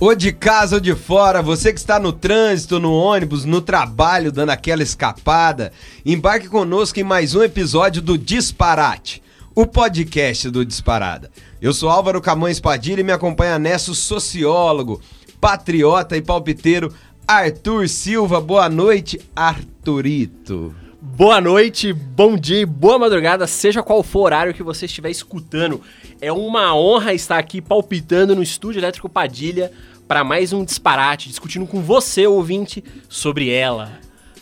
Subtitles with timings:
[0.00, 4.30] Ou de casa ou de fora, você que está no trânsito, no ônibus, no trabalho,
[4.30, 5.72] dando aquela escapada,
[6.06, 9.20] embarque conosco em mais um episódio do Disparate,
[9.56, 11.32] o podcast do Disparada.
[11.60, 15.02] Eu sou Álvaro Camões Padilha e me acompanha nessa o sociólogo,
[15.40, 16.94] patriota e palpiteiro
[17.26, 18.40] Arthur Silva.
[18.40, 20.72] Boa noite, Arthurito.
[21.00, 25.80] Boa noite, bom dia, boa madrugada, seja qual for o horário que você estiver escutando.
[26.20, 29.70] É uma honra estar aqui palpitando no Estúdio Elétrico Padilha
[30.08, 33.92] para mais um disparate, discutindo com você, ouvinte, sobre ela.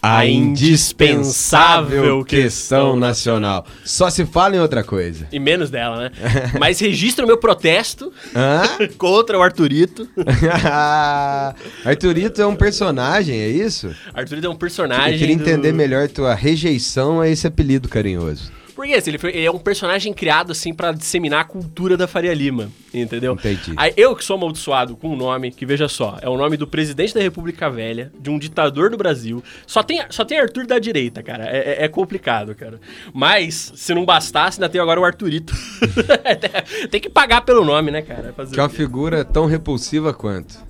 [0.03, 3.67] A indispensável questão nacional.
[3.85, 5.27] Só se fala em outra coisa.
[5.33, 6.11] E menos dela, né?
[6.59, 8.13] Mas registro o meu protesto
[8.99, 10.09] contra o Arthurito.
[11.85, 13.95] Arthurito é um personagem, é isso?
[14.15, 15.13] Arthurito é um personagem.
[15.15, 18.51] Eu queria do- entender melhor tua rejeição a esse apelido carinhoso.
[18.77, 22.07] Porque assim, ele, foi- ele é um personagem criado assim pra disseminar a cultura da
[22.07, 23.33] Faria Lima, entendeu?
[23.33, 23.73] Entendi.
[23.75, 26.67] Aí eu que sou amaldiçoado com um nome que, veja só, é o nome do
[26.67, 29.43] presidente da República Velha, de um ditador do Brasil.
[29.67, 31.45] Só tem, só tem Arthur da direita, cara.
[31.49, 32.79] É, é- é complicado, cara.
[33.15, 35.55] Mas, se não bastasse, ainda tem agora o Arthurito.
[36.91, 38.35] tem que pagar pelo nome, né, cara?
[38.37, 40.66] Fazer Que é uma figura tão repulsiva quanto.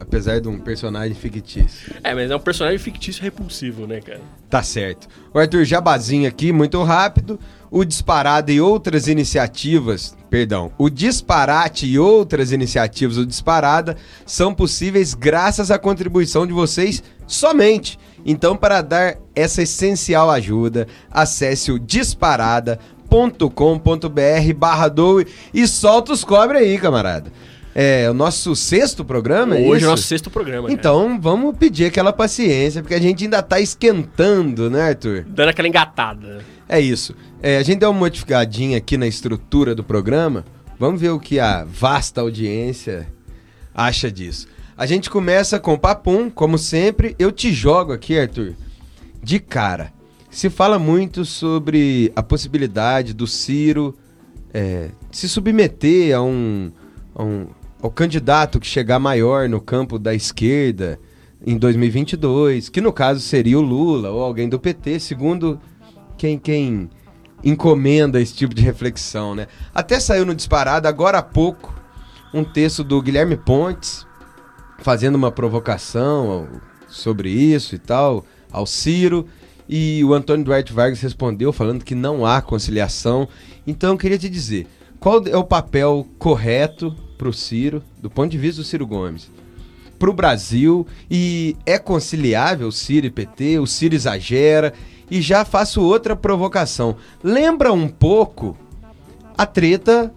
[0.00, 1.94] Apesar de um personagem fictício.
[2.02, 4.20] É, mas é um personagem fictício repulsivo, né, cara?
[4.48, 5.06] Tá certo.
[5.32, 7.38] O Arthur Jabazinho aqui, muito rápido.
[7.70, 15.14] O Disparada e outras iniciativas, perdão, o Disparate e outras iniciativas do Disparada são possíveis
[15.14, 17.96] graças à contribuição de vocês somente.
[18.24, 26.58] Então, para dar essa essencial ajuda, acesse o disparada.com.br barra doe e solta os cobre
[26.58, 27.30] aí, camarada.
[27.74, 29.84] É o nosso sexto programa, é Hoje isso?
[29.84, 30.72] é o nosso sexto programa, cara.
[30.72, 35.24] Então, vamos pedir aquela paciência, porque a gente ainda tá esquentando, né, Arthur?
[35.28, 36.44] Dando aquela engatada.
[36.68, 37.14] É isso.
[37.42, 40.44] É, a gente deu uma modificadinha aqui na estrutura do programa.
[40.78, 43.06] Vamos ver o que a vasta audiência
[43.74, 44.48] acha disso.
[44.76, 47.14] A gente começa com papum, como sempre.
[47.18, 48.54] Eu te jogo aqui, Arthur,
[49.22, 49.92] de cara.
[50.30, 53.96] Se fala muito sobre a possibilidade do Ciro
[54.54, 56.70] é, se submeter a um,
[57.14, 57.46] a um-
[57.82, 60.98] ao candidato que chegar maior no campo da esquerda
[61.44, 65.58] em 2022, que no caso seria o Lula ou alguém do PT, segundo
[66.18, 66.90] quem, quem
[67.42, 69.46] encomenda esse tipo de reflexão, né?
[69.74, 71.74] Até saiu no disparado agora há pouco
[72.34, 74.06] um texto do Guilherme Pontes
[74.78, 76.48] fazendo uma provocação
[76.86, 79.26] sobre isso e tal ao Ciro
[79.68, 83.28] e o Antônio Duarte Vargas respondeu falando que não há conciliação.
[83.66, 84.66] Então eu queria te dizer,
[84.98, 89.30] qual é o papel correto para o Ciro, do ponto de vista do Ciro Gomes?
[89.98, 94.72] para o Brasil e é conciliável o Ciro e PT, o Ciro exagera
[95.10, 96.96] e já faço outra provocação.
[97.22, 98.56] Lembra um pouco
[99.36, 100.10] a treta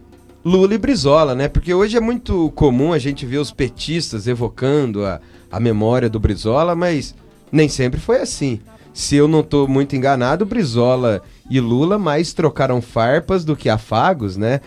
[0.46, 1.50] Lula e Brizola, né?
[1.50, 5.20] Porque hoje é muito comum a gente ver os petistas evocando a,
[5.52, 7.14] a memória do Brizola, mas
[7.52, 8.62] nem sempre foi assim.
[8.94, 14.38] Se eu não estou muito enganado, Brizola e Lula mais trocaram farpas do que afagos,
[14.38, 14.62] né?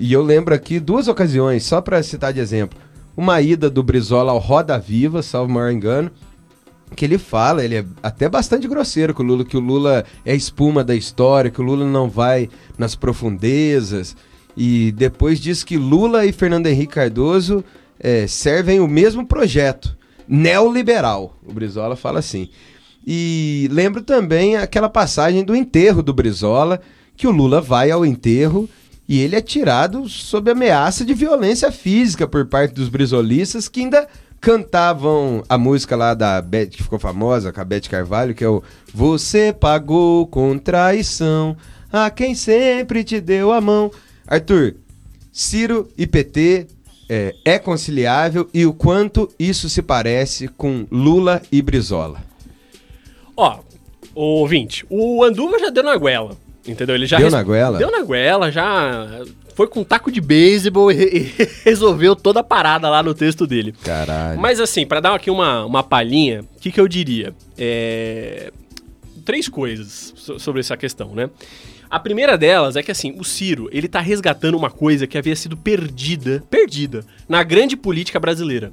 [0.00, 2.78] E eu lembro aqui duas ocasiões, só para citar de exemplo.
[3.16, 6.10] Uma ida do Brizola ao Roda Viva, salvo maior engano,
[6.94, 10.34] que ele fala, ele é até bastante grosseiro com o Lula, que o Lula é
[10.36, 12.48] espuma da história, que o Lula não vai
[12.78, 14.16] nas profundezas.
[14.56, 17.64] E depois diz que Lula e Fernando Henrique Cardoso
[17.98, 19.96] eh, servem o mesmo projeto,
[20.28, 21.36] neoliberal.
[21.44, 22.48] O Brizola fala assim.
[23.04, 26.80] E lembro também aquela passagem do enterro do Brizola,
[27.16, 28.68] que o Lula vai ao enterro
[29.08, 34.06] e ele é tirado sob ameaça de violência física por parte dos brizolistas que ainda
[34.40, 38.48] cantavam a música lá da Beth, que ficou famosa, com a Beth Carvalho, que é
[38.48, 41.56] o Você pagou com traição
[41.90, 43.90] a quem sempre te deu a mão.
[44.26, 44.76] Arthur,
[45.32, 46.66] Ciro e PT
[47.08, 52.22] é, é conciliável e o quanto isso se parece com Lula e Brizola?
[53.36, 53.60] Ó,
[54.14, 56.36] ouvinte, o Anduva já deu na goela,
[56.68, 56.94] entendeu?
[56.94, 57.78] Ele já Deu res- na goela?
[57.78, 59.08] Deu na goela, já
[59.54, 60.94] foi com um taco de beisebol e,
[61.38, 63.74] e resolveu toda a parada lá no texto dele.
[63.84, 64.38] Caralho.
[64.40, 67.34] Mas assim, pra dar aqui uma, uma palhinha, o que, que eu diria?
[67.56, 68.52] É...
[69.24, 71.28] Três coisas so- sobre essa questão, né?
[71.90, 75.34] A primeira delas é que, assim, o Ciro, ele tá resgatando uma coisa que havia
[75.34, 78.70] sido perdida, perdida, na grande política brasileira.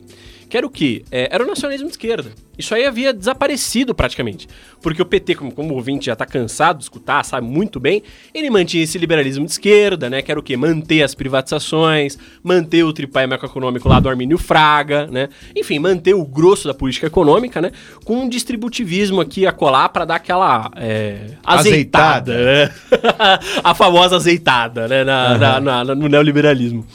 [0.50, 1.04] Que era o quê?
[1.12, 2.30] É, era o nacionalismo de esquerda.
[2.58, 4.48] Isso aí havia desaparecido praticamente.
[4.82, 8.02] Porque o PT, como, como o ouvinte já tá cansado de escutar, sabe muito bem,
[8.34, 10.22] ele mantinha esse liberalismo de esquerda, né?
[10.22, 10.56] Que era o quê?
[10.56, 15.28] Manter as privatizações, manter o tripé macroeconômico lá do Armínio Fraga, né?
[15.56, 17.72] Enfim, manter o grosso da política econômica, né?
[18.06, 22.46] Com um distributivismo aqui a colar para dar aquela é, azeitada, Azeitada.
[22.46, 22.72] né?
[23.64, 25.04] a famosa azeitada, né?
[25.04, 26.86] Na, na- na- no neoliberalismo.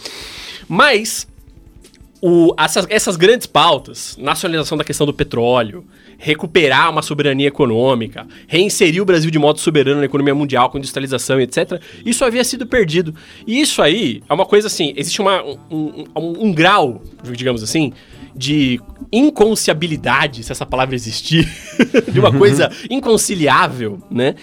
[0.68, 1.26] Mas
[2.22, 5.84] o, essas, essas grandes pautas, nacionalização da questão do petróleo,
[6.18, 11.40] recuperar uma soberania econômica, reinserir o Brasil de modo soberano na economia mundial com industrialização
[11.40, 13.14] etc., isso havia sido perdido.
[13.46, 17.02] E isso aí é uma coisa assim, existe uma, um, um, um grau,
[17.32, 17.92] digamos assim,
[18.34, 18.80] de
[19.10, 21.48] inconciabilidade, se essa palavra existir,
[22.12, 24.34] de uma coisa inconciliável, né?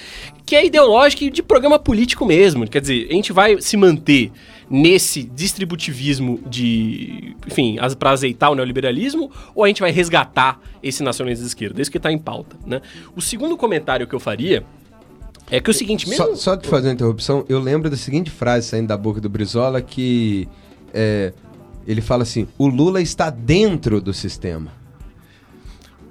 [0.45, 2.67] Que é ideológica e de programa político mesmo.
[2.67, 4.31] Quer dizer, a gente vai se manter
[4.69, 11.43] nesse distributivismo de, enfim, para azeitar o neoliberalismo, ou a gente vai resgatar esse nacionalismo
[11.43, 11.81] de esquerda?
[11.81, 12.81] Isso que está em pauta, né?
[13.15, 14.65] O segundo comentário que eu faria
[15.49, 16.25] é que é o seguinte mesmo...
[16.25, 19.29] Só, só de fazer uma interrupção, eu lembro da seguinte frase saindo da boca do
[19.29, 20.47] Brizola que
[20.93, 21.31] é,
[21.87, 24.71] ele fala assim, o Lula está dentro do sistema.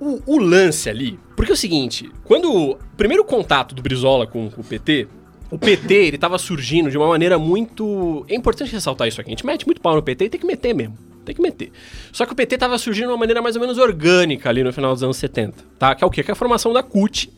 [0.00, 4.50] O, o, lance ali, porque é o seguinte, quando o primeiro contato do Brizola com,
[4.50, 5.08] com o PT
[5.50, 8.24] o PT, ele tava surgindo de uma maneira muito.
[8.28, 9.30] É importante ressaltar isso aqui.
[9.30, 10.96] A gente mete muito pau no PT e tem que meter mesmo.
[11.24, 11.72] Tem que meter.
[12.12, 14.72] Só que o PT tava surgindo de uma maneira mais ou menos orgânica ali no
[14.72, 15.94] final dos anos 70, tá?
[15.94, 16.22] Que é o quê?
[16.22, 17.30] Que é a formação da CUT.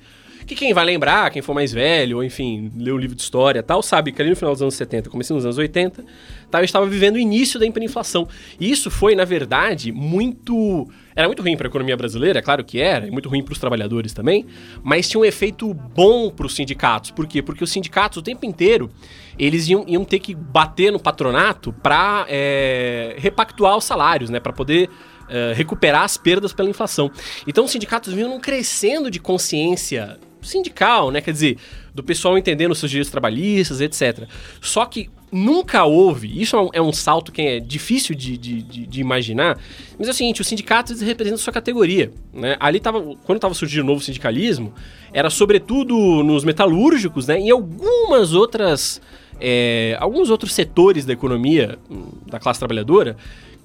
[0.46, 3.62] Que quem vai lembrar, quem for mais velho, ou enfim, leu o livro de história
[3.62, 6.02] tal, sabe que ali no final dos anos 70, comecei nos anos 80,
[6.50, 8.29] tá, eu estava vivendo o início da hiperinflação.
[8.59, 12.81] E isso foi, na verdade, muito era muito ruim para a economia brasileira, claro que
[12.81, 14.47] era, e muito ruim para os trabalhadores também,
[14.85, 17.11] mas tinha um efeito bom para os sindicatos.
[17.11, 17.43] Por quê?
[17.43, 18.89] Porque os sindicatos o tempo inteiro
[19.37, 24.39] eles iam, iam ter que bater no patronato para é, repactuar os salários, né?
[24.39, 24.89] Para poder
[25.29, 27.11] é, recuperar as perdas pela inflação.
[27.47, 31.21] Então os sindicatos vinham crescendo de consciência sindical, né?
[31.21, 31.59] Quer dizer,
[31.94, 34.29] do pessoal entendendo os seus direitos trabalhistas, etc.
[34.61, 38.63] Só que nunca houve, isso é um, é um salto que é difícil de, de,
[38.63, 39.59] de, de, imaginar,
[39.99, 42.11] mas é o seguinte, os sindicatos representam sua categoria.
[42.33, 42.57] Né?
[42.59, 44.73] Ali tava, quando estava surgindo o novo sindicalismo,
[45.13, 47.39] era sobretudo nos metalúrgicos né?
[47.39, 49.01] em algumas outras.
[49.41, 53.17] É, alguns outros setores da economia, hum, da classe trabalhadora,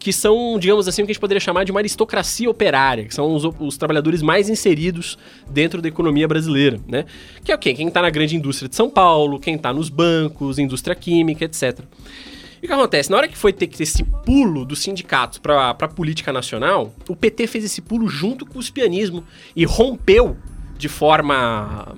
[0.04, 3.16] que são, digamos assim, o que a gente poderia chamar de uma aristocracia operária, que
[3.16, 5.18] são os, os trabalhadores mais inseridos
[5.50, 7.06] dentro da economia brasileira, né?
[7.42, 7.74] Que é o quê?
[7.74, 11.80] Quem está na grande indústria de São Paulo, quem está nos bancos, indústria química, etc.
[12.62, 13.10] E o que acontece?
[13.10, 16.94] Na hora que foi ter que ter esse pulo dos sindicatos para a política nacional,
[17.08, 19.24] o PT fez esse pulo junto com o pianismo
[19.56, 20.36] e rompeu
[20.78, 21.96] de forma,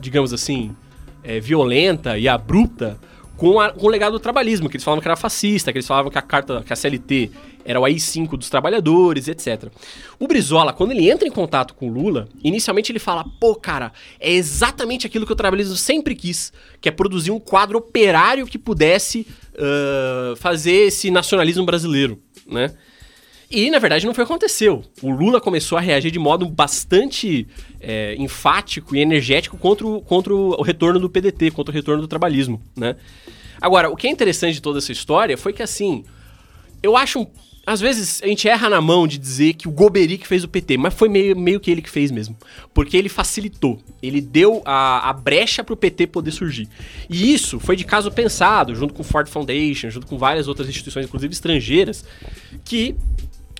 [0.00, 0.76] digamos assim,
[1.24, 3.00] é, violenta e abrupta
[3.38, 5.86] com, a, com o legado do trabalhismo, que eles falavam que era fascista, que eles
[5.86, 7.30] falavam que a carta, que a CLT
[7.64, 9.70] era o AI-5 dos trabalhadores, etc.
[10.18, 13.92] O Brizola, quando ele entra em contato com o Lula, inicialmente ele fala, pô, cara,
[14.18, 18.58] é exatamente aquilo que o trabalhismo sempre quis, que é produzir um quadro operário que
[18.58, 19.24] pudesse
[19.54, 22.74] uh, fazer esse nacionalismo brasileiro, né?
[23.50, 24.84] E, na verdade, não foi o que aconteceu.
[25.02, 27.46] O Lula começou a reagir de modo bastante
[27.80, 32.08] é, enfático e energético contra, o, contra o retorno do PDT, contra o retorno do
[32.08, 32.96] trabalhismo, né?
[33.60, 36.04] Agora, o que é interessante de toda essa história foi que, assim,
[36.82, 37.26] eu acho...
[37.66, 40.48] Às vezes a gente erra na mão de dizer que o Goberi que fez o
[40.48, 42.34] PT, mas foi meio, meio que ele que fez mesmo.
[42.72, 46.66] Porque ele facilitou, ele deu a, a brecha para o PT poder surgir.
[47.10, 50.66] E isso foi de caso pensado, junto com o Ford Foundation, junto com várias outras
[50.66, 52.06] instituições, inclusive estrangeiras,
[52.64, 52.96] que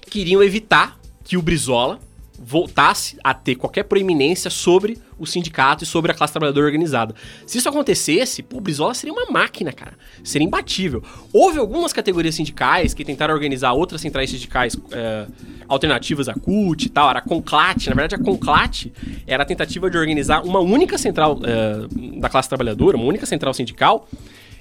[0.09, 2.01] queriam evitar que o Brizola
[2.39, 7.15] voltasse a ter qualquer proeminência sobre o sindicato e sobre a classe trabalhadora organizada.
[7.45, 9.95] Se isso acontecesse, pô, o Brizola seria uma máquina, cara.
[10.23, 11.03] Seria imbatível.
[11.33, 15.27] Houve algumas categorias sindicais que tentaram organizar outras centrais sindicais é,
[15.67, 17.11] alternativas à CUT e tal.
[17.11, 17.89] Era a Conclate.
[17.91, 18.93] Na verdade, a Conclate
[19.27, 23.53] era a tentativa de organizar uma única central é, da classe trabalhadora, uma única central
[23.53, 24.09] sindical,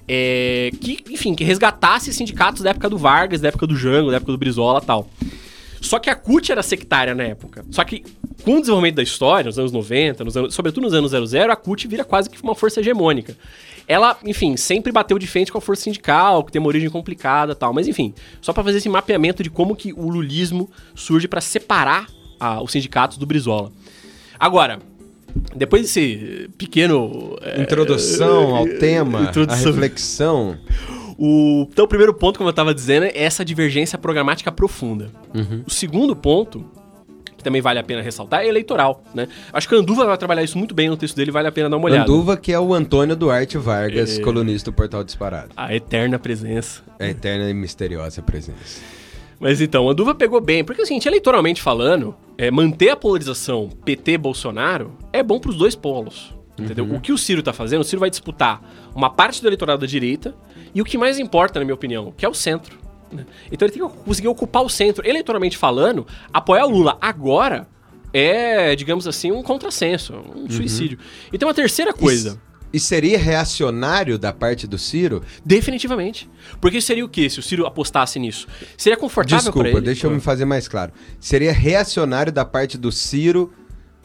[0.08, 4.18] é, que, enfim, que resgatasse sindicatos da época do Vargas, da época do Jango, da
[4.18, 5.10] época do Brizola tal.
[5.82, 7.66] Só que a CUT era sectária na época.
[7.70, 8.04] Só que
[8.44, 11.56] com o desenvolvimento da história, nos anos 90, nos anos, sobretudo nos anos 00, a
[11.56, 13.36] CUT vira quase que uma força hegemônica.
[13.88, 17.56] Ela, enfim, sempre bateu de frente com a força sindical, que tem uma origem complicada
[17.56, 17.74] tal.
[17.74, 22.08] Mas, enfim, só para fazer esse mapeamento de como que o lulismo surge para separar
[22.40, 23.72] a, os sindicatos do Brizola.
[24.40, 24.80] Agora,
[25.56, 27.38] depois desse pequeno.
[27.42, 29.70] É, introdução é, ao tema, introdução.
[29.70, 30.58] a reflexão.
[31.18, 35.10] O, então, o primeiro ponto, como eu estava dizendo, é essa divergência programática profunda.
[35.34, 35.64] Uhum.
[35.66, 36.64] O segundo ponto,
[37.36, 39.04] que também vale a pena ressaltar, é eleitoral.
[39.16, 39.28] Né?
[39.52, 41.70] Acho que o Anduva vai trabalhar isso muito bem no texto dele, vale a pena
[41.70, 42.04] dar uma olhada.
[42.04, 44.22] Anduva, que é o Antônio Duarte Vargas, é...
[44.22, 45.50] colunista do Portal Disparado.
[45.58, 46.84] A eterna presença.
[47.00, 48.97] A eterna e misteriosa presença.
[49.40, 54.98] Mas então, a Duva pegou bem, porque assim, eleitoralmente falando, é, manter a polarização PT-Bolsonaro
[55.14, 56.36] é bom para os dois polos.
[56.60, 56.86] Entendeu?
[56.86, 56.96] Uhum.
[56.96, 58.62] O que o Ciro tá fazendo, o Ciro vai disputar
[58.96, 60.36] uma parte do eleitorado da direita
[60.74, 62.80] e o que mais importa, na minha opinião, que é o centro.
[63.12, 63.26] Né?
[63.52, 65.08] Então ele tem que conseguir ocupar o centro.
[65.08, 67.68] Eleitoralmente falando, apoiar o Lula agora
[68.14, 70.50] é, digamos assim, um contrassenso, um uhum.
[70.50, 70.98] suicídio.
[71.32, 72.42] E tem uma terceira coisa.
[72.72, 75.24] E seria reacionário da parte do Ciro?
[75.46, 76.30] Definitivamente.
[76.60, 78.48] Porque seria o quê se o Ciro apostasse nisso?
[78.78, 79.86] Seria confortável para Desculpa, ele?
[79.86, 80.92] deixa eu me fazer mais claro.
[81.20, 83.54] Seria reacionário da parte do Ciro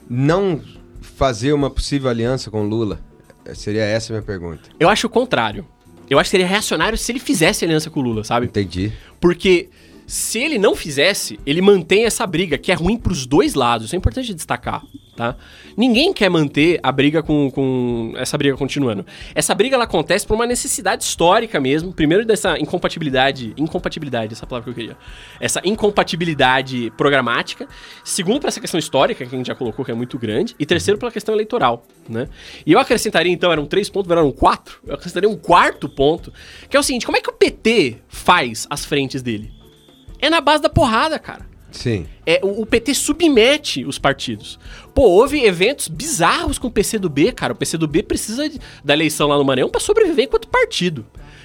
[0.09, 0.61] não
[1.01, 3.01] fazer uma possível aliança com Lula?
[3.55, 4.71] Seria essa a minha pergunta.
[4.79, 5.67] Eu acho o contrário.
[6.09, 8.47] Eu acho que seria reacionário se ele fizesse aliança com o Lula, sabe?
[8.47, 8.93] Entendi.
[9.21, 9.71] Porque
[10.13, 13.87] se ele não fizesse, ele mantém essa briga, que é ruim pros dois lados.
[13.87, 14.83] Isso é importante destacar,
[15.17, 15.35] tá?
[15.75, 19.07] Ninguém quer manter a briga com, com essa briga continuando.
[19.35, 21.95] Essa briga ela acontece por uma necessidade histórica mesmo.
[21.95, 24.99] Primeiro dessa incompatibilidade, incompatibilidade, essa palavra que eu queria.
[25.41, 27.67] Essa incompatibilidade programática.
[28.05, 30.67] Segundo por essa questão histórica que a gente já colocou que é muito grande, e
[30.67, 32.29] terceiro pela questão eleitoral, né?
[32.67, 34.79] E eu acrescentaria então, eram três pontos, viraram quatro.
[34.87, 36.31] Eu acrescentaria um quarto ponto,
[36.69, 39.62] que é o seguinte, como é que o PT faz as frentes dele?
[40.23, 41.51] É na base da porrada, cara.
[41.71, 42.07] Sim.
[42.27, 44.59] É, o, o PT submete os partidos.
[44.95, 47.53] Pô, houve eventos bizarros com o PCdoB, cara.
[47.55, 51.05] O PCdoB precisa de- da eleição lá no Maranhão pra sobreviver enquanto partido.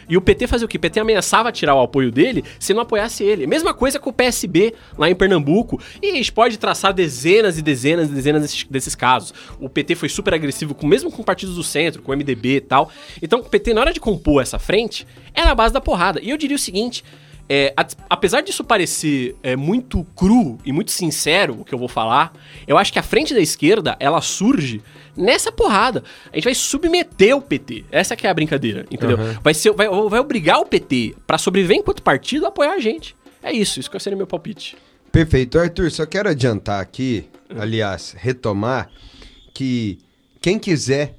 [0.09, 0.77] E o PT fazia o quê?
[0.77, 3.45] O PT ameaçava tirar o apoio dele se não apoiasse ele.
[3.47, 5.81] Mesma coisa com o PSB lá em Pernambuco.
[6.01, 9.33] E a gente pode traçar dezenas e dezenas e dezenas desses, desses casos.
[9.59, 12.61] O PT foi super agressivo, com, mesmo com partidos do centro, com o MDB e
[12.61, 12.89] tal.
[13.21, 16.21] Então o PT, na hora de compor essa frente, é na base da porrada.
[16.21, 17.03] E eu diria o seguinte:
[17.49, 21.87] é, a- apesar disso parecer é, muito cru e muito sincero o que eu vou
[21.87, 22.33] falar,
[22.67, 24.81] eu acho que a frente da esquerda ela surge
[25.15, 26.03] nessa porrada.
[26.31, 27.85] A gente vai submeter o PT.
[27.91, 29.17] Essa que é a brincadeira, entendeu?
[29.17, 29.33] Uhum.
[29.41, 33.15] Vai, ser, vai, vai obrigar o PT, pra sobreviver enquanto partido, a apoiar a gente.
[33.41, 34.75] É isso, isso que seria meu palpite.
[35.11, 35.57] Perfeito.
[35.57, 37.27] Arthur, só quero adiantar aqui,
[37.57, 38.89] aliás, retomar,
[39.53, 39.97] que
[40.41, 41.15] quem quiser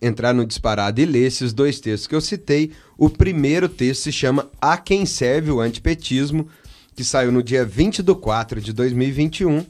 [0.00, 4.12] entrar no disparado e ler esses dois textos que eu citei, o primeiro texto se
[4.12, 6.48] chama A Quem Serve o Antipetismo,
[6.94, 9.64] que saiu no dia 20 de 4 de 2021.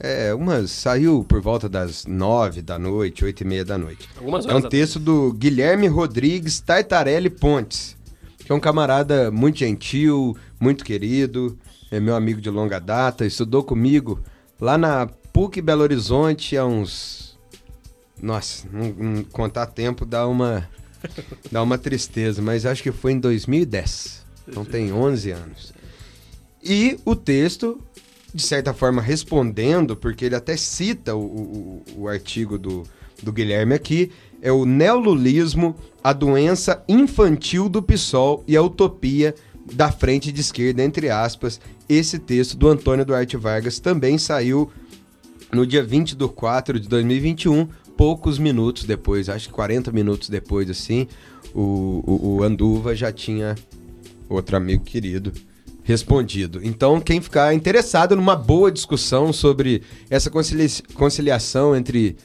[0.00, 4.08] É, umas, saiu por volta das 9 da noite, 8 e meia da noite.
[4.16, 7.96] Algumas É horas um texto do Guilherme Rodrigues Tartarelli Pontes,
[8.38, 11.58] que é um camarada muito gentil, muito querido,
[11.90, 14.20] é meu amigo de longa data, estudou comigo
[14.60, 17.27] lá na PUC Belo Horizonte há uns.
[18.20, 20.68] Nossa, não, não contar tempo dá uma,
[21.50, 24.26] dá uma tristeza, mas acho que foi em 2010.
[24.48, 25.74] Então tem 11 anos.
[26.62, 27.80] E o texto,
[28.34, 32.82] de certa forma, respondendo, porque ele até cita o, o, o artigo do,
[33.22, 34.10] do Guilherme aqui,
[34.40, 39.34] é o neolulismo, a doença infantil do PSOL e a utopia
[39.72, 41.60] da frente de esquerda, entre aspas.
[41.88, 44.70] Esse texto do Antônio Duarte Vargas também saiu
[45.52, 50.70] no dia 20 de 4 de 2021, poucos minutos depois, acho que 40 minutos depois,
[50.70, 51.08] assim,
[51.52, 53.56] o, o, o Anduva já tinha,
[54.28, 55.32] outro amigo querido,
[55.82, 56.60] respondido.
[56.62, 62.16] Então, quem ficar interessado numa boa discussão sobre essa concilia- conciliação entre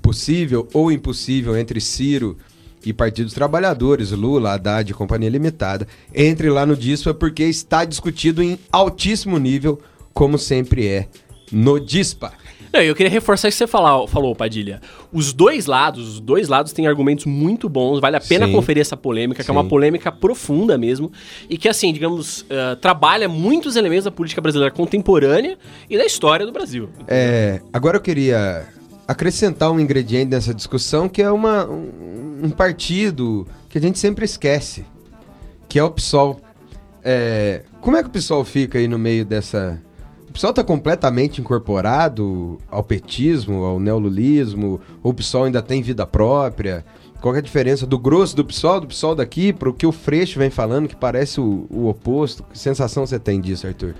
[0.00, 2.38] possível ou impossível entre Ciro
[2.84, 7.84] e Partido dos Trabalhadores, Lula, Haddad e Companhia Limitada, entre lá no Dispa porque está
[7.84, 9.80] discutido em altíssimo nível,
[10.14, 11.08] como sempre é
[11.50, 12.32] no Dispa.
[12.72, 14.80] Não, eu queria reforçar isso que você falar- falou, Padilha.
[15.12, 18.52] Os dois lados, os dois lados têm argumentos muito bons, vale a pena Sim.
[18.52, 21.12] conferir essa polêmica, que é uma polêmica profunda mesmo,
[21.50, 25.58] e que, assim, digamos, eh, trabalha muitos elementos da política brasileira contemporânea
[25.90, 26.88] e da história do Brasil.
[27.06, 28.66] É, agora eu queria
[29.06, 34.24] acrescentar um ingrediente nessa discussão que é uma, um, um partido que a gente sempre
[34.24, 34.84] esquece,
[35.68, 36.40] que é o PSOL.
[37.04, 39.78] É, como é que o PSOL fica aí no meio dessa.
[40.32, 46.06] O PSOL está completamente incorporado ao petismo, ao neolulismo, ou o PSOL ainda tem vida
[46.06, 46.86] própria?
[47.20, 49.92] Qual é a diferença do grosso do PSOL, do PSOL daqui, para o que o
[49.92, 52.42] Freixo vem falando, que parece o, o oposto?
[52.44, 53.94] Que sensação você tem disso, Arthur?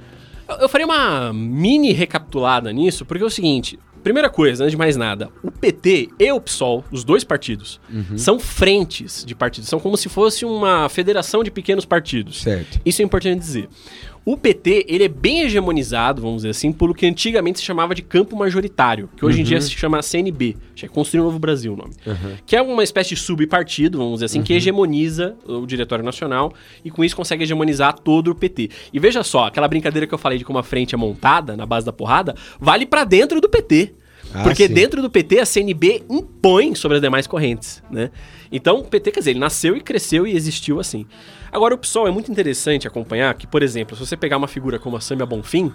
[0.48, 3.78] Eu, eu faria uma mini recapitulada nisso, porque é o seguinte.
[4.02, 7.80] Primeira coisa, antes de mais nada, o PT e o PSOL, os dois partidos,
[8.16, 9.68] são frentes de partidos.
[9.68, 12.42] São como se fosse uma federação de pequenos partidos.
[12.42, 12.80] Certo.
[12.84, 13.68] Isso é importante dizer.
[14.24, 18.02] O PT, ele é bem hegemonizado, vamos dizer assim, pelo que antigamente se chamava de
[18.02, 21.72] campo majoritário, que hoje em dia se chama CNB, que é Construir um Novo Brasil
[21.72, 21.92] o nome.
[22.46, 26.52] Que é uma espécie de subpartido, vamos dizer assim, que hegemoniza o Diretório Nacional
[26.84, 28.70] e com isso consegue hegemonizar todo o PT.
[28.92, 31.66] E veja só, aquela brincadeira que eu falei de como a frente é montada na
[31.66, 33.92] base da porrada, vale pra dentro do PT.
[34.34, 34.74] Ah, Porque sim.
[34.74, 38.10] dentro do PT a CNB impõe sobre as demais correntes, né?
[38.50, 41.06] Então, o PT, quer dizer, ele nasceu e cresceu e existiu assim.
[41.50, 44.78] Agora, o PSOL é muito interessante acompanhar que, por exemplo, se você pegar uma figura
[44.78, 45.72] como a Samia Bonfim,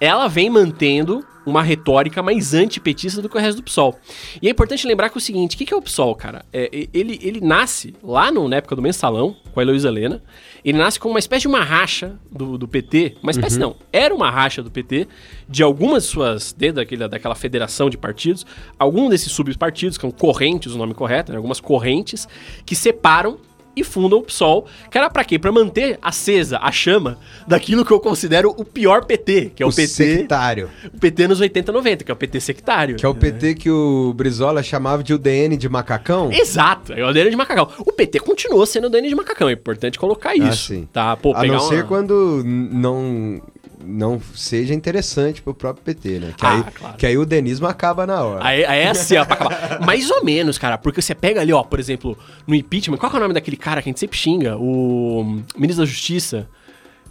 [0.00, 3.98] ela vem mantendo uma retórica mais antipetista do que o resto do PSOL.
[4.40, 6.44] E é importante lembrar que é o seguinte, o que, que é o PSOL, cara?
[6.52, 10.22] É, ele, ele nasce lá no, na época do Mensalão, com a Heloísa Helena,
[10.64, 14.14] ele nasce como uma espécie de uma racha do, do PT, uma espécie não, era
[14.14, 15.08] uma racha do PT,
[15.48, 18.46] de algumas suas, dentro daquele, daquela federação de partidos,
[18.78, 22.28] algum desses subpartidos, que são correntes, o nome correto, né, algumas correntes,
[22.64, 23.38] que separam
[23.76, 25.38] e fundam o PSOL, que era pra quê?
[25.38, 29.68] Pra manter acesa a chama daquilo que eu considero o pior PT, que é o,
[29.68, 29.86] o PT.
[29.88, 30.68] sectário.
[30.92, 32.96] O PT nos 80, 90, que é o PT sectário.
[32.96, 36.30] Que é o PT que o Brizola chamava de UDN de macacão.
[36.32, 37.68] Exato, é o DN de macacão.
[37.78, 40.68] O PT continuou sendo o DN de macacão, é importante colocar isso.
[40.68, 40.88] sim.
[40.92, 43.40] Tá, pô, A pegar não ser uma- quando não
[43.84, 46.34] não seja interessante pro próprio PT, né?
[46.36, 46.96] Que, Ah, aí, claro.
[46.96, 48.44] que aí o denismo acaba na hora.
[48.46, 49.80] Aí, aí é assim, ó, pra acabar.
[49.84, 53.16] Mais ou menos, cara, porque você pega ali, ó, por exemplo, no impeachment, qual que
[53.16, 54.56] é o nome daquele cara que a gente sempre xinga?
[54.58, 56.48] O ministro da Justiça.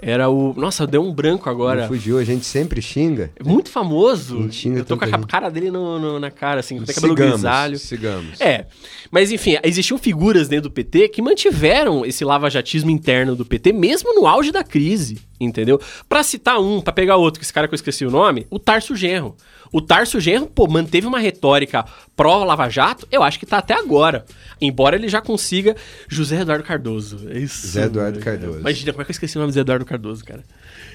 [0.01, 0.53] Era o.
[0.55, 1.81] Nossa, deu um branco agora.
[1.81, 3.31] Não fugiu, a gente sempre xinga.
[3.37, 4.49] É Muito famoso.
[4.49, 5.27] Xinga Eu tô com a gente.
[5.27, 7.77] cara dele no- no- na cara, assim, tem cabelo Sigamos, grisalho.
[7.77, 8.39] sigamos.
[8.39, 8.65] É,
[9.11, 14.15] mas enfim, existiam figuras dentro do PT que mantiveram esse lavajatismo interno do PT, mesmo
[14.15, 15.79] no auge da crise, entendeu?
[16.07, 18.59] Pra citar um, pra pegar outro, que esse cara que eu esqueci o nome, o
[18.59, 19.35] Tarso Genro.
[19.71, 24.25] O Tarso Genro, pô, manteve uma retórica pró-Lava Jato, eu acho que tá até agora.
[24.59, 25.75] Embora ele já consiga
[26.07, 27.29] José Eduardo Cardoso.
[27.29, 27.67] É Isso.
[27.67, 28.59] Zé Eduardo Cardoso.
[28.59, 30.43] Imagina, como é que eu esqueci o nome do Zé Eduardo Cardoso, cara?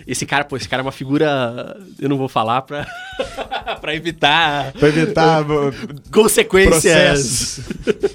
[0.07, 1.81] Esse cara, pô, esse cara é uma figura.
[1.99, 2.87] Eu não vou falar pra,
[3.81, 5.45] pra evitar Pra evitar
[6.13, 7.61] consequências.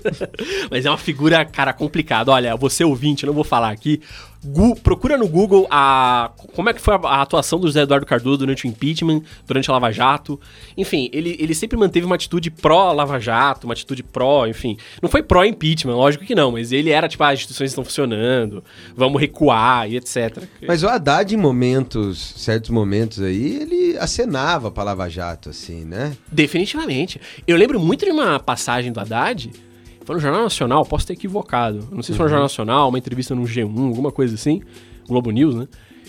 [0.70, 2.32] Mas é uma figura, cara, complicada.
[2.32, 4.02] Olha, você ouvinte, eu não vou falar aqui.
[4.44, 8.06] Gu- procura no Google a como é que foi a, a atuação do José Eduardo
[8.06, 10.40] Cardoso durante o impeachment, durante a Lava Jato.
[10.78, 14.78] Enfim, ele, ele sempre manteve uma atitude pró-Lava Jato, uma atitude pró, enfim.
[15.02, 18.64] Não foi pró-impeachment, lógico que não, mas ele era tipo, ah, as instituições estão funcionando,
[18.96, 20.44] vamos recuar e etc.
[20.66, 26.16] Mas o Haddad, em momentos, certos momentos aí, ele acenava pra Lava Jato, assim, né?
[26.32, 27.20] Definitivamente.
[27.46, 29.52] Eu lembro muito de uma passagem do Haddad,
[30.10, 31.88] foi no Jornal Nacional, posso ter equivocado.
[31.92, 34.60] Não sei se foi no Jornal Nacional, uma entrevista no G1, alguma coisa assim,
[35.08, 35.68] Globo News, né?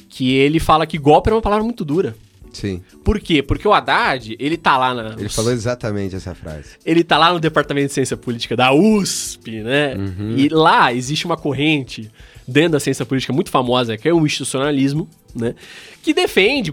[0.09, 2.17] Que ele fala que golpe era uma palavra muito dura.
[2.51, 2.81] Sim.
[3.05, 3.43] Por quê?
[3.43, 5.17] Porque o Haddad, ele tá lá na.
[5.19, 6.71] Ele falou exatamente essa frase.
[6.83, 9.95] Ele tá lá no Departamento de Ciência Política da USP, né?
[10.35, 12.11] E lá existe uma corrente
[12.49, 15.55] dentro da ciência política muito famosa, que é o institucionalismo, né?
[16.03, 16.73] Que defende,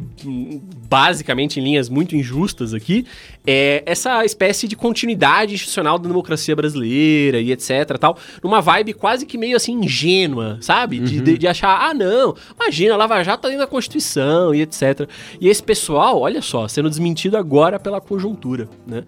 [0.89, 3.05] basicamente em linhas muito injustas aqui,
[3.45, 9.25] é essa espécie de continuidade institucional da democracia brasileira e etc tal, numa vibe quase
[9.25, 10.99] que meio assim ingênua, sabe?
[10.99, 14.61] De, de, de achar, ah não, imagina, a Lava Jato tá dentro da Constituição e
[14.61, 15.07] etc.
[15.39, 19.03] E esse pessoal, olha só, sendo desmentido agora pela conjuntura, né?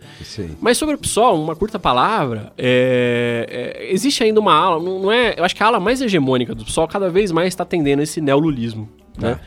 [0.62, 5.12] Mas sobre o PSOL, uma curta palavra, é, é, existe ainda uma ala, não, não
[5.12, 8.00] é, eu acho que a ala mais hegemônica do PSOL cada vez mais está tendendo
[8.00, 9.40] a esse neolulismo, né?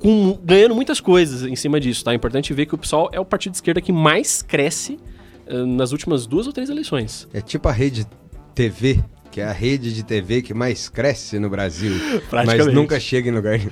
[0.00, 2.12] Com, ganhando muitas coisas em cima disso, tá?
[2.12, 4.98] É importante ver que o PSOL é o partido de esquerda que mais cresce
[5.46, 7.28] eh, nas últimas duas ou três eleições.
[7.32, 8.06] É tipo a rede
[8.54, 11.92] TV, que é a rede de TV que mais cresce no Brasil,
[12.32, 13.70] mas nunca chega em lugar nenhum.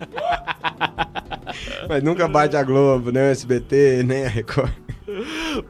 [1.88, 4.72] mas nunca bate a Globo, nem o SBT, nem a Record.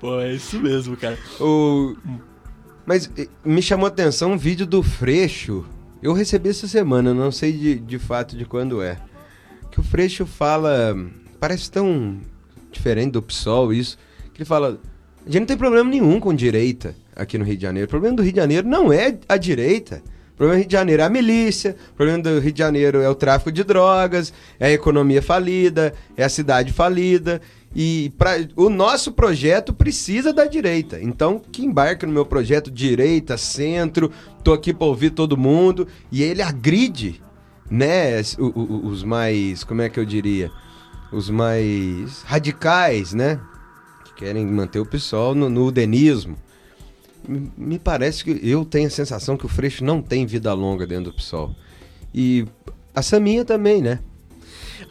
[0.00, 1.18] Pô, é isso mesmo, cara.
[1.40, 1.96] O...
[2.86, 5.64] Mas eh, me chamou a atenção um vídeo do Freixo.
[6.02, 8.98] Eu recebi essa semana, não sei de, de fato de quando é.
[9.70, 10.96] Que o Freixo fala.
[11.38, 12.18] Parece tão
[12.72, 13.96] diferente do PSOL isso.
[14.34, 14.80] Que ele fala.
[15.24, 17.86] A gente não tem problema nenhum com direita aqui no Rio de Janeiro.
[17.86, 20.02] O problema do Rio de Janeiro não é a direita.
[20.34, 21.76] O problema do Rio de Janeiro é a milícia.
[21.92, 25.94] O problema do Rio de Janeiro é o tráfico de drogas, é a economia falida,
[26.16, 27.40] é a cidade falida.
[27.74, 31.00] E pra, o nosso projeto precisa da direita.
[31.00, 34.10] Então, que embarque no meu projeto direita, centro,
[34.44, 35.88] tô aqui para ouvir todo mundo.
[36.10, 37.22] E ele agride,
[37.70, 40.50] né, os mais, como é que eu diria?
[41.10, 43.40] Os mais radicais, né?
[44.04, 46.36] Que querem manter o PSOL no, no udenismo.
[47.56, 51.04] Me, parece que eu tenho a sensação que o Freixo não tem vida longa dentro
[51.04, 51.54] do PSOL.
[52.14, 52.46] E
[52.94, 54.00] a Saminha também, né?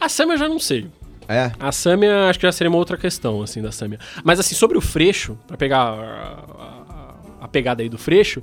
[0.00, 0.88] A Sâmia eu já não sei.
[1.32, 1.52] É.
[1.58, 3.98] A Sâmia, acho que já seria uma outra questão, assim, da Sâmia.
[4.22, 8.42] Mas, assim, sobre o Freixo, pra pegar a, a- a pegada aí do Freixo,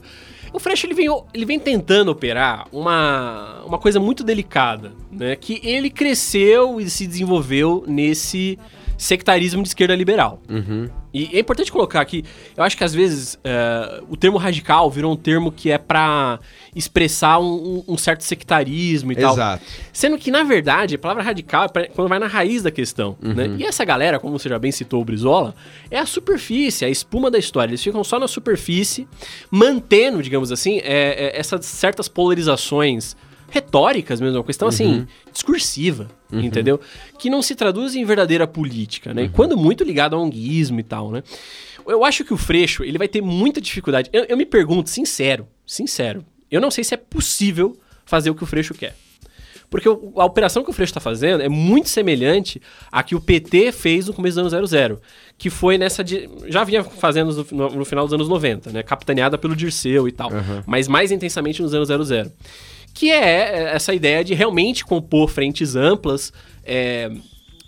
[0.52, 5.36] o Freixo, ele vem, ele vem tentando operar uma, uma coisa muito delicada, né?
[5.36, 8.58] Que ele cresceu e se desenvolveu nesse
[8.98, 10.42] sectarismo de esquerda liberal.
[10.50, 10.90] Uhum.
[11.14, 12.24] E é importante colocar aqui,
[12.56, 16.40] eu acho que às vezes é, o termo radical virou um termo que é pra
[16.76, 19.34] expressar um, um certo sectarismo e tal.
[19.34, 19.64] Exato.
[19.92, 23.18] Sendo que, na verdade, a palavra radical é pra- quando vai na raiz da questão.
[23.22, 23.56] Né?
[23.58, 25.56] E essa galera, como você já bem citou o Brizola,
[25.90, 27.72] é a superfície, a espuma da história.
[27.72, 29.08] Eles ficam só na superfície,
[29.50, 33.16] mantendo, digamos assim, é, é, essas certas polarizações
[33.50, 36.80] retóricas mesmo, uma questão assim, discursiva, entendeu?
[37.18, 39.24] Que não se traduz em verdadeira política, né?
[39.24, 41.24] E quando muito ligado ao onguismo e tal, né?
[41.88, 44.10] Eu acho que o Freixo, ele vai ter muita dificuldade.
[44.14, 48.44] Eu, eu me pergunto, sincero, sincero, eu não sei se é possível fazer o que
[48.44, 48.96] o Freixo quer.
[49.72, 52.60] Porque a operação que o Freixo está fazendo é muito semelhante
[52.92, 55.00] à que o PT fez no começo dos anos 00,
[55.38, 59.38] que foi nessa de, já vinha fazendo no, no- final dos anos 90, né, capitaneada
[59.38, 60.32] pelo Dirceu e tal,
[60.66, 62.32] mas mais intensamente nos anos 00.
[62.94, 66.34] Que é essa ideia de realmente compor frentes amplas,
[66.66, 67.10] é,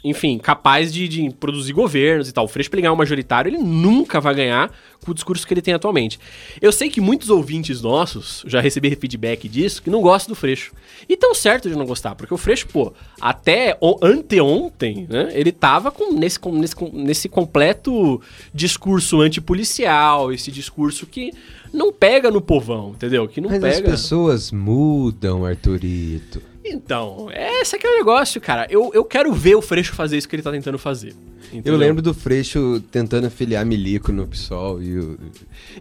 [0.04, 2.46] enfim, capaz de, de produzir governos e tal.
[2.46, 4.74] O Freixo, pra ele ganhar um majoritário, ele nunca vai ganhar
[5.06, 6.20] com o discurso que ele tem atualmente.
[6.62, 10.74] Eu sei que muitos ouvintes nossos, já recebi feedback disso, que não gostam do Freixo.
[11.08, 15.92] E tão certo de não gostar, porque o Freixo, pô, até anteontem, né, ele tava
[15.92, 18.22] com, nesse, com- nesse, com- nesse completo
[18.54, 21.32] discurso antipolicial, esse discurso que
[21.74, 23.28] não pega no povão, entendeu?
[23.28, 23.92] Que não Mas as pega...
[23.92, 26.42] pessoas mudam, Arthurito.
[26.64, 28.68] Então, esse aqui é o negócio, cara.
[28.70, 31.16] Eu, eu quero ver o Freixo fazer isso que ele tá tentando fazer.
[31.52, 31.78] Eu entendeu?
[31.78, 35.20] lembro do Freixo tentando afiliar Milico no PSOL e o...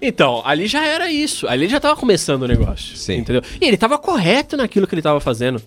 [0.01, 1.47] Então, ali já era isso.
[1.47, 2.97] Ali já tava começando o negócio.
[2.97, 3.19] Sim.
[3.19, 3.43] Entendeu?
[3.61, 5.63] E ele tava correto naquilo que ele tava fazendo.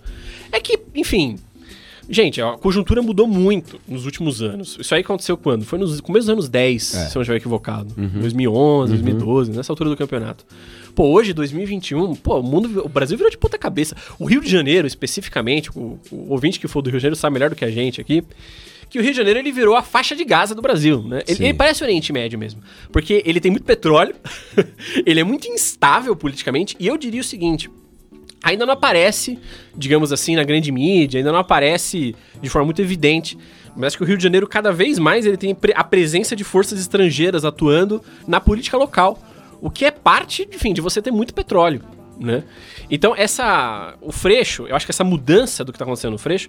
[0.52, 1.38] É que, enfim.
[2.08, 4.76] Gente, a conjuntura mudou muito nos últimos anos.
[4.78, 5.64] Isso aí aconteceu quando?
[5.64, 6.98] Foi nos começos dos anos 10, É.
[6.98, 7.08] Uhum.
[7.08, 7.94] se eu não estiver equivocado.
[7.96, 10.44] 2011, 2012, nessa altura do campeonato.
[10.94, 13.96] Pô, hoje, 2021, pô, o mundo, o Brasil virou de ponta cabeça.
[14.18, 17.34] O Rio de Janeiro, especificamente, o, o ouvinte que for do Rio de Janeiro sabe
[17.34, 18.22] melhor do que a gente aqui,
[18.88, 21.22] que o Rio de Janeiro ele virou a faixa de Gaza do Brasil, né?
[21.26, 22.60] Ele, ele parece o Oriente Médio mesmo,
[22.92, 24.14] porque ele tem muito petróleo,
[25.04, 27.68] ele é muito instável politicamente, e eu diria o seguinte,
[28.44, 29.38] ainda não aparece,
[29.76, 33.36] digamos assim, na grande mídia, ainda não aparece de forma muito evidente.
[33.76, 36.44] Mas acho que o Rio de Janeiro, cada vez mais, ele tem a presença de
[36.44, 39.18] forças estrangeiras atuando na política local.
[39.60, 41.80] O que é parte, enfim, de você ter muito petróleo,
[42.20, 42.44] né?
[42.90, 43.94] Então, essa...
[44.00, 46.48] O Freixo, eu acho que essa mudança do que está acontecendo no Freixo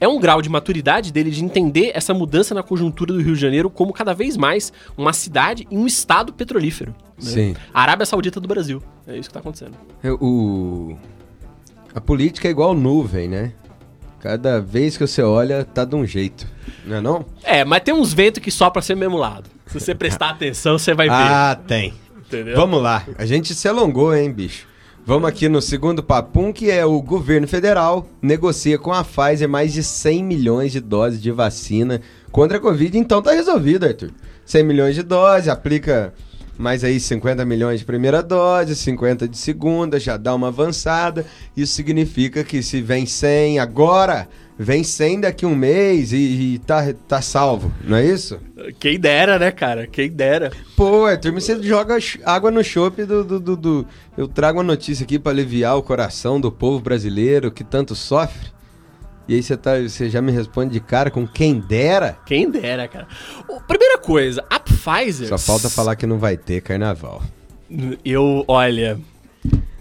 [0.00, 3.40] é um grau de maturidade dele de entender essa mudança na conjuntura do Rio de
[3.40, 6.94] Janeiro como cada vez mais uma cidade e um estado petrolífero.
[7.22, 7.30] né?
[7.30, 7.56] Sim.
[7.74, 8.82] A Arábia Saudita do Brasil.
[9.06, 9.76] É isso que está acontecendo.
[10.02, 10.96] É, O...
[11.94, 13.52] A política é igual nuvem, né?
[14.20, 16.46] Cada vez que você olha, tá de um jeito.
[16.86, 17.26] Não é não?
[17.42, 19.50] É, mas tem uns ventos que sopram ser mesmo lado.
[19.66, 21.14] Se você prestar atenção, você vai ver.
[21.14, 21.92] Ah, tem.
[22.26, 22.56] entendeu?
[22.56, 23.04] Vamos lá.
[23.18, 24.66] A gente se alongou, hein, bicho?
[25.04, 29.72] Vamos aqui no segundo papum, que é o governo federal negocia com a Pfizer mais
[29.72, 32.00] de 100 milhões de doses de vacina
[32.30, 32.96] contra a Covid.
[32.96, 34.12] Então tá resolvido, Arthur.
[34.46, 36.14] 100 milhões de doses, aplica
[36.58, 41.24] mais aí 50 milhões de primeira dose, 50 de segunda, já dá uma avançada.
[41.56, 46.94] Isso significa que se vem 100 agora, vem 100 daqui um mês e, e tá,
[47.08, 48.38] tá salvo, não é isso?
[48.78, 49.86] Quem dera, né, cara?
[49.86, 50.52] Quem dera.
[50.76, 53.86] Pô, Arthur, mas você joga água no chope do, do, do, do-
[54.16, 58.52] Eu trago uma notícia aqui pra aliviar o coração do povo brasileiro que tanto sofre.
[59.32, 62.18] E aí você, tá, você já me responde de cara com quem dera.
[62.26, 63.08] Quem dera, cara.
[63.48, 65.26] Ô, Primeira coisa, a Pfizer.
[65.26, 67.22] Só falta falar que não vai ter carnaval.
[68.04, 69.00] Eu, olha.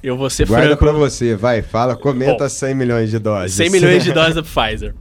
[0.02, 0.86] Eu vou ser Guarda franco.
[0.86, 3.54] pra você, vai, fala, comenta Bom, 100 milhões de doses.
[3.58, 4.96] 100 milhões de doses da Pfizer.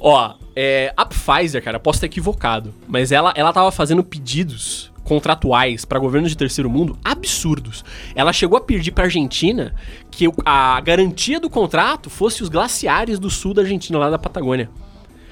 [0.00, 5.84] Ó, é, a Pfizer, cara, posso estar equivocado, mas ela, ela tava fazendo pedidos contratuais
[5.84, 7.84] para governos de terceiro mundo absurdos.
[8.14, 9.74] Ela chegou a pedir pra Argentina
[10.10, 14.68] que a garantia do contrato fosse os glaciares do sul da Argentina, lá da Patagônia.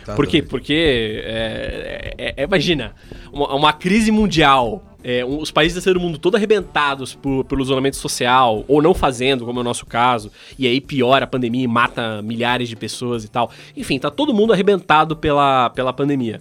[0.06, 0.38] Tá Por quê?
[0.40, 0.50] doido.
[0.50, 2.94] Porque, é, é- é- imagina,
[3.32, 7.62] uma, uma crise mundial, é, um- os países do terceiro mundo todos arrebentados por- pelo
[7.62, 11.64] isolamento social, ou não fazendo, como é o nosso caso, e aí piora a pandemia
[11.64, 13.50] e mata milhares de pessoas e tal.
[13.76, 16.38] Enfim, tá todo mundo arrebentado pela, pela pandemia.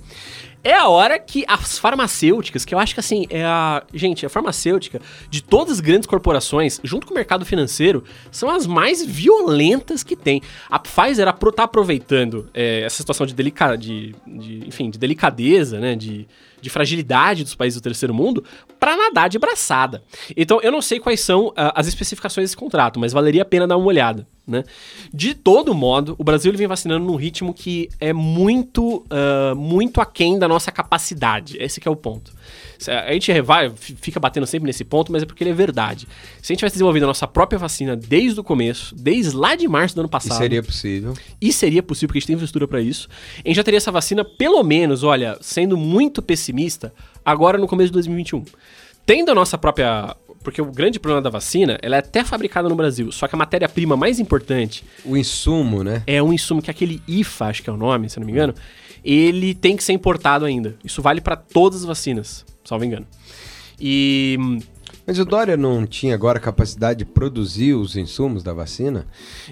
[0.64, 3.84] É a hora que as farmacêuticas, que eu acho que assim, é a.
[3.94, 8.66] Gente, a farmacêutica de todas as grandes corporações, junto com o mercado financeiro, são as
[8.66, 10.42] mais violentas que tem.
[10.70, 15.80] A Pfizer apro- tá aproveitando é, essa situação de, delica, de, de, enfim, de delicadeza,
[15.80, 15.96] né?
[15.96, 16.28] De,
[16.62, 18.42] de fragilidade dos países do terceiro mundo
[18.80, 20.02] para nadar de braçada.
[20.36, 23.68] Então, eu não sei quais são ah, as especificações desse contrato, mas valeria a pena
[23.68, 24.64] dar uma olhada, né?
[25.14, 30.38] De todo modo, o Brasil vem vacinando num ritmo que é muito, ah, muito aquém
[30.38, 31.58] da nossa capacidade.
[31.60, 32.34] Esse que é o ponto.
[33.08, 36.06] A gente vai, fica batendo sempre nesse ponto, mas é porque ele é verdade.
[36.42, 39.66] Se a gente tivesse desenvolvido a nossa própria vacina desde o começo, desde lá de
[39.68, 41.14] março do ano E passado, seria possível.
[41.40, 43.08] e seria possível, porque a gente tem infraestrutura para isso.
[43.38, 47.88] A gente já teria essa vacina, pelo menos, olha, sendo muito pessimista, agora no começo
[47.88, 48.44] de 2021.
[49.06, 50.16] Tendo a nossa própria.
[50.44, 53.38] Porque o grande problema da vacina, ela é até fabricada no Brasil, só que a
[53.38, 56.04] matéria-prima mais importante O insumo, né?
[56.06, 58.26] é um insumo que é aquele IFA, acho que é o nome, se eu não
[58.28, 58.54] me engano,
[59.04, 60.76] ele tem que ser importado ainda.
[60.84, 63.06] Isso vale para todas as vacinas, salvo engano.
[63.80, 64.38] E
[65.06, 69.06] Mas o Dória não tinha agora capacidade de produzir os insumos da vacina?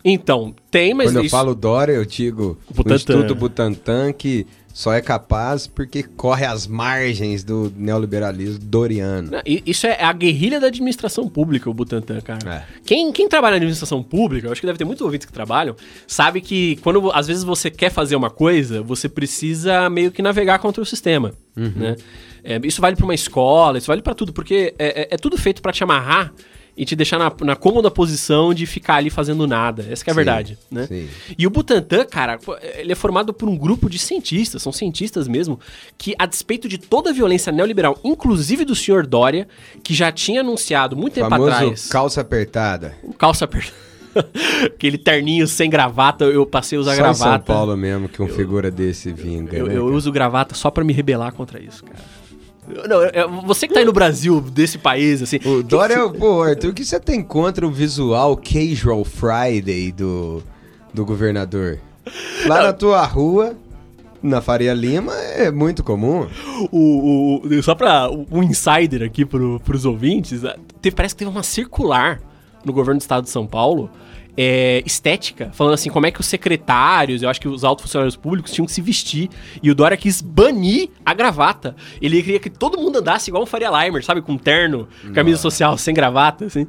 [0.05, 2.93] então, tem, mas Quando eu isso- falo Dória, eu digo Butantan.
[2.93, 9.31] o Instituto Butantan, que só é capaz porque corre às margens do neoliberalismo doriano.
[9.45, 12.65] Isso é a guerrilha da administração pública, o Butantan, cara.
[12.67, 12.79] É.
[12.85, 15.75] Quem, quem trabalha na administração pública, eu acho que deve ter muitos ouvintes que trabalham,
[16.07, 20.59] sabe que quando às vezes você quer fazer uma coisa, você precisa meio que navegar
[20.59, 21.71] contra o sistema, Uhum.
[21.75, 21.95] né?
[22.43, 25.37] É, isso vale pra uma escola, isso vale pra tudo, porque é, é- é tudo
[25.37, 26.33] feito pra te amarrar
[26.75, 29.85] e te deixar na, na cômoda posição de ficar ali fazendo nada.
[29.89, 30.87] Essa que é a Sim, verdade, né?
[30.87, 31.07] sim.
[31.37, 32.39] E o Butantan, cara,
[32.75, 35.59] ele é formado por um grupo de cientistas, são cientistas mesmo,
[35.97, 39.47] que a despeito de toda a violência neoliberal, inclusive do senhor Dória,
[39.83, 42.95] que já tinha anunciado muito tempo atrás, calça apertada.
[43.17, 43.75] calça apertada,
[44.65, 47.45] aquele terninho sem gravata, eu passei a usar Só em gravata.
[47.45, 49.57] São Paulo mesmo que um figura desse vinga.
[49.57, 52.20] Eu, né, eu uso gravata só pra me rebelar contra isso, cara.
[52.87, 55.39] Não, eu- eu- você que tá aí no Brasil, desse país, assim.
[55.45, 60.41] O Dória, pô, Arthur, o que você tem contra o visual Casual Friday do,
[60.93, 61.79] do governador?
[62.47, 63.55] Lá na tua rua,
[64.23, 66.27] na Faria Lima, é muito comum.
[66.71, 71.31] o, o- só pra um insider aqui pro, pros ouvintes, ah, teve- parece que teve
[71.31, 72.19] uma circular
[72.65, 73.89] no governo do estado de São Paulo.
[74.37, 78.15] É, estética, falando assim, como é que os secretários, eu acho que os altos funcionários
[78.15, 79.29] públicos tinham que se vestir.
[79.61, 81.75] E o Dória quis banir a gravata.
[82.01, 84.21] Ele queria que todo mundo andasse igual um Faria Limer, sabe?
[84.21, 86.67] Com terno, camisa social, sem gravata, assim.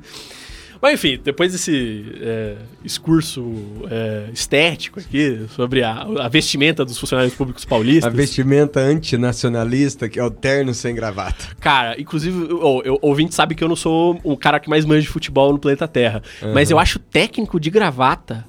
[0.82, 3.40] Mas enfim, depois desse é, discurso
[3.88, 8.12] é, estético aqui sobre a, a vestimenta dos funcionários públicos A paulistas.
[8.12, 11.44] vestimenta antinacionalista, que é o terno sem gravata.
[11.60, 15.02] Cara, inclusive, o eu, ouvinte sabe que eu não sou o cara que mais manja
[15.02, 16.22] de futebol no planeta Terra.
[16.52, 18.44] Mas eu acho técnico de gravata,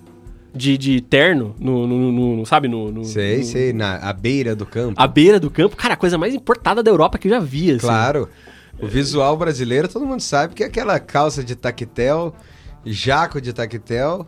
[0.56, 4.56] de, de terno, no, no- no- no- sabe, no, no- Sei, sei, na à beira
[4.56, 4.94] do campo.
[5.02, 5.76] à beira do campo.
[5.76, 7.80] Cara, a coisa mais importada da Europa que eu já vi, assim.
[7.80, 8.30] Claro.
[8.80, 12.36] O visual brasileiro, todo mundo sabe que é aquela calça de taquetel,
[12.86, 14.28] jaco de taquetel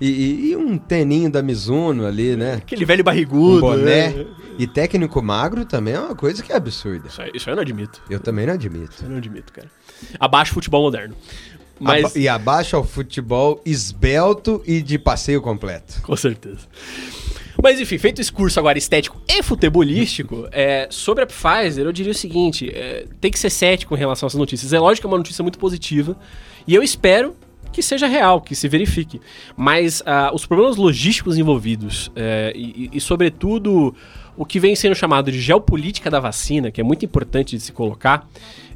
[0.00, 2.54] e, e- um teninho da Mizuno ali, né?
[2.54, 3.58] Aquele velho barrigudo.
[3.58, 4.08] Um boné.
[4.10, 4.26] né?
[4.58, 7.08] E técnico magro também é uma coisa que é absurda.
[7.08, 8.02] Isso, aí, isso aí eu não admito.
[8.10, 8.92] Eu também não admito.
[8.92, 9.68] Isso eu não admito, cara.
[10.18, 11.14] Abaixo o futebol moderno.
[11.78, 16.02] Mas, Aba- E abaixo ao futebol esbelto e de passeio completo.
[16.02, 16.66] Com certeza.
[17.62, 22.12] Mas enfim, feito esse curso agora estético e futebolístico, é, sobre a Pfizer, eu diria
[22.12, 24.72] o seguinte: é, tem que ser cético em relação a essas notícias.
[24.72, 26.16] É lógico que é uma notícia muito positiva
[26.66, 27.36] e eu espero
[27.72, 29.20] que seja real, que se verifique.
[29.56, 33.94] Mas ah, os problemas logísticos envolvidos é, e, e- sobretudo,
[34.36, 37.72] o que vem sendo chamado de geopolítica da vacina, que é muito importante de se
[37.72, 38.28] colocar,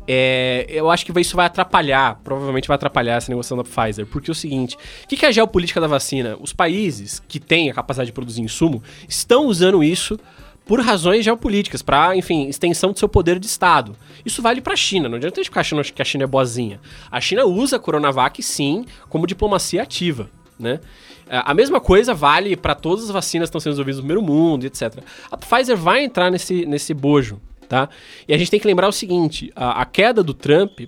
[0.07, 4.07] é, eu acho que isso vai atrapalhar, provavelmente vai atrapalhar essa negociação da Pfizer.
[4.07, 6.37] Porque é o seguinte: o que, é a geopolítica da vacina?
[6.41, 10.19] Os países que têm a capacidade de produzir insumo estão usando isso
[10.67, 13.95] por razões geopolíticas, para, enfim, extensão do seu poder de Estado.
[14.25, 16.27] Isso vale para a China, não adianta a gente ficar achando que a China é
[16.27, 16.81] boazinha.
[17.11, 20.81] A China usa a Coronavac, sim, como diplomacia ativa, né?
[21.29, 24.23] A a mesma coisa vale para todas as vacinas que estão sendo desenvolvidas no primeiro
[24.23, 25.03] mundo, etc.
[25.31, 27.89] A Pfizer vai entrar nesse, nesse bojo, tá?
[28.29, 30.81] E a gente tem que lembrar o seguinte, a, a queda do Trump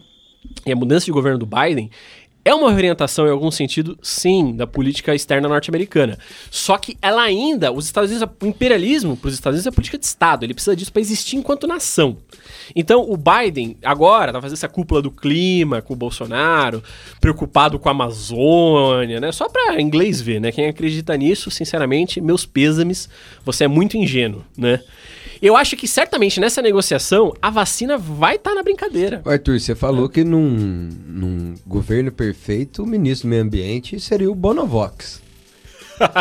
[0.64, 1.90] e a mudança de governo do Biden
[2.46, 6.16] é uma orientação, em algum sentido, sim, da política externa norte-americana.
[6.48, 9.98] Só que ela ainda, os Estados Unidos, o imperialismo para os Estados Unidos é política
[9.98, 12.18] de Estado, ele precisa disso para existir enquanto nação.
[12.74, 16.84] Então, o Biden, agora, tá fazendo essa cúpula do clima com o Bolsonaro,
[17.20, 19.32] preocupado com a Amazônia, né?
[19.32, 20.52] Só para inglês ver, né?
[20.52, 23.08] Quem acredita nisso, sinceramente, meus pêsames,
[23.44, 24.80] você é muito ingênuo, né?
[25.40, 29.22] Eu acho que certamente nessa negociação a vacina vai estar na brincadeira.
[29.25, 34.35] Arthur, você falou que num, num governo perfeito, o ministro do meio ambiente seria o
[34.35, 35.22] Bonovox.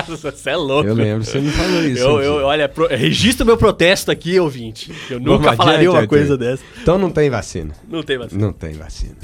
[0.07, 0.87] Você é louco.
[0.87, 2.01] Eu lembro, você me falou isso.
[2.01, 4.89] Eu, eu, olha, pro, registro meu protesto aqui, ouvinte.
[5.09, 6.09] Eu Vamos nunca falaria adiante, uma Arthur.
[6.09, 6.63] coisa dessa.
[6.81, 7.75] Então não tem vacina.
[7.87, 8.41] Não tem vacina.
[8.41, 9.15] Não tem vacina.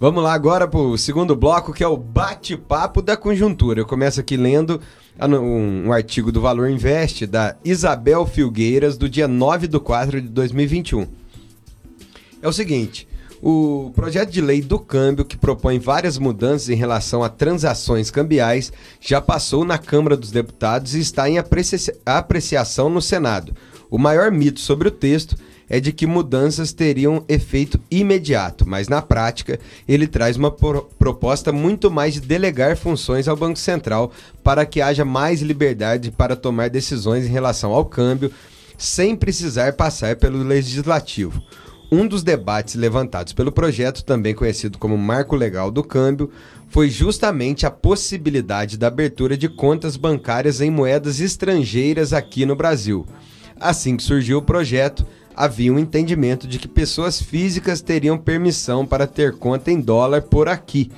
[0.00, 3.80] Vamos lá agora pro segundo bloco, que é o bate-papo da conjuntura.
[3.80, 4.80] Eu começo aqui lendo
[5.26, 10.28] um, um artigo do Valor Invest, da Isabel Filgueiras, do dia 9 de 4 de
[10.28, 11.06] 2021.
[12.40, 13.08] É o seguinte,
[13.42, 18.72] o projeto de lei do câmbio, que propõe várias mudanças em relação a transações cambiais,
[19.00, 23.54] já passou na Câmara dos Deputados e está em aprecia- apreciação no Senado.
[23.90, 25.36] O maior mito sobre o texto
[25.68, 31.52] é de que mudanças teriam efeito imediato, mas na prática ele traz uma pro- proposta
[31.52, 36.70] muito mais de delegar funções ao Banco Central para que haja mais liberdade para tomar
[36.70, 38.30] decisões em relação ao câmbio,
[38.76, 41.42] sem precisar passar pelo legislativo.
[41.90, 46.30] um dos debates levantados pelo projeto, também conhecido como Marco Legal do Câmbio,
[46.68, 53.06] foi justamente a possibilidade da abertura de contas bancárias em moedas estrangeiras aqui no Brasil.
[53.58, 55.06] Assim que surgiu o projeto,
[55.38, 60.48] havia um entendimento de que pessoas físicas teriam permissão para ter conta em dólar por
[60.48, 60.90] aqui.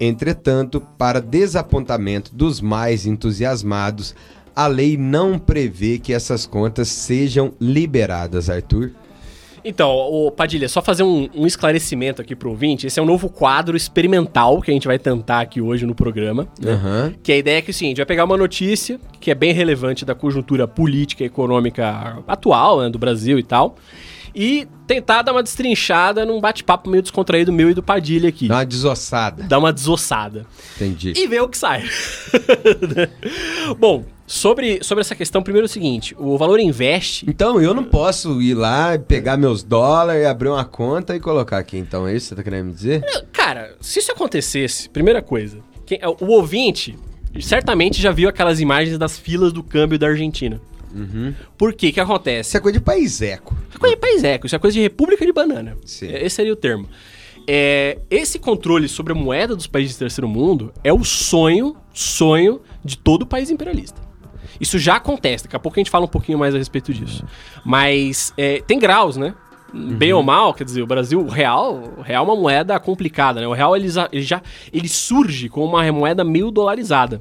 [0.00, 4.12] Entretanto, para desapontamento dos mais entusiasmados,
[4.54, 8.90] a lei não prevê que essas contas sejam liberadas, Arthur.
[9.64, 12.86] Então, o Padilha, só fazer um, um esclarecimento aqui pro ouvinte.
[12.86, 16.46] Esse é um novo quadro experimental que a gente vai tentar aqui hoje no programa.
[16.60, 16.72] Né?
[16.72, 17.14] Uhum.
[17.22, 19.52] Que a ideia é que é o seguinte: vai pegar uma notícia que é bem
[19.52, 23.76] relevante da conjuntura política e econômica atual né, do Brasil e tal.
[24.34, 28.48] E tentar dar uma destrinchada num bate-papo meio descontraído meu e do Padilha aqui.
[28.48, 29.44] Dá uma desossada.
[29.44, 30.44] Dar uma desossada.
[30.74, 31.12] Entendi.
[31.16, 31.84] E ver o que sai.
[33.78, 37.26] Bom, Sobre, sobre essa questão, primeiro é o seguinte: o valor investe.
[37.28, 41.76] Então eu não posso ir lá, pegar meus dólares, abrir uma conta e colocar aqui.
[41.76, 43.04] Então é isso que você tá querendo me dizer?
[43.32, 46.96] Cara, se isso acontecesse, primeira coisa, quem, o ouvinte
[47.40, 50.60] certamente já viu aquelas imagens das filas do câmbio da Argentina.
[50.94, 51.34] Uhum.
[51.58, 51.90] Por quê?
[51.90, 52.50] que acontece?
[52.50, 53.54] Isso é coisa de país eco.
[53.68, 55.76] Isso é coisa de país eco, isso é coisa de república de banana.
[55.84, 56.08] Sim.
[56.08, 56.88] Esse seria o termo.
[57.46, 62.60] É, esse controle sobre a moeda dos países do terceiro mundo é o sonho, sonho
[62.82, 64.00] de todo país imperialista.
[64.60, 67.24] Isso já acontece, daqui a pouco a gente fala um pouquinho mais a respeito disso.
[67.64, 69.34] Mas é, tem graus, né?
[69.74, 69.96] Uhum.
[69.96, 73.40] Bem ou mal, quer dizer, o Brasil, o real, o real é uma moeda complicada,
[73.40, 73.48] né?
[73.48, 74.40] O real ele, ele já
[74.72, 77.20] ele surge como uma moeda meio dolarizada.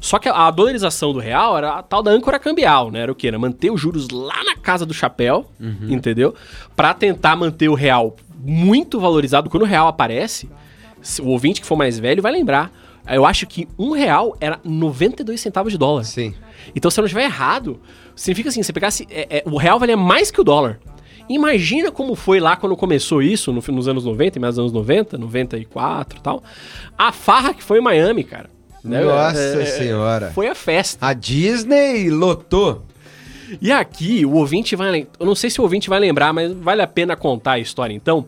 [0.00, 3.00] Só que a, a, dolarização do real era a tal da âncora cambial, né?
[3.00, 3.28] Era o quê?
[3.28, 5.90] Era manter os juros lá na casa do chapéu, uhum.
[5.90, 6.34] entendeu?
[6.74, 9.48] Para tentar manter o real muito valorizado.
[9.48, 10.50] Quando o real aparece,
[11.20, 12.72] o ouvinte que for mais velho vai lembrar.
[13.06, 16.04] Eu acho que um real era 92 centavos de dólar.
[16.04, 16.34] Sim.
[16.74, 17.80] Então, se eu não estiver errado,
[18.14, 19.06] significa assim, você pegasse.
[19.10, 20.78] É, é, o real valia mais que o dólar.
[21.28, 26.18] Imagina como foi lá quando começou isso, no, nos anos 90, mais anos 90, 94
[26.18, 26.42] e tal.
[26.96, 28.50] A farra que foi em Miami, cara.
[28.84, 29.00] Né?
[29.00, 30.30] Nossa é, é, senhora.
[30.32, 31.06] Foi a festa.
[31.06, 32.84] A Disney lotou.
[33.60, 35.06] E aqui, o ouvinte vai.
[35.18, 37.94] Eu não sei se o ouvinte vai lembrar, mas vale a pena contar a história
[37.94, 38.26] então.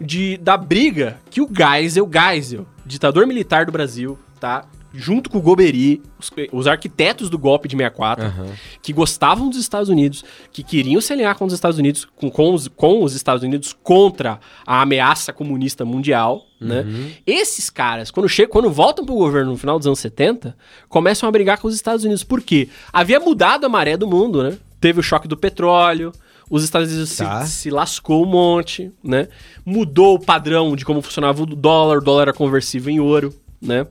[0.00, 4.66] De, da briga que o Geisel, Geisel, ditador militar do Brasil, tá?
[4.96, 8.52] junto com o Goberi, os, os arquitetos do golpe de 64, uhum.
[8.82, 12.54] que gostavam dos Estados Unidos, que queriam se alinhar com os Estados Unidos, com, com,
[12.54, 16.80] os, com os Estados Unidos contra a ameaça comunista mundial, né?
[16.80, 16.90] uhum.
[16.90, 17.12] né?
[17.26, 20.56] Esses caras, quando, chegam, quando voltam pro governo no final dos anos 70,
[20.88, 22.24] começam a brigar com os Estados Unidos.
[22.24, 22.68] Por quê?
[22.92, 24.56] Havia mudado a maré do mundo, né?
[24.80, 26.12] Teve o choque do petróleo,
[26.48, 27.44] os Estados Unidos tá.
[27.44, 29.28] se, se, lascou um monte, né?
[29.64, 33.86] Mudou o padrão de como funcionava o dólar, o dólar era conversível em ouro, né?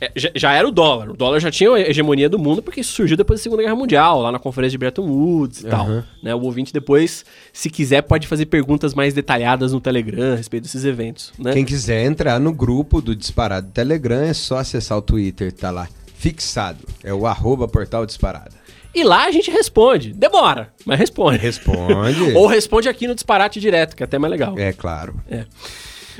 [0.00, 1.10] É, já, já, era o dólar.
[1.10, 3.76] O dólar já tinha a hegemonia do mundo porque isso surgiu depois da Segunda Guerra
[3.76, 5.70] Mundial, lá na conferência de Bretton Woods e uhum.
[5.70, 5.86] tal.
[6.22, 6.34] Né?
[6.34, 10.84] O ouvinte depois, se quiser, pode fazer perguntas mais detalhadas no Telegram a respeito desses
[10.84, 11.32] eventos.
[11.38, 11.52] Né?
[11.52, 15.88] Quem quiser entrar no grupo do Disparado Telegram é só acessar o Twitter, tá lá
[16.16, 16.86] fixado.
[17.02, 18.63] É o arroba portal disparada.
[18.94, 20.12] E lá a gente responde.
[20.12, 21.38] Demora, mas responde.
[21.38, 22.22] Responde.
[22.36, 24.54] Ou responde aqui no disparate direto, que é até mais legal.
[24.56, 25.14] É, claro.
[25.28, 25.44] É.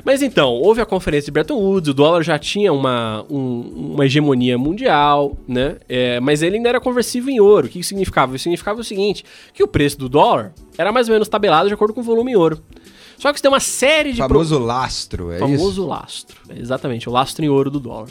[0.04, 4.06] Mas então, houve a conferência de Bretton Woods, o dólar já tinha uma, um, uma
[4.06, 5.76] hegemonia mundial, né?
[5.88, 7.66] É, mas ele ainda era conversível em ouro.
[7.66, 8.34] O que significava?
[8.34, 11.74] Isso significava o seguinte, que o preço do dólar era mais ou menos tabelado de
[11.74, 12.60] acordo com o volume em ouro.
[13.18, 14.18] Só que isso tem uma série de...
[14.18, 14.64] Famoso pro...
[14.64, 15.62] lastro, é Famoso isso?
[15.62, 18.08] Famoso lastro, exatamente, o lastro em ouro do dólar.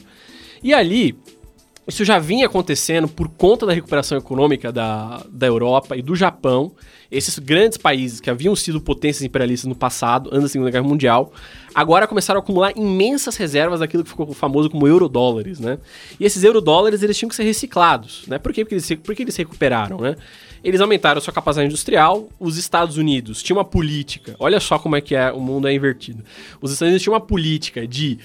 [0.63, 1.17] E ali,
[1.87, 6.71] isso já vinha acontecendo por conta da recuperação econômica da, da Europa e do Japão.
[7.11, 11.31] Esses grandes países que haviam sido potências imperialistas no passado, antes da Segunda Guerra Mundial,
[11.75, 15.77] agora começaram a acumular imensas reservas daquilo que ficou famoso como eurodólares, né?
[16.19, 18.39] E esses eurodólares, eles tinham que ser reciclados, né?
[18.39, 18.63] Por quê?
[18.63, 20.15] Porque eles, porque eles recuperaram, né?
[20.63, 25.01] Eles aumentaram sua capacidade industrial, os Estados Unidos tinham uma política, olha só como é
[25.01, 26.23] que é, o mundo é invertido.
[26.61, 28.17] Os Estados Unidos tinham uma política de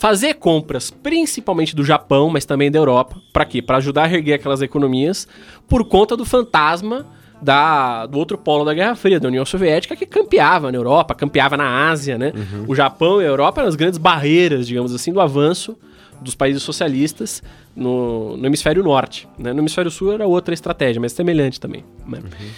[0.00, 3.20] fazer compras, principalmente do Japão, mas também da Europa.
[3.34, 3.60] Para quê?
[3.60, 5.28] Para ajudar a erguer aquelas economias
[5.68, 7.04] por conta do fantasma
[7.42, 11.54] da, do outro polo da Guerra Fria, da União Soviética, que campeava na Europa, campeava
[11.54, 12.32] na Ásia, né?
[12.34, 12.64] Uhum.
[12.68, 15.76] O Japão e a Europa eram as grandes barreiras, digamos assim, do avanço
[16.18, 17.42] dos países socialistas
[17.76, 19.28] no, no hemisfério norte.
[19.38, 19.52] Né?
[19.52, 21.84] No hemisfério sul era outra estratégia, mas semelhante também.
[22.06, 22.20] Né?
[22.20, 22.48] Uhum.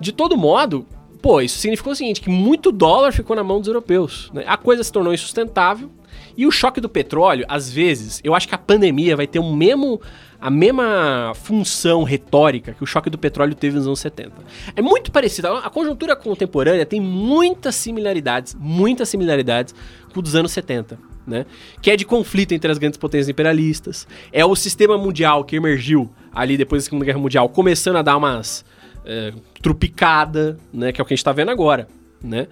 [0.00, 0.86] De todo modo,
[1.20, 4.30] pô, isso significou o seguinte, que muito dólar ficou na mão dos europeus.
[4.32, 4.44] Né?
[4.46, 5.90] A coisa se tornou insustentável,
[6.36, 9.52] e o choque do petróleo, às vezes, eu acho que a pandemia vai ter o
[9.54, 10.00] mesmo,
[10.40, 14.32] a mesma função retórica que o choque do petróleo teve nos anos 70.
[14.74, 15.48] É muito parecido.
[15.48, 19.74] A conjuntura contemporânea tem muitas similaridades, muitas similaridades
[20.12, 20.98] com o dos anos 70.
[21.26, 21.44] Né?
[21.82, 24.06] Que é de conflito entre as grandes potências imperialistas.
[24.32, 28.16] É o sistema mundial que emergiu ali depois da Segunda Guerra Mundial, começando a dar
[28.16, 28.64] umas
[29.04, 30.92] é, trupicada, né?
[30.92, 31.88] Que é o que a gente está vendo agora.
[32.22, 32.46] né?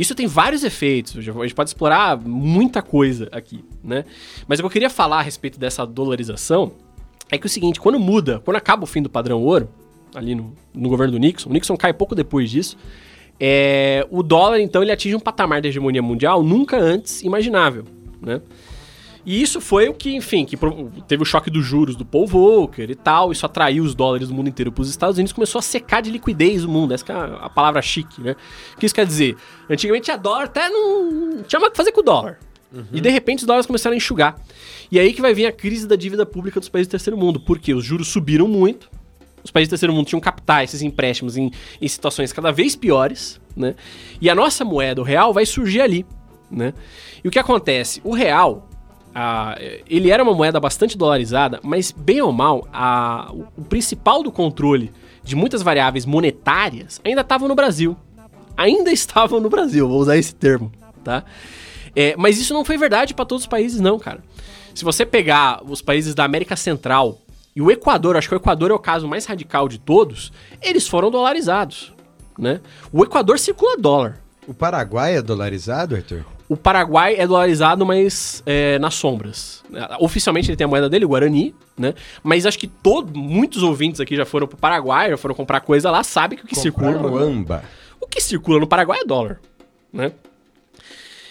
[0.00, 4.06] Isso tem vários efeitos, a gente pode explorar muita coisa aqui, né?
[4.48, 6.72] Mas o que eu queria falar a respeito dessa dolarização
[7.30, 9.68] é que é o seguinte, quando muda, quando acaba o fim do padrão ouro,
[10.14, 12.78] ali no, no governo do Nixon, o Nixon cai pouco depois disso,
[13.38, 17.84] é, o dólar, então, ele atinge um patamar de hegemonia mundial nunca antes imaginável,
[18.22, 18.40] né?
[19.24, 20.56] E isso foi o que, enfim, que
[21.06, 24.34] teve o choque dos juros do Paul Volcker e tal, isso atraiu os dólares do
[24.34, 27.16] mundo inteiro para os Estados Unidos, começou a secar de liquidez o mundo, essa é
[27.16, 28.34] a, palavra chique, né?
[28.74, 29.36] O que isso quer dizer?
[29.68, 32.38] Antigamente a dólar até não tinha mais o que fazer com o dólar.
[32.72, 32.84] Uhum.
[32.92, 34.40] E de repente os dólares começaram a enxugar.
[34.90, 37.40] E aí que vai vir a crise da dívida pública dos países do terceiro mundo,
[37.40, 38.90] porque os juros subiram muito,
[39.42, 41.50] os países do terceiro mundo tinham captar esses empréstimos em,
[41.80, 43.74] em situações cada vez piores, né?
[44.20, 46.06] E a nossa moeda, o real, vai surgir ali,
[46.50, 46.72] né?
[47.22, 48.00] E o que acontece?
[48.04, 48.69] O real,
[49.14, 49.56] a,
[49.88, 54.92] ele era uma moeda bastante dolarizada, mas bem ou mal, a, o, principal do controle
[55.22, 57.96] de muitas variáveis monetárias ainda estavam no Brasil.
[58.56, 60.70] Ainda estavam no Brasil, vou usar esse termo,
[61.02, 61.24] tá?
[61.94, 64.22] É, mas isso não foi verdade para todos os países, não, cara.
[64.74, 67.20] Se você pegar os países da América Central
[67.54, 70.32] e o Equador, acho que o Equador é o caso mais radical de todos,
[70.62, 71.92] eles foram dolarizados,
[72.38, 72.60] né?
[72.92, 74.20] O Equador circula dólar.
[74.46, 76.24] O Paraguai é dolarizado, Arthur?
[76.50, 79.62] O Paraguai é dolarizado, mas é, nas sombras.
[80.00, 81.94] Oficialmente ele tem a moeda dele, o Guarani, né?
[82.24, 85.92] Mas acho que todo, muitos ouvintes aqui já foram pro Paraguai, já foram comprar coisa
[85.92, 87.22] lá, sabem que o que Comprar circula.
[87.22, 87.62] Amba.
[88.00, 89.40] O que circula no Paraguai é dólar,
[89.92, 90.10] né?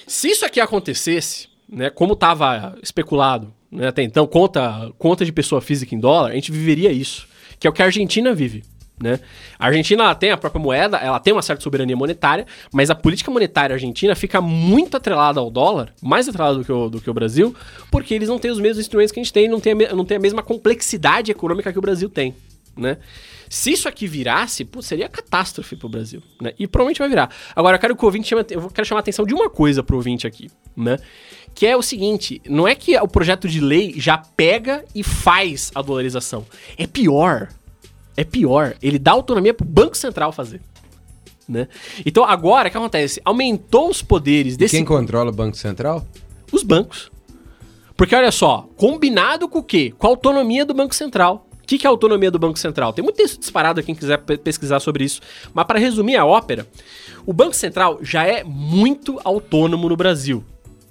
[0.07, 5.59] Se isso aqui acontecesse, né, como estava especulado né, até então, conta, conta de pessoa
[5.59, 7.27] física em dólar, a gente viveria isso,
[7.59, 8.63] que é o que a Argentina vive.
[9.01, 9.19] Né?
[9.57, 13.31] A Argentina tem a própria moeda, ela tem uma certa soberania monetária, mas a política
[13.31, 17.13] monetária argentina fica muito atrelada ao dólar, mais atrelada do que o, do que o
[17.13, 17.55] Brasil,
[17.89, 20.03] porque eles não têm os mesmos instrumentos que a gente tem, não tem a, não
[20.03, 22.35] tem a mesma complexidade econômica que o Brasil tem.
[22.75, 22.97] Né?
[23.49, 26.53] Se isso aqui virasse, seria catástrofe pro Brasil, né?
[26.57, 27.29] E provavelmente vai virar.
[27.55, 29.81] Agora, eu quero que o ouvinte chame, eu quero chamar a atenção de uma coisa
[29.81, 30.97] pro ouvinte aqui, né?
[31.55, 35.71] Que é o seguinte, não é que o projeto de lei já pega e faz
[35.73, 36.45] a dolarização.
[36.77, 37.49] É pior
[38.19, 38.75] é pior.
[38.81, 40.61] Ele dá autonomia pro Banco Central fazer.
[41.47, 41.69] Né?
[42.05, 43.21] Então agora, o que acontece?
[43.23, 44.75] Aumentou os poderes desse.
[44.75, 46.05] E quem controla o Banco Central?
[46.51, 47.09] Os bancos.
[47.95, 49.93] Porque olha só, combinado com o quê?
[49.97, 51.47] Com a autonomia do Banco Central.
[51.63, 52.91] O que, que é a autonomia do Banco Central?
[52.91, 55.21] Tem muito texto disparado quem quiser pesquisar sobre isso.
[55.53, 56.67] Mas para resumir a ópera,
[57.25, 60.43] o Banco Central já é muito autônomo no Brasil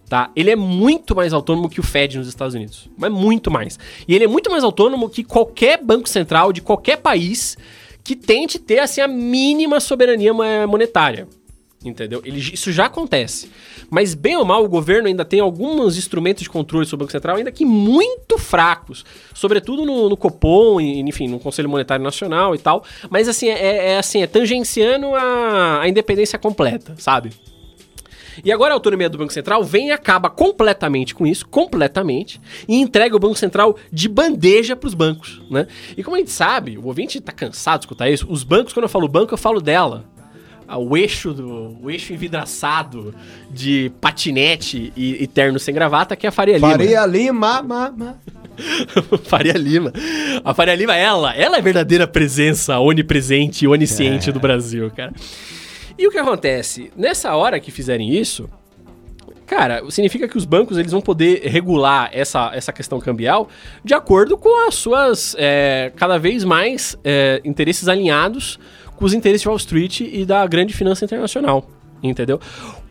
[0.08, 0.30] tá?
[0.34, 3.78] Ele é muito mais autônomo que o Fed nos Estados Unidos, mas muito mais.
[4.06, 7.56] E ele é muito mais autônomo que qualquer banco central de qualquer país
[8.02, 10.32] que tente ter assim a mínima soberania
[10.66, 11.28] monetária.
[11.84, 12.20] Entendeu?
[12.24, 13.50] Ele, isso já acontece.
[13.88, 17.12] Mas, bem ou mal, o governo ainda tem alguns instrumentos de controle sobre o Banco
[17.12, 19.04] Central, ainda que muito fracos.
[19.32, 22.82] Sobretudo no, no Copom, enfim, no Conselho Monetário Nacional e tal.
[23.08, 27.30] Mas, assim, é, é assim, é tangenciando a, a independência completa, sabe?
[28.44, 32.76] E agora a autonomia do Banco Central vem e acaba completamente com isso, completamente, e
[32.76, 35.66] entrega o Banco Central de bandeja para os bancos, né?
[35.96, 38.84] E como a gente sabe, o ouvinte está cansado de escutar isso, os bancos, quando
[38.84, 40.04] eu falo banco, eu falo dela.
[40.70, 43.14] Ah, o eixo do o eixo envidraçado
[43.50, 46.68] de patinete e, e terno sem gravata que é a Faria Lima.
[46.68, 48.14] Faria Lima, ma, ma.
[49.24, 49.92] Faria Lima.
[50.44, 54.32] A Faria Lima, ela, ela é a verdadeira presença onipresente e onisciente é.
[54.32, 55.12] do Brasil, cara.
[55.98, 56.92] E o que acontece?
[56.96, 58.48] Nessa hora que fizerem isso,
[59.44, 63.48] cara, significa que os bancos eles vão poder regular essa, essa questão cambial
[63.84, 68.60] de acordo com as suas é, cada vez mais é, interesses alinhados
[68.94, 71.68] com os interesses de Wall Street e da grande finança internacional.
[72.00, 72.40] Entendeu?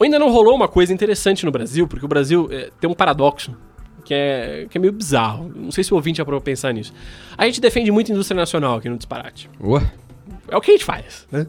[0.02, 3.56] Ainda não rolou uma coisa interessante no Brasil, porque o Brasil é, tem um paradoxo
[4.04, 5.50] que é, que é meio bizarro.
[5.56, 6.94] Não sei se o ouvinte já para pensar nisso.
[7.38, 9.50] A gente defende muito a indústria nacional aqui no Disparate.
[9.62, 9.82] Ué?
[10.50, 11.48] É o que a gente faz, né?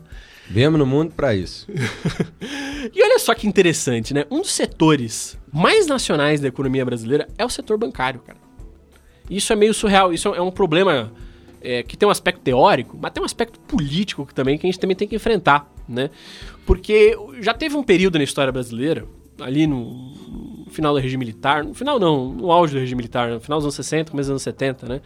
[0.50, 1.66] Viemos no mundo para isso.
[2.94, 4.24] e olha só que interessante, né?
[4.30, 8.38] Um dos setores mais nacionais da economia brasileira é o setor bancário, cara.
[9.28, 10.12] Isso é meio surreal.
[10.12, 11.12] Isso é um problema
[11.60, 14.80] é, que tem um aspecto teórico, mas tem um aspecto político também que a gente
[14.80, 16.10] também tem que enfrentar, né?
[16.64, 19.04] Porque já teve um período na história brasileira,
[19.40, 20.14] ali no,
[20.64, 23.58] no final do regime militar, no final não, no auge do regime militar, no final
[23.58, 25.00] dos anos 60, começo dos anos 70, né?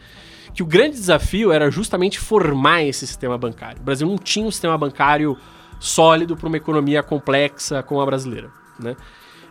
[0.53, 3.81] Que o grande desafio era justamente formar esse sistema bancário.
[3.81, 5.37] O Brasil não tinha um sistema bancário
[5.79, 8.49] sólido para uma economia complexa como a brasileira.
[8.79, 8.95] Né?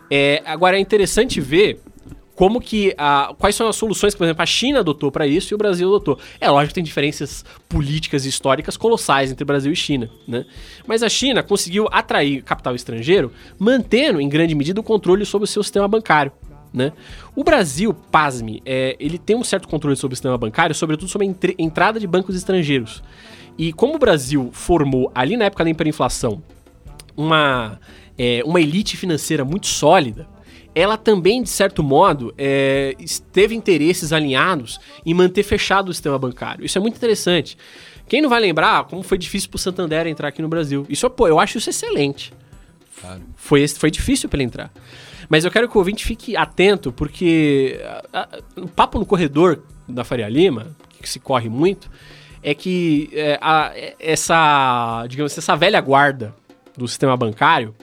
[0.09, 1.81] É, agora é interessante ver
[2.35, 5.53] como que a, quais são as soluções que, por exemplo, a China adotou para isso
[5.53, 6.17] e o Brasil adotou.
[6.39, 10.45] É lógico que tem diferenças políticas e históricas colossais entre Brasil e China, né?
[10.87, 15.47] Mas a China conseguiu atrair capital estrangeiro, mantendo em grande medida o controle sobre o
[15.47, 16.31] seu sistema bancário.
[16.73, 16.91] Né?
[17.35, 21.27] O Brasil, pasme, é, ele tem um certo controle sobre o sistema bancário, sobretudo sobre
[21.27, 23.03] a entrada de bancos estrangeiros.
[23.57, 26.41] E como o Brasil formou, ali na época da hiperinflação,
[27.15, 27.79] uma,
[28.17, 30.27] é, uma elite financeira muito sólida,
[30.75, 32.95] ela também, de certo modo, é,
[33.31, 36.65] teve interesses alinhados em manter fechado o sistema bancário.
[36.65, 37.55] Isso é muito interessante.
[38.07, 40.85] Quem não vai lembrar como foi difícil para o Santander entrar aqui no Brasil?
[40.89, 42.33] Isso, pô, eu acho isso excelente.
[42.99, 43.21] Claro.
[43.35, 44.71] Foi, foi difícil para ele entrar.
[45.29, 47.79] Mas eu quero que o ouvinte fique atento, porque
[48.55, 51.89] o papo no corredor da Faria Lima, que se corre muito,
[52.41, 56.35] é que é, a, essa, digamos essa velha guarda
[56.77, 57.73] do sistema bancário,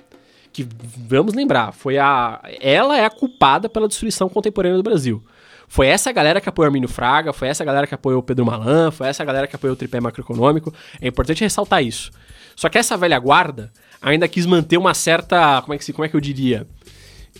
[0.52, 0.66] que
[1.08, 5.22] vamos lembrar, foi a, ela é a culpada pela destruição contemporânea do Brasil.
[5.68, 8.90] Foi essa galera que apoiou Arminio Fraga, foi essa galera que apoiou o Pedro Malan,
[8.90, 10.74] foi essa galera que apoiou o tripé macroeconômico.
[11.00, 12.10] É importante ressaltar isso.
[12.56, 13.72] Só que essa velha guarda
[14.02, 15.62] ainda quis manter uma certa.
[15.62, 16.66] Como é que, como é que eu diria?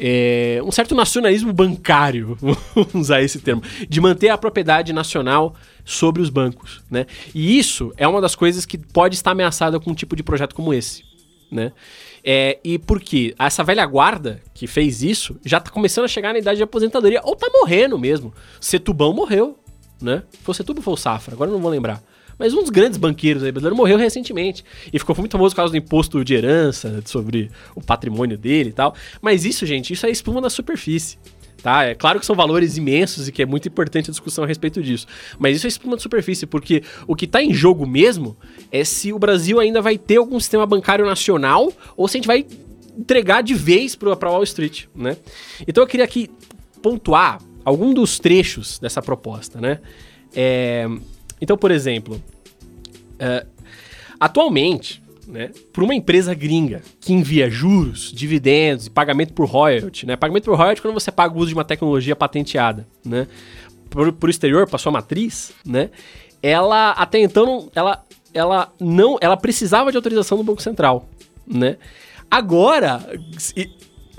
[0.03, 6.23] É, um certo nacionalismo bancário, vamos usar esse termo, de manter a propriedade nacional sobre
[6.23, 6.83] os bancos.
[6.91, 7.07] Né?
[7.35, 10.55] E isso é uma das coisas que pode estar ameaçada com um tipo de projeto
[10.55, 11.05] como esse.
[11.53, 11.73] Né?
[12.25, 16.39] É, e porque essa velha guarda que fez isso já está começando a chegar na
[16.39, 18.33] idade de aposentadoria, ou está morrendo mesmo.
[18.61, 19.59] Setubão morreu,
[20.01, 20.23] né?
[20.43, 21.35] Foi o ou foi o Safra?
[21.35, 22.03] Agora eu não vou lembrar.
[22.41, 24.65] Mas um dos grandes banqueiros aí brasileiro morreu recentemente.
[24.91, 28.73] E ficou muito famoso por causa do imposto de herança, sobre o patrimônio dele e
[28.73, 28.95] tal.
[29.21, 31.19] Mas isso, gente, isso é espuma da superfície.
[31.63, 31.85] Tá?
[31.85, 34.83] É claro que são valores imensos e que é muito importante a discussão a respeito
[34.83, 35.07] disso.
[35.39, 38.35] Mas isso é espuma de superfície, porque o que está em jogo mesmo
[38.73, 42.27] é se o Brasil ainda vai ter algum sistema bancário nacional ou se a gente
[42.27, 42.47] vai
[42.97, 45.19] entregar de vez para Wall Street, né?
[45.69, 46.31] Então eu queria aqui
[46.81, 49.81] pontuar algum dos trechos dessa proposta, né?
[50.35, 50.89] É,
[51.41, 52.23] então, por exemplo,
[53.21, 53.47] uh,
[54.19, 60.17] atualmente, né, para uma empresa gringa que envia juros, dividendos e pagamento por royalty, né,
[60.17, 63.27] pagamento por royalty é quando você paga o uso de uma tecnologia patenteada, né,
[63.89, 65.91] por, por exterior, para sua matriz, né,
[66.43, 68.05] ela até então ela,
[68.35, 71.09] ela não, ela precisava de autorização do Banco Central,
[71.47, 71.77] né.
[72.31, 73.05] Agora,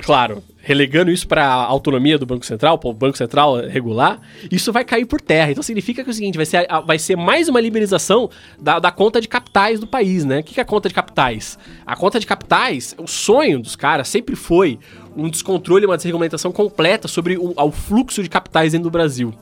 [0.01, 4.19] claro, relegando isso para a autonomia do Banco Central, para o Banco Central regular,
[4.51, 5.51] isso vai cair por terra.
[5.51, 8.29] Então significa que é o seguinte, vai ser, vai ser mais uma liberalização
[8.59, 10.39] da, da conta de capitais do país, né?
[10.39, 11.57] O que é a conta de capitais?
[11.85, 14.79] A conta de capitais, o sonho dos caras sempre foi
[15.15, 19.33] um descontrole, uma desregulamentação completa sobre o, fluxo de capitais dentro do Brasil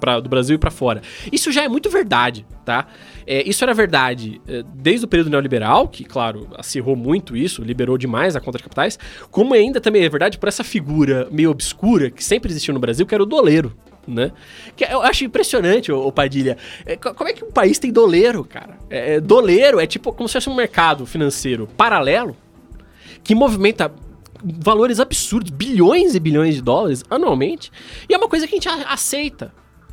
[0.00, 1.02] pra, do Brasil e para fora.
[1.32, 2.86] Isso já é muito verdade, tá?
[3.30, 7.98] É, isso era verdade é, desde o período neoliberal, que, claro, acirrou muito isso, liberou
[7.98, 8.98] demais a conta de capitais,
[9.30, 13.04] como ainda também é verdade por essa figura meio obscura que sempre existiu no Brasil,
[13.04, 13.76] que era o doleiro.
[14.06, 14.32] Né?
[14.74, 16.56] Que eu acho impressionante, o Padilha.
[16.86, 18.78] É, como é que um país tem doleiro, cara?
[18.88, 22.34] É, é, doleiro é tipo como se fosse um mercado financeiro paralelo
[23.22, 23.92] que movimenta
[24.42, 27.70] valores absurdos, bilhões e bilhões de dólares anualmente,
[28.08, 29.52] e é uma coisa que a gente aceita.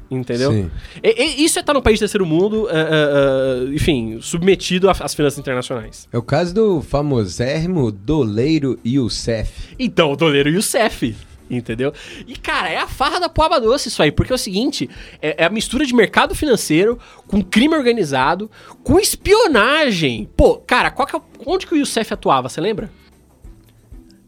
[0.10, 0.52] Entendeu?
[0.52, 0.72] Sim.
[1.04, 5.16] E, e, isso é estar no país terceiro mundo, uh, uh, uh, enfim, submetido às
[5.16, 6.08] finanças internacionais.
[6.12, 9.76] É o caso do famosérrimo doleiro Youssef.
[9.80, 11.16] Então, o doleiro Youssef.
[11.50, 11.94] Entendeu?
[12.26, 14.90] E, cara, é a farra da poaba doce isso aí, porque é o seguinte:
[15.22, 16.98] é, é a mistura de mercado financeiro
[17.28, 18.50] com crime organizado,
[18.84, 20.28] com espionagem.
[20.36, 22.90] Pô, cara, qual que é, onde que o Youssef atuava, você lembra?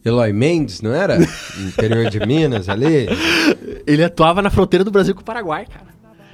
[0.08, 1.18] Eloy Mendes, não era?
[1.58, 3.08] Interior de Minas ali.
[3.86, 5.88] Ele atuava na fronteira do Brasil com o Paraguai, cara.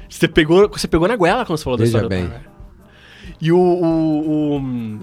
[0.09, 2.25] Você pegou, você pegou na goela quando você falou Veja da história bem.
[2.25, 2.53] do Paraguai.
[3.41, 4.99] E o, o, o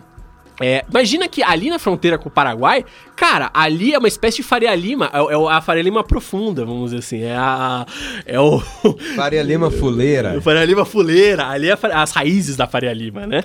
[0.60, 2.84] é, imagina que ali na fronteira com o Paraguai,
[3.20, 6.90] cara, ali é uma espécie de Faria Lima, é, é a Faria Lima profunda, vamos
[6.90, 7.22] dizer assim.
[7.22, 7.86] É a.
[8.24, 8.58] É o.
[9.14, 10.40] Faria Lima fuleira.
[10.40, 13.44] Faria Lima fuleira, ali é as raízes da Faria Lima, né?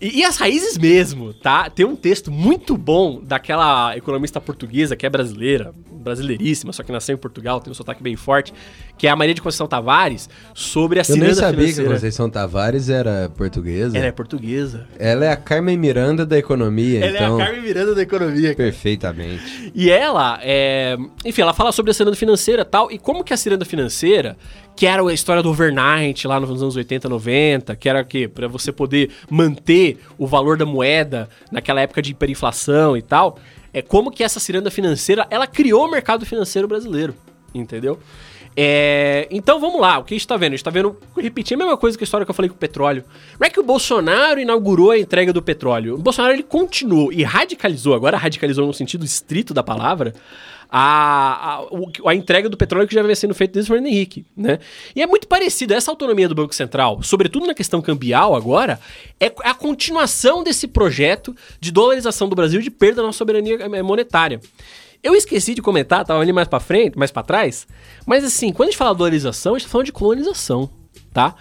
[0.00, 1.68] E, e, as raízes mesmo, tá?
[1.68, 7.14] Tem um texto muito bom daquela economista portuguesa que é brasileira, brasileiríssima, só que nasceu
[7.14, 8.54] em Portugal, tem um sotaque bem forte,
[8.96, 11.88] que é a Maria de Conceição Tavares, sobre a Eu nem sabia financeira.
[11.88, 13.98] que Conceição Tavares era portuguesa.
[13.98, 14.86] Ela é portuguesa.
[14.98, 17.26] Ela é a Carmen Miranda da economia, ela então...
[17.26, 18.54] Ela é a Carmen Miranda da economia.
[18.54, 18.68] Cara.
[18.96, 19.72] Perfeitamente.
[19.74, 20.96] E ela, é...
[21.24, 24.36] enfim, ela fala sobre a ciranda financeira e tal, e como que a ciranda financeira
[24.78, 28.46] que era a história do overnight lá nos anos 80, 90, que era que para
[28.46, 33.40] você poder manter o valor da moeda naquela época de hiperinflação e tal,
[33.72, 37.12] é como que essa ciranda financeira, ela criou o mercado financeiro brasileiro,
[37.52, 37.98] entendeu?
[38.60, 40.54] É, então vamos lá, o que a gente tá vendo?
[40.54, 42.56] A gente tá vendo, repetir a mesma coisa que a história que eu falei com
[42.56, 43.04] o petróleo.
[43.38, 45.94] Não é que o Bolsonaro inaugurou a entrega do petróleo.
[45.94, 50.12] O Bolsonaro ele continuou e radicalizou, agora radicalizou no sentido estrito da palavra,
[50.68, 54.26] a, a, a, entrega do petróleo que já vem sendo feita desde o Fernando Henrique,
[54.36, 54.58] né?
[54.94, 58.80] E é muito parecido, essa autonomia do Banco Central, sobretudo na questão cambial agora,
[59.20, 63.82] é a continuação desse projeto de dolarização do Brasil de perda da nossa soberania eh,
[63.82, 64.40] monetária.
[65.02, 67.66] Eu esqueci de comentar, tava ali mais para frente, mais para trás,
[68.06, 70.66] mas assim, quando a gente fala dolarização, a gente tá falando de colonização.
[70.66, 70.78] Tá?
[71.30, 71.34] tá?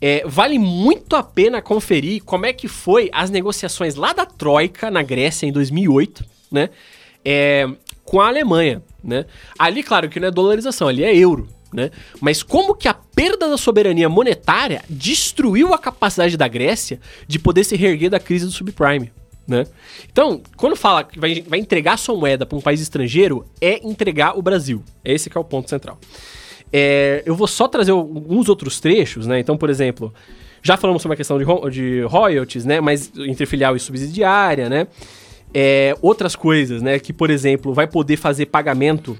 [0.00, 4.90] É, vale muito a pena conferir como é que foi as negociações lá da Troika,
[4.90, 6.70] na Grécia, em 2008, né?
[7.24, 7.66] É,
[8.04, 9.24] com a Alemanha, né?
[9.58, 11.90] Ali, claro que não é dolarização, ali é euro, né?
[12.20, 17.64] Mas como que a perda da soberania monetária destruiu a capacidade da Grécia de poder
[17.64, 19.10] se reerguer da crise do subprime,
[19.46, 19.66] né?
[20.10, 24.38] Então, quando fala que vai, vai entregar sua moeda para um país estrangeiro, é entregar
[24.38, 24.82] o Brasil.
[25.04, 25.98] Esse que é o ponto central.
[26.72, 29.38] É, eu vou só trazer alguns outros trechos, né?
[29.38, 30.12] Então, por exemplo,
[30.62, 32.80] já falamos sobre a questão de, de royalties, né?
[32.80, 34.86] Mas entre filial e subsidiária, né?
[35.52, 36.98] É, outras coisas, né?
[36.98, 39.16] Que, por exemplo, vai poder fazer pagamento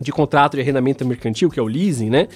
[0.00, 2.26] de contrato de arrendamento mercantil, que é o leasing, né?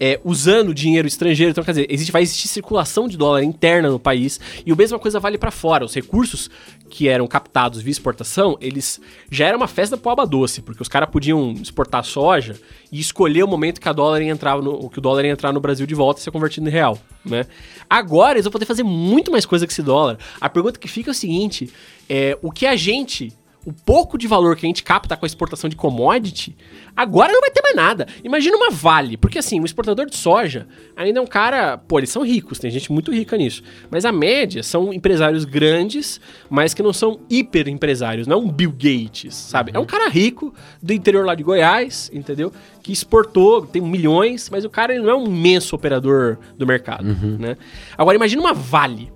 [0.00, 1.50] É, usando dinheiro estrangeiro.
[1.50, 4.98] Então, quer dizer, existe, vai existir circulação de dólar interna no país e a mesma
[4.98, 5.84] coisa vale para fora.
[5.84, 6.50] Os recursos
[6.88, 10.88] que eram captados via exportação, eles já era uma festa pro aba doce, porque os
[10.88, 12.58] caras podiam exportar soja
[12.90, 15.52] e escolher o momento que a dólar ia entrar no, que o dólar ia entrar
[15.52, 17.44] no Brasil de volta e ser convertido em real, né?
[17.88, 20.18] Agora eles vão poder fazer muito mais coisa que esse dólar.
[20.40, 21.70] A pergunta que fica é o seguinte:
[22.08, 23.32] é, o que a gente
[23.68, 26.56] o pouco de valor que a gente capta com a exportação de commodity,
[26.98, 28.08] agora não vai ter mais nada.
[28.24, 32.10] Imagina uma Vale, porque assim, o exportador de soja ainda é um cara, pô, eles
[32.10, 33.62] são ricos, tem gente muito rica nisso.
[33.88, 36.20] Mas a média são empresários grandes,
[36.50, 39.70] mas que não são hiper empresários, não é um Bill Gates, sabe?
[39.72, 42.52] É um cara rico do interior lá de Goiás, entendeu?
[42.82, 47.06] Que exportou, tem milhões, mas o cara ele não é um imenso operador do mercado,
[47.06, 47.36] uhum.
[47.38, 47.56] né?
[47.96, 49.12] Agora imagina uma Vale.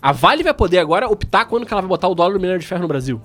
[0.00, 2.60] A Vale vai poder agora optar quando que ela vai botar o dólar do minério
[2.60, 3.20] de ferro no Brasil.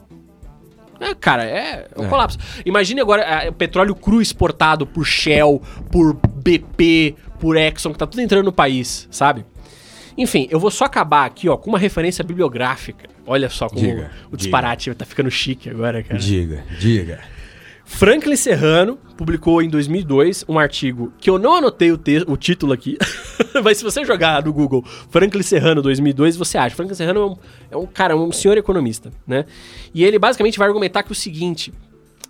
[0.99, 2.09] É, cara, é, é um é.
[2.09, 2.37] colapso.
[2.65, 8.21] Imagine agora é, petróleo cru exportado por Shell, por BP, por Exxon, que tá tudo
[8.21, 9.45] entrando no país, sabe?
[10.17, 13.07] Enfim, eu vou só acabar aqui, ó, com uma referência bibliográfica.
[13.25, 14.95] Olha só como diga, o disparate diga.
[14.95, 16.19] tá ficando chique agora, cara.
[16.19, 17.19] Diga, diga.
[17.89, 22.97] Franklin Serrano publicou em 2002 um artigo que eu não anotei o, o título aqui,
[23.61, 26.75] mas se você jogar no Google Franklin Serrano 2002, você acha.
[26.75, 27.37] Franklin Serrano é um,
[27.71, 29.43] é um cara, um senhor economista, né?
[29.93, 31.73] E ele basicamente vai argumentar que o seguinte: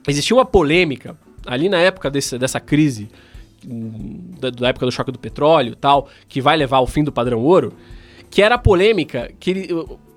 [0.07, 3.09] existia uma polêmica ali na época desse, dessa crise,
[4.39, 7.41] da, da época do choque do petróleo tal, que vai levar ao fim do padrão
[7.41, 7.73] ouro,
[8.31, 9.67] que era a polêmica que ele,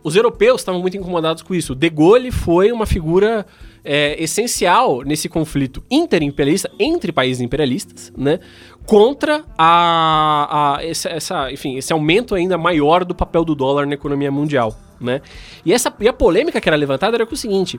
[0.02, 1.74] os europeus estavam muito incomodados com isso.
[1.74, 3.46] De Gaulle foi uma figura
[3.84, 8.40] é, essencial nesse conflito interimperialista entre países imperialistas, né?
[8.84, 13.94] Contra a, a essa, essa, enfim, esse aumento ainda maior do papel do dólar na
[13.94, 14.76] economia mundial.
[15.00, 15.20] Né?
[15.64, 17.78] E, essa, e a polêmica que era levantada era com o seguinte: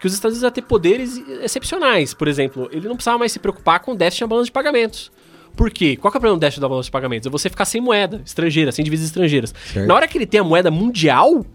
[0.00, 2.12] que os Estados Unidos iam ter poderes excepcionais.
[2.12, 5.12] Por exemplo, ele não precisava mais se preocupar com déficit na balança de pagamentos.
[5.56, 5.96] Por quê?
[5.96, 7.26] Qual que é o problema do déficit da balança de pagamentos?
[7.28, 9.54] É você ficar sem moeda estrangeira, sem divisas estrangeiras.
[9.72, 9.86] Certo.
[9.86, 11.46] Na hora que ele tem a moeda mundial,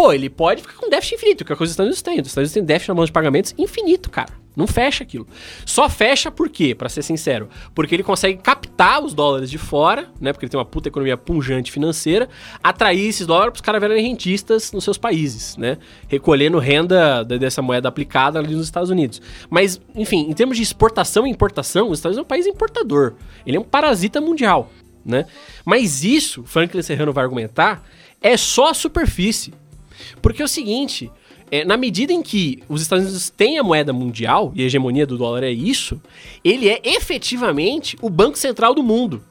[0.00, 2.02] pô, ele pode ficar com déficit infinito, que é a coisa que os Estados Unidos
[2.02, 2.20] têm.
[2.22, 4.32] Os Estados Unidos têm déficit na mão de pagamentos infinito, cara.
[4.56, 5.26] Não fecha aquilo.
[5.66, 6.74] Só fecha por quê?
[6.74, 7.50] Pra ser sincero.
[7.74, 10.32] Porque ele consegue captar os dólares de fora, né?
[10.32, 12.30] Porque ele tem uma puta economia punjante financeira,
[12.62, 15.76] atrair esses dólares pros caras virarem rentistas nos seus países, né?
[16.08, 19.20] Recolhendo renda dessa moeda aplicada ali nos Estados Unidos.
[19.50, 23.16] Mas, enfim, em termos de exportação e importação, os Estados Unidos é um país importador.
[23.46, 24.72] Ele é um parasita mundial,
[25.04, 25.26] né?
[25.62, 27.84] Mas isso, Franklin Serrano vai argumentar,
[28.22, 29.52] é só a superfície.
[30.20, 31.10] Porque é o seguinte,
[31.50, 35.06] é, na medida em que os Estados Unidos têm a moeda mundial, e a hegemonia
[35.06, 36.00] do dólar é isso,
[36.44, 39.22] ele é efetivamente o banco central do mundo.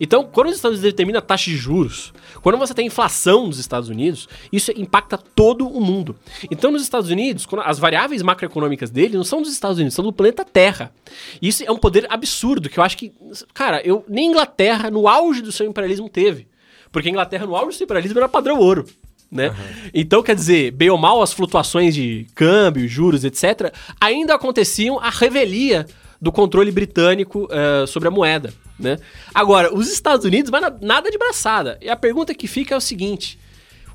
[0.00, 2.12] Então, quando os Estados Unidos determinam a taxa de juros,
[2.42, 6.16] quando você tem inflação nos Estados Unidos, isso impacta todo o mundo.
[6.50, 10.12] Então, nos Estados Unidos, as variáveis macroeconômicas dele não são dos Estados Unidos, são do
[10.12, 10.92] planeta Terra.
[11.40, 13.12] Isso é um poder absurdo que eu acho que,
[13.52, 16.48] cara, eu nem Inglaterra no auge do seu imperialismo teve.
[16.90, 18.84] Porque a Inglaterra no auge do seu imperialismo era padrão ouro
[19.34, 19.48] né?
[19.48, 19.90] Uhum.
[19.92, 25.10] Então, quer dizer, bem ou mal, as flutuações de câmbio, juros, etc., ainda aconteciam a
[25.10, 25.86] revelia
[26.20, 28.96] do controle britânico uh, sobre a moeda, né?
[29.34, 31.76] Agora, os Estados Unidos vai nada de braçada.
[31.82, 33.36] E a pergunta que fica é o seguinte: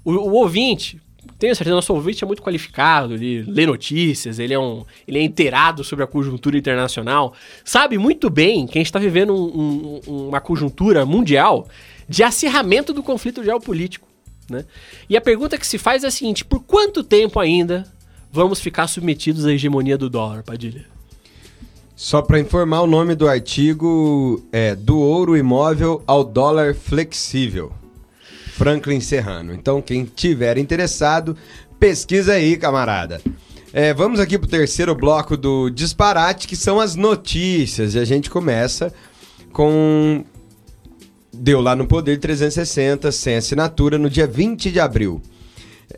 [0.04, 1.02] o, o ouvinte,
[1.40, 5.24] tenho certeza, nosso ouvinte é muito qualificado, ele lê notícias, ele é, um, ele é
[5.24, 7.34] inteirado sobre a conjuntura internacional,
[7.64, 11.66] sabe muito bem que a gente está vivendo um, um, uma conjuntura mundial
[12.10, 14.09] de acirramento do conflito geopolítico.
[14.50, 14.66] Né?
[15.10, 17.86] E a pergunta que se faz é a seguinte: por quanto tempo ainda
[18.32, 20.86] vamos ficar submetidos à hegemonia do dólar, Padilha?
[21.96, 27.74] Só para informar, o nome do artigo é Do Ouro Imóvel ao Dólar Flexível.
[28.54, 29.54] Franklin Serrano.
[29.54, 31.36] Então, quem tiver interessado,
[31.80, 33.22] pesquisa aí, camarada.
[33.72, 37.96] É, vamos aqui para o terceiro bloco do disparate, que são as notícias.
[37.96, 38.94] E a gente começa
[39.52, 40.24] com
[41.34, 45.22] deu lá no Poder 360, sem assinatura, no dia 20 de abril.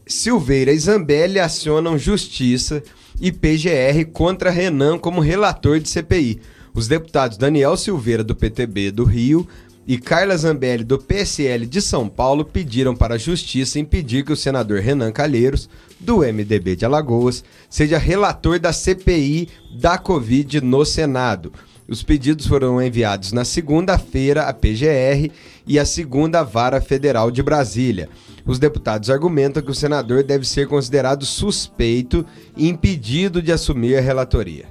[0.05, 2.81] Silveira e Zambelli acionam justiça
[3.19, 6.39] e PGR contra Renan como relator de CPI.
[6.73, 9.47] Os deputados Daniel Silveira, do PTB do Rio,
[9.85, 14.37] e Carla Zambelli, do PSL de São Paulo, pediram para a Justiça impedir que o
[14.37, 15.67] senador Renan Calheiros,
[15.99, 21.51] do MDB de Alagoas, seja relator da CPI da Covid no Senado.
[21.91, 25.29] Os pedidos foram enviados na segunda-feira à PGR
[25.67, 28.07] e à segunda Vara Federal de Brasília.
[28.45, 32.25] Os deputados argumentam que o senador deve ser considerado suspeito
[32.55, 34.67] e impedido de assumir a relatoria.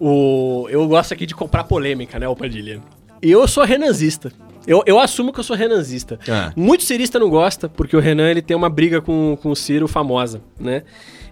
[0.00, 2.82] O, eu gosto aqui de comprar polêmica, né, o Padilha?
[3.22, 4.32] Eu sou renanzista.
[4.66, 6.18] Eu, eu assumo que eu sou renanzista.
[6.28, 6.52] Ah.
[6.56, 9.86] Muito cirista não gosta, porque o Renan ele tem uma briga com, com o Ciro
[9.86, 10.82] famosa, né?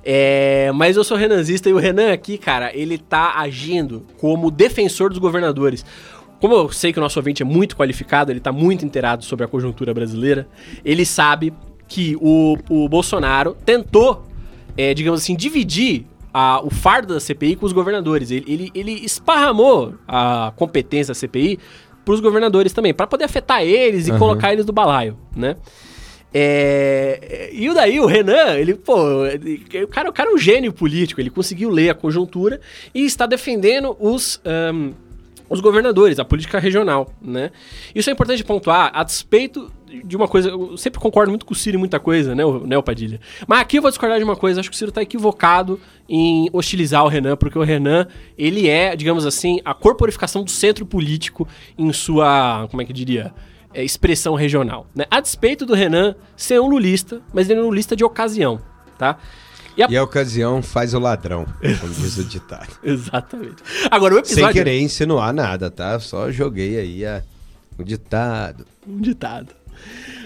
[0.04, 5.10] É, mas eu sou renanzista e o Renan aqui, cara, ele tá agindo como defensor
[5.10, 5.84] dos governadores.
[6.40, 9.44] Como eu sei que o nosso ouvinte é muito qualificado, ele tá muito inteirado sobre
[9.44, 10.48] a conjuntura brasileira,
[10.84, 11.52] ele sabe
[11.86, 14.26] que o, o Bolsonaro tentou,
[14.76, 16.04] é, digamos assim, dividir
[16.34, 18.32] a- o fardo da CPI com os governadores.
[18.32, 21.60] Ele, ele, ele esparramou a competência da CPI
[22.04, 24.18] pros governadores também, para poder afetar eles e Aham.
[24.18, 25.56] colocar eles do balaio, né?
[26.34, 30.38] É, e o daí, o Renan, ele, pô, ele- o, cara, o cara é um
[30.38, 32.58] gênio político, ele conseguiu ler a conjuntura
[32.94, 34.92] e está defendendo os, ahn,
[35.48, 37.50] os governadores, a política regional, né?
[37.94, 39.70] Isso é importante pontuar, a despeito
[40.04, 42.66] de uma coisa, eu sempre concordo muito com o Ciro em muita coisa, né, o,
[42.66, 43.20] né, o Padilha?
[43.46, 45.78] Mas aqui eu vou discordar de uma coisa, acho que o Ciro tá equivocado
[46.08, 48.06] em hostilizar o Renan, porque o Renan,
[48.38, 52.96] ele é, digamos assim, a corporificação do centro político em sua, como é que eu
[52.96, 53.32] diria,
[53.74, 55.04] é, expressão regional, né?
[55.10, 58.60] A despeito do Renan ser um lulista, mas ele é um lulista de ocasião,
[58.98, 59.18] tá?
[59.74, 61.46] E a- E a ocasião faz o ladrão,
[61.80, 62.68] como diz o ditado.
[62.84, 63.62] Exatamente.
[63.90, 64.44] Agora, o episódio...
[64.44, 65.98] Sem querer insinuar nada, tá?
[65.98, 67.22] Só joguei aí a,
[67.78, 68.66] o ditado.
[68.86, 69.54] Um ditado.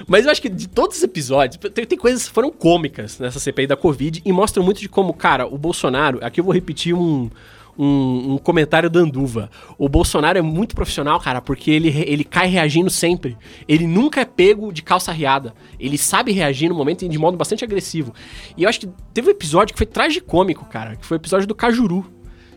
[0.06, 3.38] Mas eu acho que de todos os episódios, tem, tem coisas que foram cômicas nessa
[3.38, 6.18] CPI da Covid e mostram muito de como, cara, o Bolsonaro.
[6.22, 7.30] Aqui eu vou repetir um,
[7.78, 9.50] um, um comentário da Anduva.
[9.78, 13.36] O Bolsonaro é muito profissional, cara, porque ele, ele cai reagindo sempre.
[13.68, 15.54] Ele nunca é pego de calça riada.
[15.78, 18.14] Ele sabe reagir no momento e de modo bastante agressivo.
[18.56, 21.46] E eu acho que teve um episódio que foi tragicômico, cara, que foi o episódio
[21.46, 22.06] do Cajuru.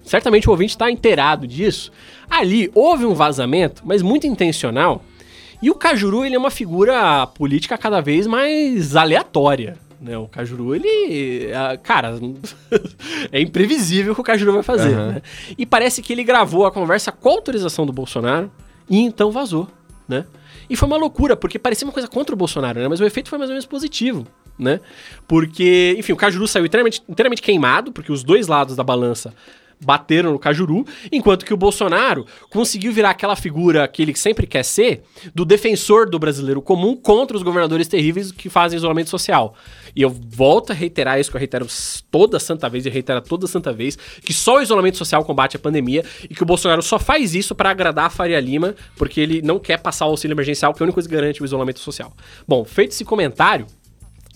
[0.04, 1.92] Certamente o ouvinte está inteirado disso.
[2.30, 5.04] Ali houve um vazamento, mas muito intencional.
[5.62, 9.78] E o Cajuru, ele é uma figura política cada vez mais aleatória.
[10.02, 10.18] Né?
[10.18, 11.52] O Cajuru, ele.
[11.54, 12.18] ah, Cara,
[13.32, 14.94] é imprevisível o que o Cajuru vai fazer.
[14.94, 15.12] Aham.
[15.14, 15.22] né?
[15.58, 18.50] E parece que ele gravou a conversa com autorização do Bolsonaro
[18.90, 19.68] e então vazou.
[20.08, 20.26] Né?
[20.70, 22.88] E foi uma loucura, porque parecia uma coisa contra o Bolsonaro, né?
[22.88, 24.26] mas o efeito foi mais ou menos positivo.
[24.58, 24.80] Né?
[25.28, 29.34] Porque, enfim, o Cajuru saiu inteiramente, inteiramente queimado, porque os dois lados da balança
[29.82, 34.64] bateram no Cajuru, enquanto que o Bolsonaro conseguiu virar aquela figura que ele sempre quer
[34.64, 35.04] ser,
[35.34, 39.56] do defensor do brasileiro comum contra os governadores terríveis que fazem isolamento social.
[39.96, 41.68] E eu volto a reiterar isso que eu reitero
[42.12, 45.60] toda santa vez e reitero toda santa vez, que só o isolamento social combate a
[45.60, 49.42] pandemia e que o Bolsonaro só faz isso para agradar a Faria Lima, porque ele
[49.42, 51.80] não quer passar o auxílio emergencial, que é a única coisa que garante o isolamento
[51.80, 52.14] social.
[52.48, 53.66] Bom, feito esse comentário,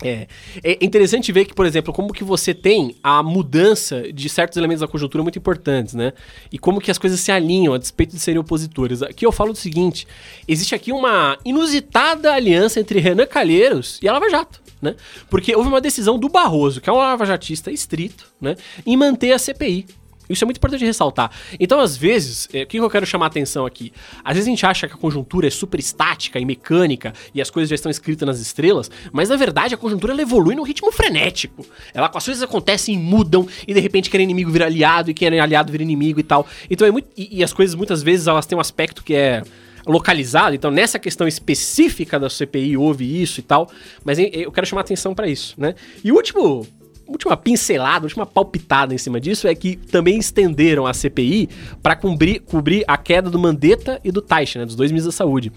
[0.02, 0.26] é.
[0.62, 4.80] É interessante ver que, por exemplo, como que você tem a mudança de certos elementos
[4.80, 6.12] da conjuntura muito importantes, né?
[6.50, 9.02] E como que as coisas se alinham a despeito de serem opositores.
[9.02, 10.06] Aqui eu falo do seguinte:
[10.48, 14.96] existe aqui uma inusitada aliança entre Renan Calheiros e a Lava Jato, né?
[15.30, 18.56] Porque houve uma decisão do Barroso, que é um lavajatista estrito, né?
[18.84, 19.86] Em manter a CPI.
[20.28, 21.30] Isso é muito importante ressaltar.
[21.58, 23.92] Então, às vezes, é, o que eu quero chamar a atenção aqui?
[24.24, 27.50] Às vezes a gente acha que a conjuntura é super estática e mecânica e as
[27.50, 31.66] coisas já estão escritas nas estrelas, mas na verdade a conjuntura evolui num ritmo frenético.
[31.92, 35.14] Ela, as coisas acontecem e mudam e de repente quem é inimigo vira aliado e
[35.14, 36.46] quem é aliado vira inimigo e tal.
[36.70, 37.08] Então é muito.
[37.16, 39.42] E, e as coisas muitas vezes elas têm um aspecto que é
[39.86, 43.70] localizado, então nessa questão específica da CPI houve isso e tal,
[44.02, 45.74] mas eu quero chamar atenção pra isso, né?
[46.02, 46.66] E o último
[47.06, 51.48] última pincelada, última palpitada em cima disso é que também estenderam a CPI
[51.82, 55.18] para cobrir, cobrir a queda do Mandetta e do Taish, né, dos dois ministros da
[55.18, 55.52] saúde.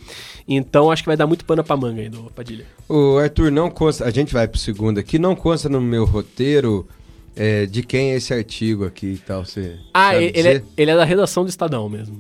[0.48, 2.66] Então acho que vai dar muito pano pra manga aí do Padilha.
[2.88, 4.06] O Arthur, não consta.
[4.06, 6.88] A gente vai pro segundo aqui, não consta no meu roteiro
[7.36, 9.46] é, de quem é esse artigo aqui e tal.
[9.46, 12.18] Você Ah, ele é, ele é da redação do Estadão mesmo.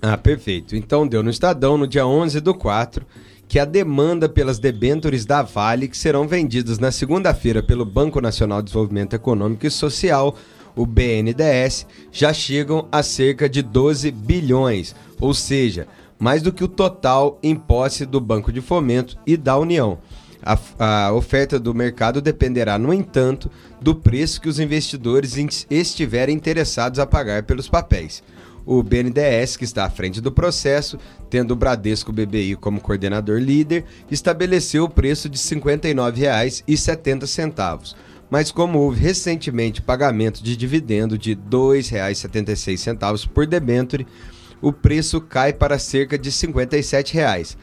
[0.00, 0.74] Ah, perfeito.
[0.76, 3.04] Então deu no Estadão, no dia 11 do 4,
[3.50, 8.62] que a demanda pelas debêntures da Vale, que serão vendidas na segunda-feira pelo Banco Nacional
[8.62, 10.36] de Desenvolvimento Econômico e Social,
[10.76, 16.68] o BNDES, já chegam a cerca de 12 bilhões, ou seja, mais do que o
[16.68, 19.98] total em posse do Banco de Fomento e da União.
[20.40, 20.56] A,
[21.08, 27.00] a oferta do mercado dependerá, no entanto, do preço que os investidores in- estiverem interessados
[27.00, 28.22] a pagar pelos papéis.
[28.72, 30.96] O BNDES, que está à frente do processo,
[31.28, 37.96] tendo o Bradesco BBI como coordenador líder, estabeleceu o preço de R$ 59,70.
[38.30, 44.06] Mas como houve recentemente pagamento de dividendo de R$ 2,76 por debênture,
[44.62, 47.58] o preço cai para cerca de 57 reais.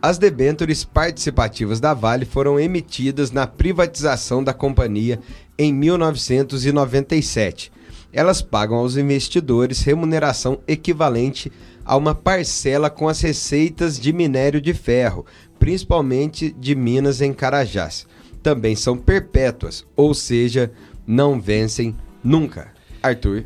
[0.00, 5.18] As debêntures participativas da Vale foram emitidas na privatização da companhia
[5.58, 7.72] em 1997.
[8.12, 11.50] Elas pagam aos investidores remuneração equivalente
[11.84, 15.24] a uma parcela com as receitas de minério de ferro,
[15.58, 18.06] principalmente de minas em Carajás.
[18.42, 20.70] Também são perpétuas, ou seja,
[21.06, 22.72] não vencem nunca.
[23.02, 23.44] Arthur.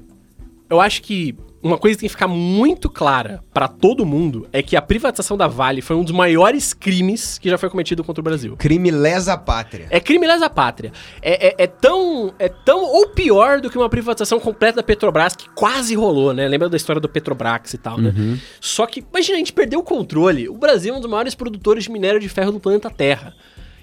[0.69, 1.37] Eu acho que
[1.67, 5.37] uma coisa que tem que ficar muito clara para todo mundo é que a privatização
[5.37, 8.57] da Vale foi um dos maiores crimes que já foi cometido contra o Brasil.
[8.57, 9.87] Crime lesa pátria.
[9.91, 10.93] É crime lesa pátria.
[11.21, 15.35] É, é, é, tão, é tão ou pior do que uma privatização completa da Petrobras
[15.35, 16.47] que quase rolou, né?
[16.47, 18.15] Lembra da história do Petrobras e tal, né?
[18.17, 18.39] Uhum.
[18.61, 20.49] Só que, imagina, a gente perdeu o controle.
[20.49, 23.35] O Brasil é um dos maiores produtores de minério de ferro do planeta Terra.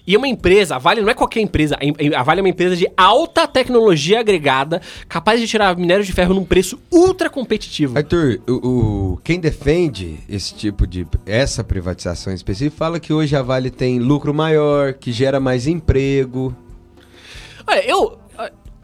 [0.05, 1.77] E é uma empresa, a Vale não é qualquer empresa,
[2.15, 6.33] a Vale é uma empresa de alta tecnologia agregada, capaz de tirar minério de ferro
[6.33, 7.97] num preço ultra competitivo.
[7.97, 8.51] Arthur, o,
[9.13, 11.07] o, quem defende esse tipo de.
[11.25, 16.55] essa privatização específica fala que hoje a Vale tem lucro maior, que gera mais emprego.
[17.65, 18.19] Olha, eu.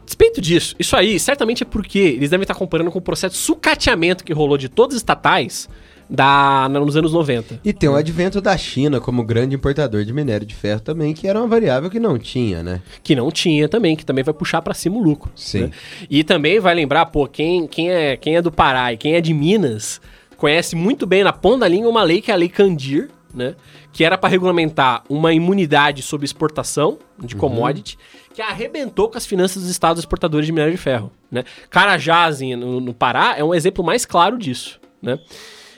[0.06, 3.40] Despeito disso, isso aí certamente é porque eles devem estar comparando com o processo de
[3.40, 5.68] sucateamento que rolou de todas as estatais
[6.10, 7.60] da, nos anos 90.
[7.64, 11.28] E tem o advento da China como grande importador de minério de ferro também, que
[11.28, 12.82] era uma variável que não tinha, né?
[13.02, 15.30] Que não tinha também, que também vai puxar para cima o lucro.
[15.36, 15.62] Sim.
[15.62, 15.70] né?
[16.10, 19.20] E também vai lembrar, pô, quem, quem, é, quem é do Pará e quem é
[19.20, 20.00] de Minas
[20.36, 23.54] conhece muito bem na ponta da língua uma lei que é a Lei Candir, né?
[23.92, 27.96] Que era para regulamentar uma imunidade sobre exportação de commodity,
[28.34, 31.44] que arrebentou com as finanças dos estados exportadores de minério de ferro, né?
[31.68, 35.18] Carajás, no, no Pará, é um exemplo mais claro disso, né?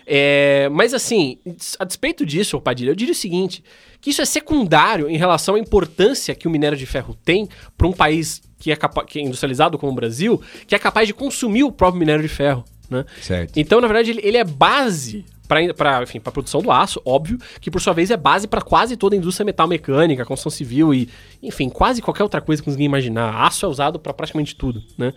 [0.07, 1.39] É, mas assim,
[1.79, 3.63] a despeito disso, Padilha, eu diria o seguinte:
[4.01, 7.87] que isso é secundário em relação à importância que o minério de ferro tem para
[7.87, 8.77] um país que é,
[9.07, 12.29] que é industrializado como o Brasil, que é capaz de consumir o próprio minério de
[12.29, 12.65] ferro.
[12.89, 13.05] Né?
[13.57, 15.25] Então, na verdade, ele, ele é base
[15.77, 19.15] para a produção do aço, óbvio, que por sua vez é base para quase toda
[19.15, 21.09] a indústria metal mecânica, construção civil e,
[21.43, 23.35] enfim, quase qualquer outra coisa que conseguir imaginar.
[23.47, 25.13] Aço é usado para praticamente tudo, né?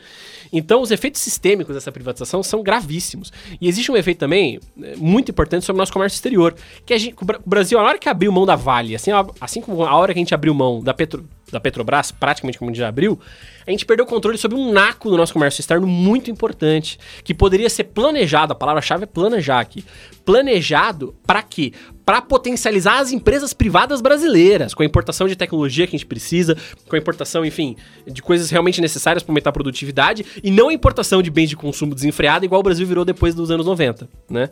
[0.54, 3.32] Então, os efeitos sistêmicos dessa privatização são gravíssimos.
[3.60, 6.56] E existe um efeito também eh, muito importante sobre o nosso comércio exterior,
[6.86, 9.12] que a gente, o Bra- o Brasil, na hora que abriu mão da Vale, assim,
[9.12, 12.58] a- assim como a hora que a gente abriu mão da, Petro, da Petrobras, praticamente
[12.58, 13.20] como a gente já abriu,
[13.66, 17.34] a gente perdeu o controle sobre um naco do nosso comércio externo muito importante, que
[17.34, 19.86] poderia ser planejado, a palavra-chave é planejar aqui.
[20.24, 21.74] Planejado para quê?
[22.06, 26.56] Para potencializar as empresas privadas brasileiras, com a importação de tecnologia que a gente precisa,
[26.88, 27.76] com a importação, enfim,
[28.06, 31.56] de coisas realmente necessárias para aumentar a produtividade, e não a importação de bens de
[31.56, 34.50] consumo desenfreado, igual o Brasil virou depois dos anos 90, né?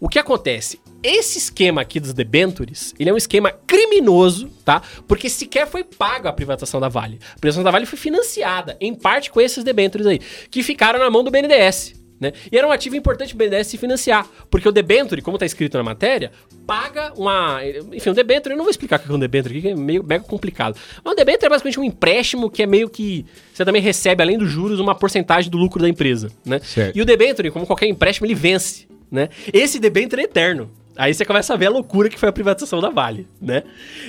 [0.00, 0.80] O que acontece?
[1.02, 4.82] Esse esquema aqui dos debentures, ele é um esquema criminoso, tá?
[5.06, 7.20] Porque sequer foi pago a privatização da Vale.
[7.36, 10.18] A privatização da Vale foi financiada, em parte com esses debentures aí,
[10.50, 11.94] que ficaram na mão do BNDES.
[12.20, 12.32] Né?
[12.50, 15.76] E era um ativo importante o BNDES se financiar, porque o debenture, como está escrito
[15.76, 16.32] na matéria,
[16.66, 17.60] paga uma...
[17.92, 19.74] Enfim, o debenture, eu não vou explicar o que é um debenture aqui, que é
[19.74, 20.76] meio mega complicado.
[21.04, 23.24] Mas um debenture é basicamente um empréstimo que é meio que...
[23.54, 26.58] Você também recebe, além dos juros, uma porcentagem do lucro da empresa, né?
[26.58, 26.96] Certo.
[26.96, 29.28] E o debenture, como qualquer empréstimo, ele vence, né?
[29.52, 30.70] Esse debenture é eterno.
[30.96, 33.62] Aí você começa a ver a loucura que foi a privatização da Vale, né?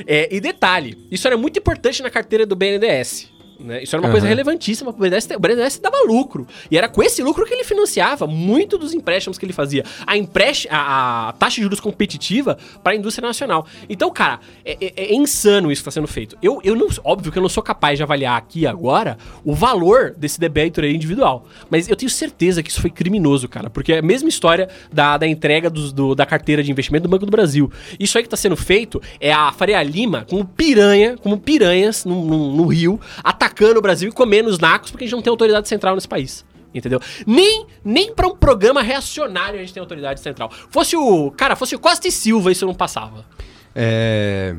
[0.08, 3.32] É, e detalhe, isso era muito importante na carteira do BNDES.
[3.60, 3.84] Né?
[3.84, 4.14] Isso era uma Aham.
[4.14, 5.28] coisa relevantíssima para o BNDES.
[5.36, 6.48] O BNDES dava lucro.
[6.72, 9.84] E era com esse lucro que ele financiava muito dos empréstimos que ele fazia.
[10.08, 10.68] A, emprést...
[10.72, 13.66] a, a taxa de juros competitiva para a indústria nacional.
[13.90, 16.38] Então, cara, é, é- é insano isso que está sendo feito.
[16.42, 20.14] Eu, eu não, óbvio que eu não sou capaz de avaliar aqui agora o valor
[20.18, 21.46] desse debênture aí individual.
[21.70, 23.70] Mas eu tenho certeza que isso foi criminoso, cara.
[23.70, 27.10] Porque é a mesma história da, da entrega dos- do- da carteira de investimento do
[27.10, 27.70] Banco do Brasil.
[28.00, 32.24] Isso aí que está sendo feito é a Faria Lima como piranha, como piranhas no,
[32.24, 35.32] no- no Rio, atacando o Brasil e comendo os nacos porque a gente não tem
[35.32, 36.46] autoridade central nesse país.
[36.74, 37.00] Entendeu?
[37.26, 40.52] Nem, nem para um programa reacionário a gente tem autoridade central.
[40.70, 41.32] Fosse o.
[41.32, 43.26] Cara, fosse o Costa e Silva, isso não passava.
[43.74, 44.56] É,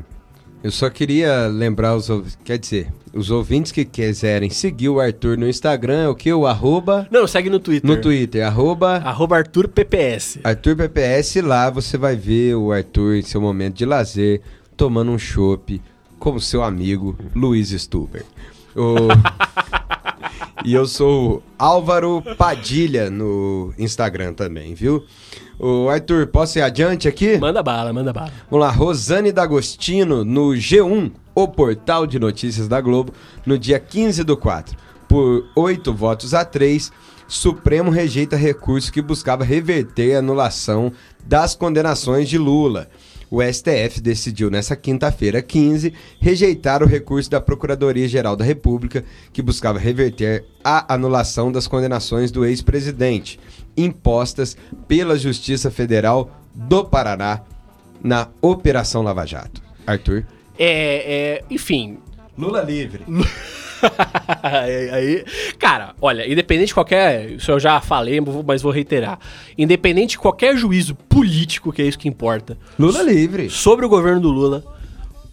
[0.63, 5.37] eu só queria lembrar os ouvintes, quer dizer, os ouvintes que quiserem seguir o Arthur
[5.37, 6.31] no Instagram, é o que?
[6.31, 7.89] O arroba Não, segue no Twitter.
[7.89, 10.39] no Twitter, arroba Arroba Arthur PPS.
[10.43, 14.41] Arthur PPS, lá você vai ver o Arthur em seu momento de lazer,
[14.75, 15.81] tomando um chopp
[16.19, 18.23] com o seu amigo Luiz Stuber.
[18.75, 19.07] O-
[20.65, 25.03] e eu sou o Álvaro Padilha no Instagram também, viu?
[25.59, 27.37] O Arthur, posso ir adiante aqui?
[27.37, 28.31] Manda bala, manda bala.
[28.49, 33.13] Vamos lá, Rosane D'Agostino no G1, o portal de notícias da Globo,
[33.45, 34.75] no dia 15 do 4.
[35.07, 36.91] Por 8 votos a 3,
[37.27, 40.91] Supremo rejeita recurso que buscava reverter a anulação
[41.25, 42.89] das condenações de Lula.
[43.31, 49.79] O STF decidiu nessa quinta-feira 15 rejeitar o recurso da Procuradoria-Geral da República que buscava
[49.79, 53.39] reverter a anulação das condenações do ex-presidente
[53.77, 57.41] impostas pela Justiça Federal do Paraná
[58.03, 59.61] na Operação Lava Jato.
[59.87, 60.25] Arthur.
[60.59, 61.99] É, é, enfim.
[62.37, 63.05] Lula livre.
[64.91, 65.25] aí,
[65.57, 67.31] cara, olha, independente de qualquer.
[67.31, 69.19] Isso eu já falei, mas vou reiterar.
[69.57, 72.57] Independente de qualquer juízo político, que é isso que importa.
[72.77, 73.49] Lula livre.
[73.49, 74.63] Sobre o governo do Lula,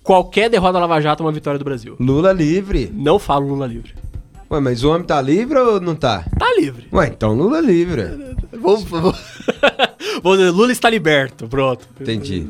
[0.03, 1.97] qualquer derrota da Lava Jato é uma vitória do Brasil.
[1.99, 2.91] Lula livre.
[2.93, 3.95] Não falo Lula livre.
[4.51, 6.25] Ué, mas o homem tá livre ou não tá?
[6.39, 6.87] Tá livre.
[6.91, 8.37] Ué, então Lula livre.
[8.53, 9.19] Vamos, vamos.
[10.25, 11.87] Lula está liberto, pronto.
[12.01, 12.47] Entendi.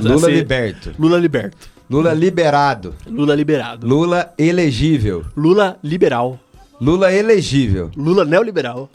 [0.00, 0.94] Lula assim, liberto.
[0.96, 1.68] Lula liberto.
[1.92, 2.94] Lula liberado.
[3.06, 3.86] Lula liberado.
[3.86, 5.26] Lula elegível.
[5.36, 6.40] Lula liberal.
[6.80, 7.90] Lula elegível.
[7.94, 8.88] Lula neoliberal.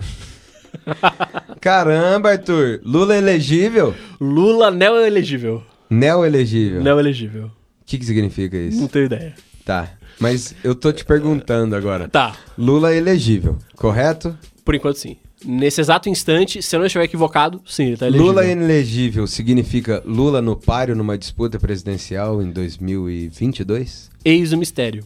[1.62, 2.82] Caramba, Arthur.
[2.84, 3.93] Lula elegível?
[4.20, 5.62] Lula neoelegível.
[5.88, 6.82] Neoelegível.
[6.82, 7.45] Neoelegível.
[7.45, 7.52] O
[7.86, 8.82] que, que significa isso?
[8.82, 9.36] Não tenho ideia.
[9.64, 9.91] Tá.
[10.20, 12.10] Mas eu tô te perguntando agora.
[12.10, 12.36] Tá.
[12.58, 14.36] Lula elegível, correto?
[14.66, 15.18] Por enquanto, sim.
[15.46, 18.32] Nesse exato instante, se eu não estiver equivocado, sim, ele tá elegível.
[18.32, 24.10] Lula inelegível significa Lula no páreo numa disputa presidencial em 2022?
[24.26, 25.04] Eis o mistério.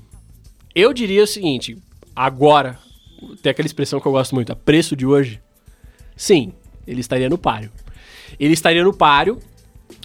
[0.74, 1.78] Eu diria o seguinte,
[2.16, 2.80] agora,
[3.42, 5.42] tem aquela expressão que eu gosto muito, a preço de hoje.
[6.16, 6.54] Sim,
[6.88, 7.70] ele estaria no páreo.
[8.40, 9.38] Ele estaria no páreo,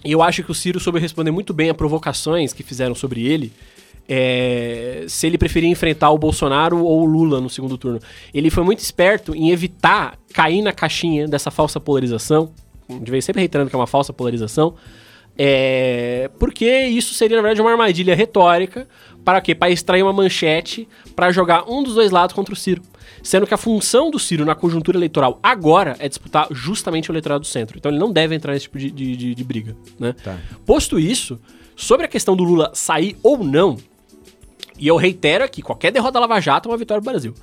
[0.05, 3.25] e eu acho que o Ciro soube responder muito bem a provocações que fizeram sobre
[3.25, 3.53] ele,
[4.09, 8.01] é, se ele preferia enfrentar o Bolsonaro ou o Lula no segundo turno.
[8.33, 12.51] Ele foi muito esperto em evitar cair na caixinha dessa falsa polarização,
[12.89, 14.75] de vez sempre reiterando que é uma falsa polarização,
[15.39, 18.89] é, porque isso seria, na verdade, uma armadilha retórica
[19.25, 19.55] para quê?
[19.55, 22.81] Para extrair uma manchete para jogar um dos dois lados contra o Ciro.
[23.23, 27.41] Sendo que a função do Ciro na conjuntura eleitoral agora é disputar justamente o eleitorado
[27.41, 27.77] do centro.
[27.77, 29.77] Então ele não deve entrar nesse tipo de, de, de, de briga.
[29.99, 30.15] Né?
[30.23, 30.39] Tá.
[30.65, 31.41] Posto isso,
[31.75, 33.77] sobre a questão do Lula sair ou não,
[34.79, 37.35] e eu reitero aqui, qualquer derrota da Lava Jato é uma vitória do Brasil.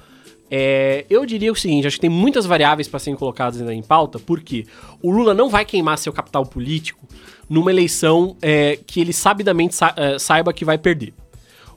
[0.52, 3.82] É, eu diria o seguinte, acho que tem muitas variáveis para serem colocadas ainda em
[3.82, 4.66] pauta, porque
[5.02, 7.08] o Lula não vai queimar seu capital político
[7.50, 11.14] numa eleição é, que ele sabidamente sa é, saiba que vai perder.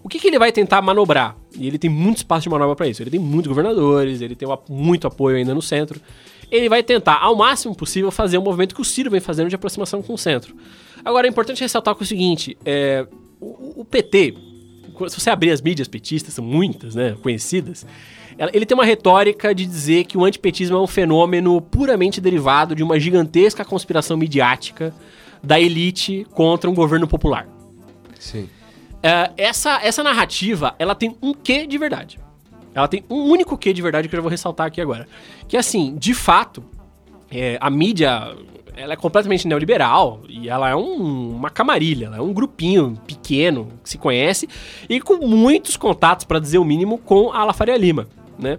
[0.03, 1.37] O que, que, ele vai tentar manobrar?
[1.59, 3.03] E ele tem muito espaço de manobra para isso.
[3.03, 6.01] Ele tem muitos governadores, ele tem muito apoio ainda no centro.
[6.49, 9.49] Ele vai tentar, ao máximo possível, fazer o um movimento que o Ciro vem fazendo
[9.49, 10.55] de aproximação com o centro.
[11.05, 13.05] Agora, é importante ressaltar que é o seguinte: é,
[13.41, 14.35] o, o PT,
[15.09, 17.87] se você abrir as mídias petistas, são muitas, né, conhecidas,
[18.53, 22.83] ele tem uma retórica de dizer que o antipetismo é um fenômeno puramente derivado de
[22.83, 24.95] uma gigantesca conspiração midiática
[25.43, 27.49] da elite contra um governo popular.
[28.19, 28.49] Sim.
[28.97, 32.19] Uh, essa, essa narrativa, ela tem um quê de verdade.
[32.75, 35.09] Ela tem um único quê de verdade que eu já vou ressaltar aqui agora.
[35.49, 36.63] Que assim, de fato,
[37.31, 38.37] é, a mídia
[38.77, 43.73] ela é completamente neoliberal e ela é um, uma camarilha, ela é um grupinho pequeno
[43.83, 44.49] que se conhece
[44.89, 48.07] e com muitos contatos, para dizer o mínimo, com a La Faria Lima,
[48.39, 48.59] né?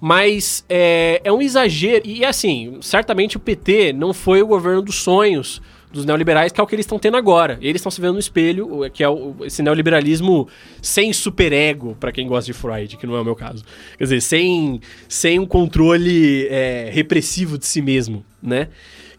[0.00, 4.96] Mas é, é um exagero, e assim, certamente o PT não foi o governo dos
[4.96, 7.56] sonhos dos neoliberais, que é o que eles estão tendo agora.
[7.62, 10.48] Eles estão se vendo no espelho, que é o, esse neoliberalismo
[10.82, 13.64] sem superego, para quem gosta de Freud, que não é o meu caso.
[13.96, 18.68] Quer dizer, sem, sem um controle é, repressivo de si mesmo, né?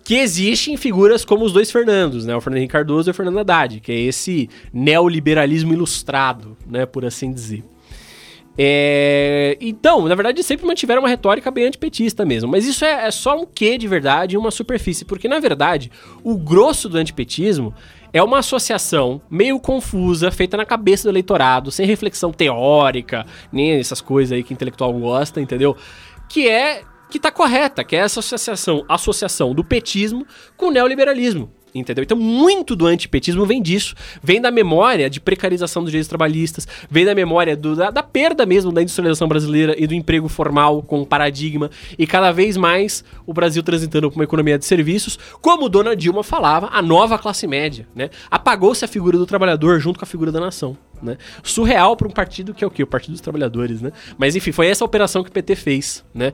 [0.05, 2.35] Que existe em figuras como os dois Fernandos, né?
[2.35, 6.85] O Fernando Henrique Cardoso e o Fernando Haddad, que é esse neoliberalismo ilustrado, né?
[6.85, 7.63] Por assim dizer.
[8.55, 9.57] É...
[9.59, 12.51] Então, na verdade, sempre mantiveram uma retórica bem antipetista mesmo.
[12.51, 15.03] Mas isso é, é só um quê de verdade, uma superfície.
[15.03, 15.91] Porque, na verdade,
[16.23, 17.73] o grosso do antipetismo
[18.13, 24.01] é uma associação meio confusa, feita na cabeça do eleitorado, sem reflexão teórica, nem essas
[24.01, 25.75] coisas aí que intelectual gosta, entendeu?
[26.29, 30.25] Que é que está correta, que é essa associação, associação do petismo
[30.57, 31.51] com o neoliberalismo.
[31.75, 32.05] Entendeu?
[32.05, 33.95] Então, muito do antipetismo vem disso.
[34.23, 38.45] Vem da memória de precarização dos direitos trabalhistas, vem da memória do, da, da, perda
[38.45, 41.69] mesmo da industrialização brasileira e do emprego formal como paradigma.
[41.99, 46.23] E cada vez mais o Brasil transitando para uma economia de serviços, como Dona Dilma
[46.23, 47.85] falava, a nova classe média.
[47.93, 48.09] Né?
[48.31, 50.77] Apagou-se a figura do trabalhador junto com a figura da nação.
[51.03, 51.17] Né?
[51.43, 52.83] Surreal para um partido que é o quê?
[52.83, 53.81] O Partido dos Trabalhadores.
[53.81, 53.91] Né?
[54.17, 56.05] Mas enfim, foi essa operação que o PT fez.
[56.13, 56.31] Né?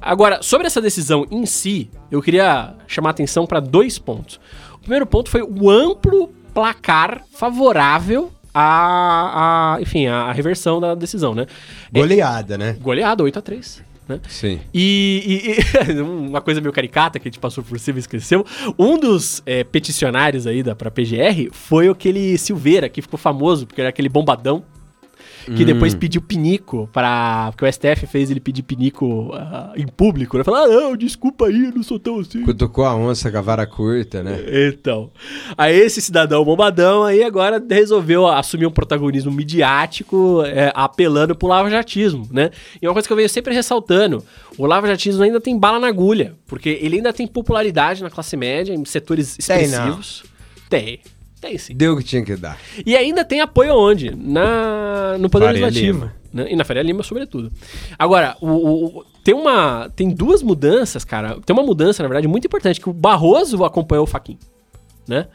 [0.00, 4.40] Agora, sobre essa decisão em si, eu queria chamar atenção para dois pontos.
[4.74, 11.34] O primeiro ponto foi o amplo placar favorável a, a enfim, a, reversão da decisão,
[11.34, 11.46] né?
[11.92, 12.76] Goleada, é, né?
[12.80, 14.20] Goleada, 8 a 3 né?
[14.28, 14.60] Sim.
[14.74, 18.44] E, e, e, uma coisa meio caricata que a gente passou por cima e esqueceu.
[18.78, 23.80] Um dos é, peticionários aí da, pra PGR foi aquele Silveira, que ficou famoso, porque
[23.80, 24.64] era aquele bombadão
[25.46, 30.36] que depois pediu pinico para Porque o STF fez ele pedir pinico ah, em público,
[30.36, 30.44] né?
[30.44, 32.42] Falar, ah, não, desculpa aí, não sou tão assim.
[32.42, 34.38] Cutucou a onça com a vara curta, né?
[34.68, 35.10] Então,
[35.56, 42.28] aí esse cidadão bombadão aí agora resolveu assumir um protagonismo midiático, é, apelando pro lava-jatismo,
[42.30, 42.50] né?
[42.80, 44.24] E uma coisa que eu venho sempre ressaltando,
[44.58, 48.72] o lava-jatismo ainda tem bala na agulha, porque ele ainda tem popularidade na classe média,
[48.72, 50.24] em setores Tem, expressivos.
[50.68, 51.00] Tem,
[51.40, 51.74] tem, sim.
[51.74, 52.58] Deu o que tinha que dar.
[52.84, 54.14] E ainda tem apoio onde?
[54.14, 55.98] Na, no Poder Faria Legislativo.
[56.00, 56.14] Lima.
[56.32, 56.52] né?
[56.52, 57.50] E na Faria Lima, sobretudo.
[57.98, 58.48] Agora, o,
[59.00, 59.90] o- tem uma.
[59.96, 61.38] Tem duas mudanças, cara.
[61.44, 64.38] Tem uma mudança, na verdade, muito importante, que o Barroso acompanhou o Faquin.
[65.08, 65.26] Né?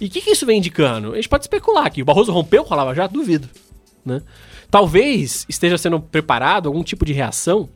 [0.00, 1.12] E o que, que isso vem indicando?
[1.12, 3.48] A gente pode especular que o Barroso rompeu com a Lava Jato, duvido.
[4.04, 4.22] Né?
[4.70, 7.68] Talvez esteja sendo preparado algum tipo de reação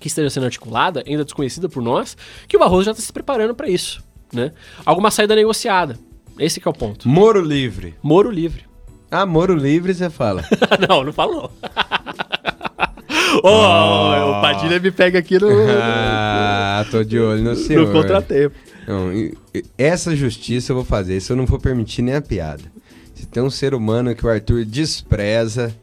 [0.00, 2.16] que esteja sendo articulada, ainda desconhecida por nós,
[2.46, 4.02] que o Barroso já está se preparando para isso.
[4.32, 4.52] Né?
[4.84, 5.98] Alguma saída negociada.
[6.38, 7.08] Esse que é o ponto.
[7.08, 7.94] Moro livre.
[8.02, 8.66] Moro livre.
[9.10, 10.44] Ah, Moro livre, você fala.
[10.86, 11.50] não, não falou.
[13.42, 17.86] oh, o Padilha me pega aqui no, ah, tô de olho no senhor.
[17.86, 18.54] no contratempo.
[18.86, 19.10] Não,
[19.78, 22.64] essa justiça eu vou fazer, isso eu não vou permitir nem a piada.
[23.14, 25.74] Se tem um ser humano que o Arthur despreza,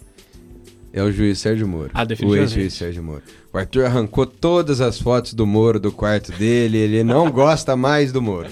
[0.96, 1.92] é o juiz Sérgio Moro.
[1.94, 2.54] Ah, O definitivamente.
[2.54, 3.22] ex-juiz Sérgio Moro.
[3.54, 8.12] O Arthur arrancou todas as fotos do Moro do quarto dele, ele não gosta mais
[8.12, 8.48] do Moro.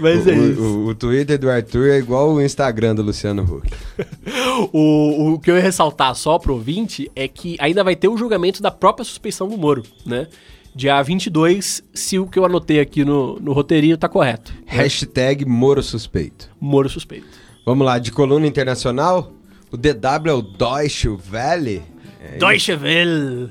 [0.00, 0.60] Mas o, é o- isso.
[0.62, 3.68] o- o Twitter do Arthur é igual o Instagram do Luciano Huck.
[4.72, 8.16] O, o que eu ia ressaltar só pro ouvinte é que ainda vai ter o
[8.16, 10.28] julgamento da própria suspeição do Moro, né?
[10.74, 14.52] Dia 22, se o que eu anotei aqui no, no roteirinho tá correto.
[14.64, 16.48] Hashtag Moro suspeito.
[16.60, 17.26] Moro suspeito.
[17.66, 19.32] Vamos lá, de coluna internacional,
[19.74, 21.82] o DW é o Deutsche Welle.
[22.22, 23.50] É Deutsche Welle.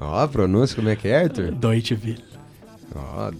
[0.00, 1.52] Ó, a pronúncia, como é que é, Arthur?
[1.52, 2.24] Deutsche Welle.
[2.94, 3.30] Ó,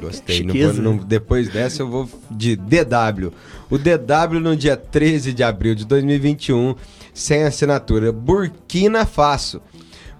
[0.00, 0.42] gostei.
[0.42, 0.72] Não Chiqueza.
[0.74, 3.32] vou- não- depois dessa eu vou de DW.
[3.70, 6.74] O DW no dia 13 de abril de 2021,
[7.12, 8.12] sem assinatura.
[8.12, 9.60] Burkina Faso.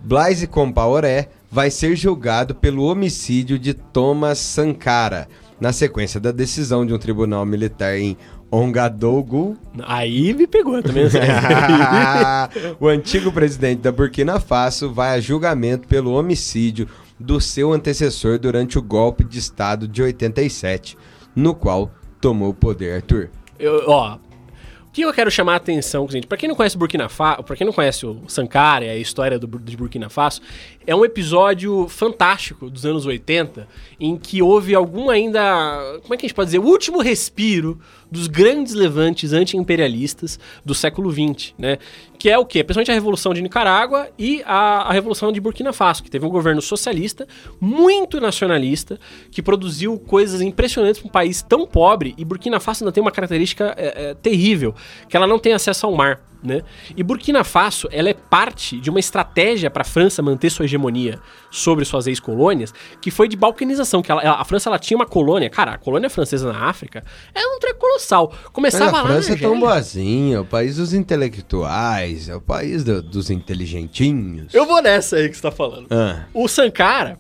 [0.02, 5.28] Blaise Compaoré vai ser julgado pelo homicídio de Thomas Sankara,
[5.60, 8.16] na sequência da decisão de um tribunal militar em
[8.51, 11.05] Ongadougou, Aí me pegou também.
[12.78, 16.88] o antigo presidente da Burkina Faso vai a julgamento pelo homicídio
[17.18, 20.97] do seu antecessor durante o golpe de Estado de 87,
[21.34, 21.90] no qual
[22.20, 23.30] tomou o poder, Arthur.
[23.59, 26.78] Eu- ó, o que eu quero chamar a atenção, gente, pra quem não conhece o
[26.78, 30.40] Burkina Faso, pra quem não conhece o Sankara e a história do, de Burkina Faso,
[30.87, 33.66] é um episódio fantástico dos anos 80,
[33.99, 37.78] em que houve algum ainda, como é que a gente pode dizer, o último respiro
[38.11, 41.78] dos grandes levantes anti-imperialistas do século XX, né?
[42.18, 42.62] Que é o quê?
[42.62, 46.30] Principalmente a Revolução de Nicarágua e a, a Revolução de Burkina Faso, que teve um
[46.30, 47.26] governo socialista,
[47.61, 48.99] muito nacionalista,
[49.30, 52.14] que produziu coisas impressionantes para um país tão pobre.
[52.16, 54.74] E Burkina Faso ainda tem uma característica é, é, terrível,
[55.09, 56.20] que ela não tem acesso ao mar.
[56.45, 56.61] Né?
[56.95, 61.18] E Burkina Faso ela é parte de uma estratégia para a França manter sua hegemonia
[61.51, 64.03] sobre suas ex-colônias, que foi de balcanização.
[64.03, 67.03] Que ela- a França ela tinha uma colônia, cara, a colônia francesa na África
[67.34, 68.28] era um treco colossal.
[68.30, 69.68] Mas Começava a lá França é tão Argélia.
[69.68, 74.53] boazinha, é o país dos intelectuais, é o país do- dos inteligentinhos.
[74.55, 75.86] Eu vou nessa aí que você tá falando.
[75.90, 77.18] Ah, O Sankara,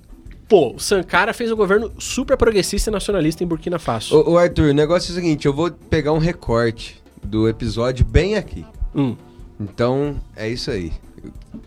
[0.48, 4.16] pô, o Sankara fez um governo super progressista e nacionalista em Burkina Faso.
[4.16, 8.04] Ô, ô, Arthur, o negócio é o seguinte, eu vou pegar um recorte do episódio
[8.04, 8.64] bem aqui.
[8.94, 9.16] Hum.
[9.58, 10.92] Então, é isso aí.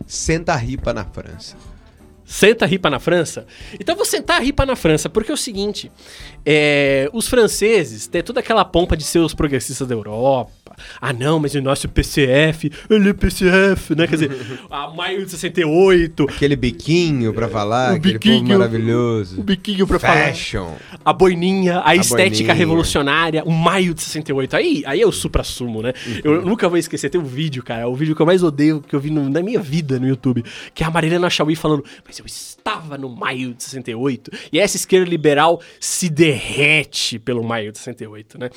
[0.06, 1.56] Senta a ripa na França.
[2.28, 3.46] Senta a ripa na França?
[3.80, 5.90] Então eu vou sentar a ripa na França, porque é o seguinte:
[6.44, 10.52] é, os franceses têm toda aquela pompa de ser os progressistas da Europa.
[11.00, 14.06] Ah, não, mas o nosso PCF, ele é PCF, né?
[14.06, 14.30] Quer dizer,
[14.70, 19.40] a maio de 68, Aquele biquinho pra falar, O biquinho, maravilhoso.
[19.40, 20.28] o biquinho pra falar.
[20.28, 20.74] Fashion.
[21.04, 22.54] A boininha, a, estética boininha.
[22.54, 24.56] revolucionária, o maio de 68.
[24.56, 25.92] Aí, aí é o supra-sumo, né?
[26.24, 27.08] Eu nunca vou esquecer.
[27.10, 29.42] Tem um vídeo, cara, o vídeo que eu mais odeio que eu vi no- na
[29.42, 30.44] minha vida no YouTube,
[30.74, 34.30] que é a Marilena Chauí falando, mas eu estava no maio de 68.
[34.52, 38.50] E essa esquerda liberal se derrete pelo maio de 68, né?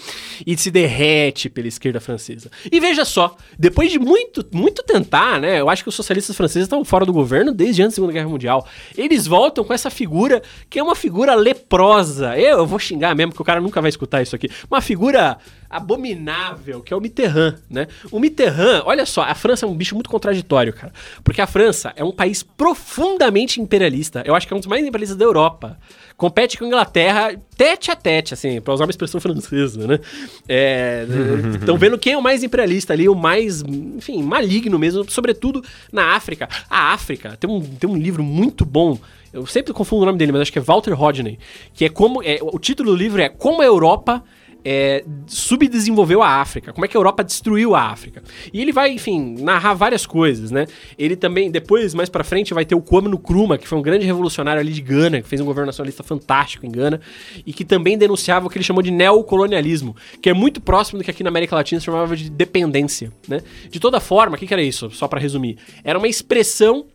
[0.45, 2.51] E se derrete pela esquerda francesa.
[2.71, 5.59] E veja só, depois de muito, muito tentar, né?
[5.59, 8.29] Eu acho que os socialistas franceses estão fora do governo desde antes da Segunda Guerra
[8.29, 8.67] Mundial.
[8.97, 12.37] Eles voltam com essa figura que é uma figura leprosa.
[12.37, 14.49] Eu, eu vou xingar mesmo, porque o cara nunca vai escutar isso aqui.
[14.69, 15.37] Uma figura
[15.71, 17.87] abominável, que é o Mitterrand, né?
[18.11, 20.91] O Mitterrand, olha só, a França é um bicho muito contraditório, cara.
[21.23, 24.21] Porque a França é um país profundamente imperialista.
[24.25, 25.79] Eu acho que é um dos mais imperialistas da Europa.
[26.21, 29.99] Compete com a Inglaterra tete a tete, assim, pra usar uma expressão francesa, né?
[31.59, 36.15] Estão vendo quem é o mais imperialista ali, o mais, enfim, maligno mesmo, sobretudo na
[36.15, 36.47] África.
[36.69, 38.99] A África tem um, tem um livro muito bom.
[39.33, 41.39] Eu sempre confundo o nome dele, mas acho que é Walter Rodney.
[41.73, 42.21] Que é como.
[42.21, 44.23] É, o título do livro é Como a Europa
[44.63, 48.21] é, subdesenvolveu a África, como é que a Europa destruiu a África.
[48.53, 50.67] E ele vai, enfim, narrar várias coisas, né?
[50.97, 54.05] Ele também, depois, mais pra frente, vai ter o Kwame Nkrumah, que foi um grande
[54.05, 57.01] revolucionário ali de Gana, que fez um governo nacionalista fantástico em Gana,
[57.45, 61.03] e que também denunciava o que ele chamou de neocolonialismo, que é muito próximo do
[61.03, 63.41] que aqui na América Latina se chamava de dependência, né?
[63.69, 64.91] De toda forma, o que, que era isso?
[64.91, 65.57] Só para resumir.
[65.83, 66.85] Era uma expressão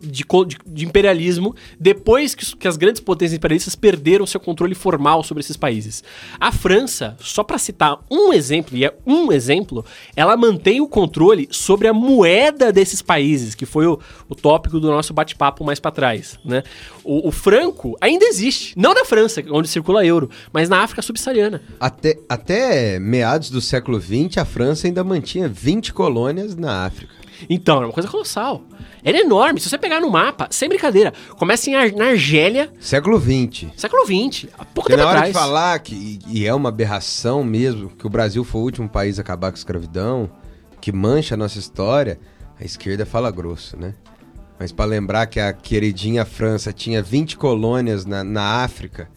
[0.00, 0.24] de,
[0.66, 5.56] de, imperialismo depois que, que, as grandes potências imperialistas perderam seu controle formal sobre esses
[5.56, 6.02] países.
[6.38, 9.84] A França, só para citar um exemplo, e é um exemplo,
[10.14, 13.98] ela mantém o controle sobre a moeda desses países, que foi o,
[14.28, 16.38] o tópico do nosso bate-papo mais para trás.
[16.44, 16.62] Né?
[17.02, 21.62] O, o, franco ainda existe, não na França, onde circula euro, mas na África subsaariana.
[21.78, 27.19] Até, até meados do século XX, a França ainda mantinha 20 colônias na África.
[27.48, 28.62] Então, é uma coisa colossal.
[29.02, 29.60] Era enorme.
[29.60, 32.72] Se você pegar no mapa, sem brincadeira, começa em Ar na Argélia.
[32.78, 33.68] Século XX.
[33.76, 34.48] Século XX.
[34.58, 35.32] Há pouco tempo na hora atrás.
[35.32, 39.18] de falar que, e é uma aberração mesmo, que o Brasil foi o último país
[39.18, 40.30] a acabar com a escravidão,
[40.80, 42.18] que mancha a nossa história,
[42.58, 43.94] a esquerda fala grosso, né?
[44.58, 49.08] Mas para lembrar que a queridinha França tinha 20 colônias na, na África,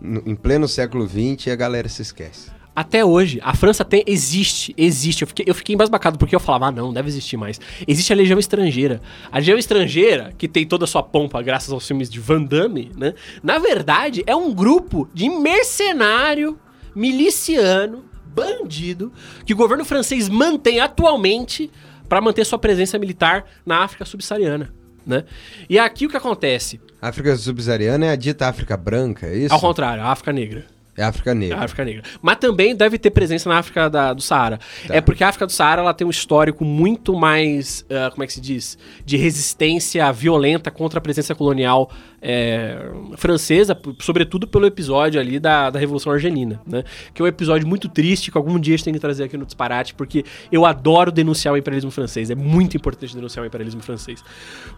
[0.00, 2.50] no, em pleno século XX, a galera se esquece.
[2.80, 5.20] Até hoje, a França tem, existe, existe.
[5.20, 7.60] Eu fiquei, eu fiquei embasbacado porque eu falava, ah, não, deve existir mais.
[7.86, 9.02] Existe a Legião Estrangeira.
[9.30, 12.90] A Legião Estrangeira, que tem toda a sua pompa graças aos filmes de Van Damme,
[12.96, 13.12] né?
[13.42, 16.58] Na verdade, é um grupo de mercenário,
[16.94, 19.12] miliciano, bandido,
[19.44, 21.70] que o governo francês mantém atualmente
[22.08, 24.72] para manter sua presença militar na África subsaariana.
[25.04, 25.24] Né?
[25.68, 26.80] E aqui o que acontece?
[27.02, 29.52] A África subsaariana é a dita África branca, é isso?
[29.52, 30.79] Ao contrário, a África negra.
[30.96, 31.56] É África Negra.
[31.56, 32.02] É África Negra.
[32.20, 34.58] Mas também deve ter presença na África da, do Saara.
[34.86, 34.94] Tá.
[34.94, 38.26] É porque a África do Saara ela tem um histórico muito mais, uh, como é
[38.26, 38.76] que se diz?
[39.04, 41.90] De resistência violenta contra a presença colonial
[42.20, 42.76] é,
[43.16, 46.84] francesa, sobretudo pelo episódio ali da, da Revolução Argelina, né?
[47.14, 49.36] Que é um episódio muito triste que algum dia a gente tem que trazer aqui
[49.36, 52.30] no Disparate, porque eu adoro denunciar o imperialismo francês.
[52.30, 54.22] É muito importante denunciar o imperialismo francês.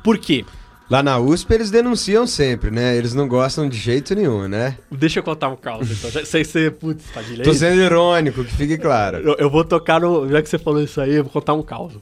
[0.04, 0.44] Por quê?
[0.92, 2.94] Lá na USP eles denunciam sempre, né?
[2.94, 4.76] Eles não gostam de jeito nenhum, né?
[4.90, 6.22] Deixa eu contar um caos, então.
[6.22, 9.16] Sei se, putz, tá de Tô sendo irônico, que fique claro.
[9.16, 10.28] Eu, eu, vou tocar no.
[10.28, 11.94] Já que você falou isso aí, eu vou contar um caos.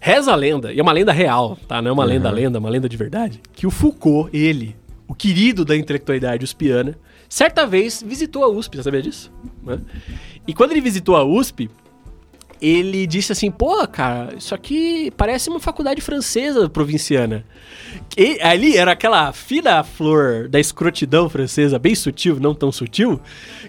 [0.00, 1.82] Reza a lenda, e é uma lenda real, tá?
[1.82, 2.08] Não é uma uhum.
[2.08, 3.38] lenda, lenda, é uma lenda de verdade.
[3.52, 4.74] Que o Foucault, ele,
[5.06, 6.98] o querido da intelectualidade uspiana,
[7.28, 9.30] certa vez visitou a USP, você sabia disso?
[9.62, 9.78] Né?
[10.48, 11.68] E quando ele visitou a USP,
[12.62, 17.44] ele disse assim: pô, cara, isso aqui parece uma faculdade francesa provinciana.
[18.16, 23.20] E ali era aquela fina flor da escrotidão francesa, bem sutil, não tão sutil,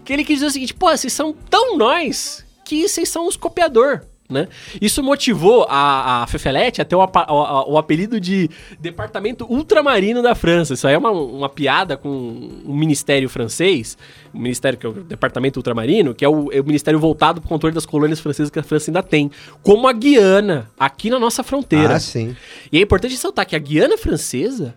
[0.05, 3.35] que ele quis dizer o seguinte: pô, vocês são tão nós que vocês são os
[3.35, 4.01] copiador
[4.33, 4.47] né?
[4.81, 8.49] Isso motivou a, a Fefelete a ter o, o, o, apelido de
[8.79, 10.73] Departamento Ultramarino da França.
[10.73, 13.97] Isso aí é uma, uma piada com um ministério francês,
[14.33, 17.39] o um ministério que é o Departamento Ultramarino, que é o, é o ministério voltado
[17.39, 19.31] para o controle das colônias francesas que a França ainda tem,
[19.61, 21.95] como a Guiana, aqui na nossa fronteira.
[21.95, 22.35] Ah, sim.
[22.71, 24.73] E é importante ressaltar que a Guiana francesa,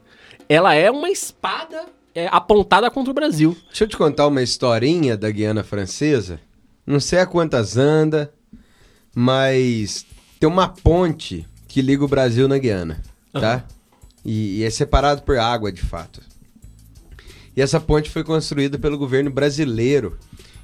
[0.48, 3.56] ela é uma espada é, apontada contra o Brasil.
[3.68, 6.40] Deixa eu te contar uma historinha da Guiana francesa.
[6.86, 8.32] Não sei a quantas anda,
[9.18, 10.04] mas
[10.38, 13.00] tem uma ponte que liga o Brasil na Guiana,
[13.32, 13.64] tá?
[13.66, 13.76] Uhum.
[14.26, 16.20] E, e, é separado por água, de fato.
[17.56, 20.18] E essa ponte foi construída pelo governo brasileiro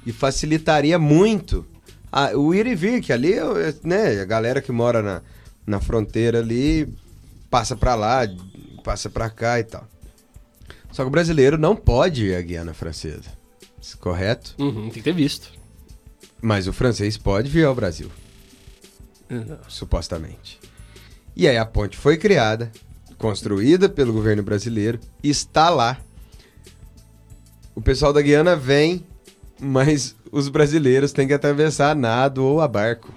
[0.05, 1.65] e facilitaria muito
[2.11, 3.33] a, o ir e vir, que ali,
[3.83, 5.21] né, a galera que mora na,
[5.65, 6.87] na fronteira ali
[7.49, 8.21] passa para lá,
[8.83, 9.87] passa para cá e tal.
[10.91, 13.31] Só que o brasileiro não pode ir à Guiana Francesa,
[13.99, 14.53] correto?
[14.59, 15.51] Uhum, tem que ter visto.
[16.39, 18.11] Mas o francês pode vir ao Brasil.
[19.29, 19.57] Uhum.
[19.67, 20.59] Supostamente.
[21.35, 22.71] E aí a ponte foi criada,
[23.17, 25.97] construída pelo governo brasileiro, está lá.
[27.75, 29.05] O pessoal da Guiana vem,
[29.59, 33.13] mas os brasileiros têm que atravessar a nado ou a barco.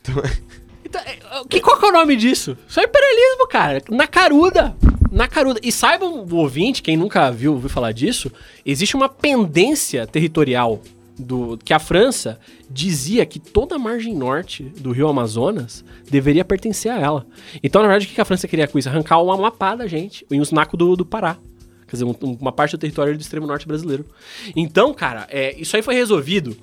[0.00, 0.14] Então...
[0.84, 1.18] então é,
[1.48, 2.56] que, qual que é o nome disso?
[2.68, 3.82] Isso é imperialismo, cara.
[3.90, 4.76] Na caruda.
[5.10, 5.60] Na caruda.
[5.62, 8.30] E saibam, o ouvinte, quem nunca viu, ouviu falar disso,
[8.64, 10.80] existe uma pendência territorial
[11.18, 12.38] do que a França
[12.70, 17.26] dizia que toda a margem norte do rio Amazonas deveria pertencer a ela.
[17.62, 18.88] Então, na verdade, o que a França queria com isso?
[18.88, 21.38] Arrancar uma Amapá da gente, em os nacos do, do Pará.
[21.86, 24.04] Quer dizer, um, uma parte do território do extremo norte brasileiro.
[24.54, 26.56] Então, cara, é, isso aí foi resolvido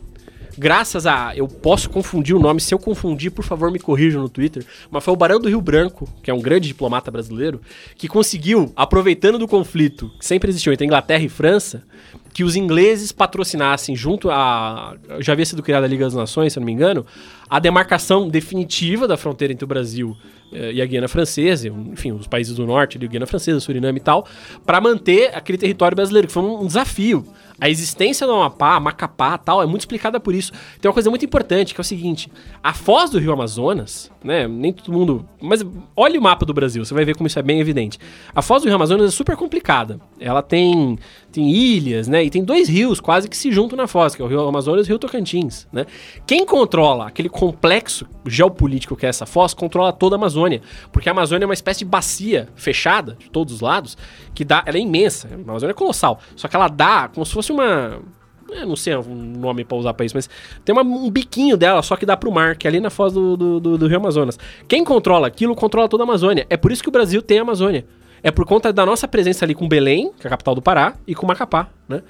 [0.58, 1.36] graças a.
[1.36, 4.66] Eu posso confundir o nome, se eu confundir, por favor, me corrijam no Twitter.
[4.90, 7.62] Mas foi o Barão do Rio Branco, que é um grande diplomata brasileiro,
[7.96, 11.84] que conseguiu, aproveitando do conflito que sempre existiu entre Inglaterra e França,
[12.34, 14.96] que os ingleses patrocinassem junto a.
[15.20, 17.06] Já havia sido criada a Liga das Nações, se eu não me engano,
[17.50, 20.18] a demarcação definitiva da fronteira entre o Brasil
[20.52, 24.02] eh, e a Guiana Francesa, enfim, os países do norte, a Guiana Francesa, Suriname e
[24.02, 24.28] tal,
[24.66, 27.26] para manter aquele território brasileiro, que foi um desafio.
[27.60, 30.52] A existência do Amapá, Macapá tal, é muito explicada por isso.
[30.82, 32.32] Tem uma coisa muito importante, que é o seguinte:
[32.62, 34.48] a foz do rio Amazonas, né?
[34.48, 35.28] Nem todo mundo.
[35.42, 35.64] Mas
[35.96, 38.00] olha o mapa do Brasil, você vai ver como isso é bem evidente.
[38.34, 40.00] A foz do rio Amazonas é super complicada.
[40.20, 40.98] Ela tem,
[41.34, 42.24] tem ilhas, né?
[42.24, 44.86] E tem dois rios quase que se juntam na foz, que é o rio Amazonas
[44.86, 45.86] e o rio Tocantins, né?
[46.28, 50.62] Quem controla aquele complexo geopolítico que é essa foz, controla toda a Amazônia.
[50.92, 53.98] Porque a Amazônia é uma espécie de bacia fechada, de todos os lados,
[54.36, 54.64] que dá.
[54.66, 55.28] Ela é imensa.
[55.32, 56.20] A Amazônia é colossal.
[56.36, 58.00] Só que ela dá como se fosse uma.
[58.52, 60.30] Eu não sei um nome pra usar pra isso, mas
[60.64, 63.12] tem uma, um biquinho dela, só que dá pro mar, que é ali na foz
[63.12, 64.38] do, do, do, do Rio Amazonas.
[64.68, 66.46] Quem controla aquilo, controla toda a Amazônia.
[66.48, 67.86] É por isso que o Brasil tem a Amazônia.
[68.24, 70.94] É por conta da nossa presença ali com Belém, que é a capital do Pará,
[71.06, 72.02] e com Macapá, né?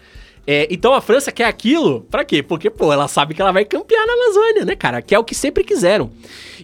[0.45, 2.43] É, então a França quer aquilo, pra quê?
[2.43, 5.01] Porque, pô, ela sabe que ela vai campear na Amazônia, né, cara?
[5.01, 6.09] Que é o que sempre quiseram.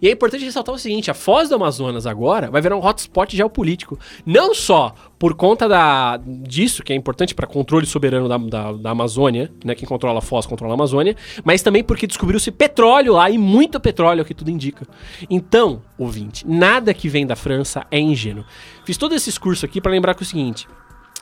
[0.01, 3.35] E é importante ressaltar o seguinte: a Foz do Amazonas agora vai virar um hotspot
[3.35, 3.97] geopolítico.
[4.25, 8.89] Não só por conta da, disso, que é importante para controle soberano da, da, da,
[8.89, 9.73] Amazônia, né?
[9.75, 13.79] Quem controla a Foz controla a Amazônia, mas também porque descobriu-se petróleo lá e muito
[13.79, 14.85] petróleo, que tudo indica.
[15.29, 18.43] Então, ouvinte, nada que vem da França é ingênuo.
[18.85, 20.67] Fiz todo esse discurso aqui para lembrar que é o seguinte: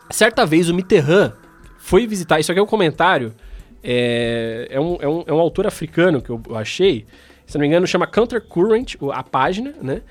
[0.10, 1.34] certa vez o Mitterrand
[1.88, 2.38] foi visitar.
[2.38, 3.34] Isso aqui é um comentário.
[3.82, 7.06] É, é, um, é, um, é um autor africano que eu achei.
[7.46, 10.02] Se não me engano, chama Counter Current, a página, né?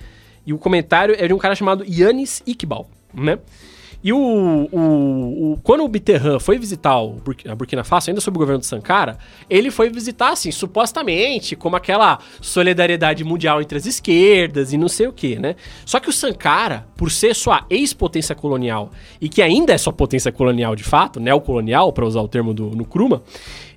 [0.46, 3.38] E o comentário é de um cara chamado Yannis Iqbal, né?
[4.06, 8.36] E o, o, o, quando o Mitterrand foi visitar o a Burkina Faso, ainda sob
[8.36, 9.18] o governo de Sankara,
[9.50, 15.08] ele foi visitar, assim, supostamente, como aquela solidariedade mundial entre as esquerdas e não sei
[15.08, 15.56] o que, né?
[15.84, 20.30] Só que o Sankara, por ser sua ex-potência colonial, e que ainda é sua potência
[20.30, 23.22] colonial de fato, neocolonial, para usar o termo do Nkrumah,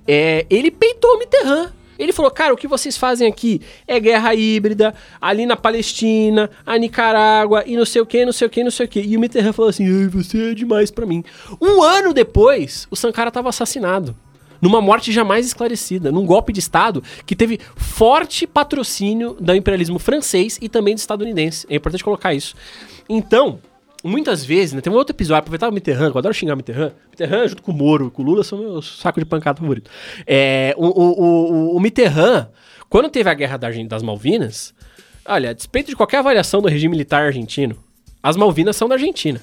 [0.07, 1.72] é, ele peitou o Mitterrand
[2.03, 6.77] ele falou, cara, o que vocês fazem aqui é guerra híbrida, ali na Palestina, a
[6.77, 9.01] Nicarágua, e não sei o que, não sei o que, não sei o que.
[9.01, 11.23] E o Mitterrand falou assim, você é demais para mim.
[11.61, 14.15] Um ano depois, o Sankara estava assassinado
[14.61, 20.57] numa morte jamais esclarecida, num golpe de Estado que teve forte patrocínio do imperialismo francês
[20.61, 21.65] e também do estadunidense.
[21.69, 22.55] É importante colocar isso.
[23.07, 23.59] Então,
[24.03, 24.81] muitas vezes, né?
[24.81, 26.91] Tem um outro episódio, aproveitar o Mitterrand, eu adoro xingar o Mitterrand.
[27.09, 29.89] Mitterrand, junto com o Moro, com o Lula, são meu saco de pancada favorito.
[30.26, 32.47] É, o, o, o, o Mitterrand,
[32.89, 34.73] quando teve a guerra das Malvinas,
[35.26, 37.77] olha, a despeito de qualquer avaliação do regime militar argentino,
[38.21, 39.41] as Malvinas são da Argentina.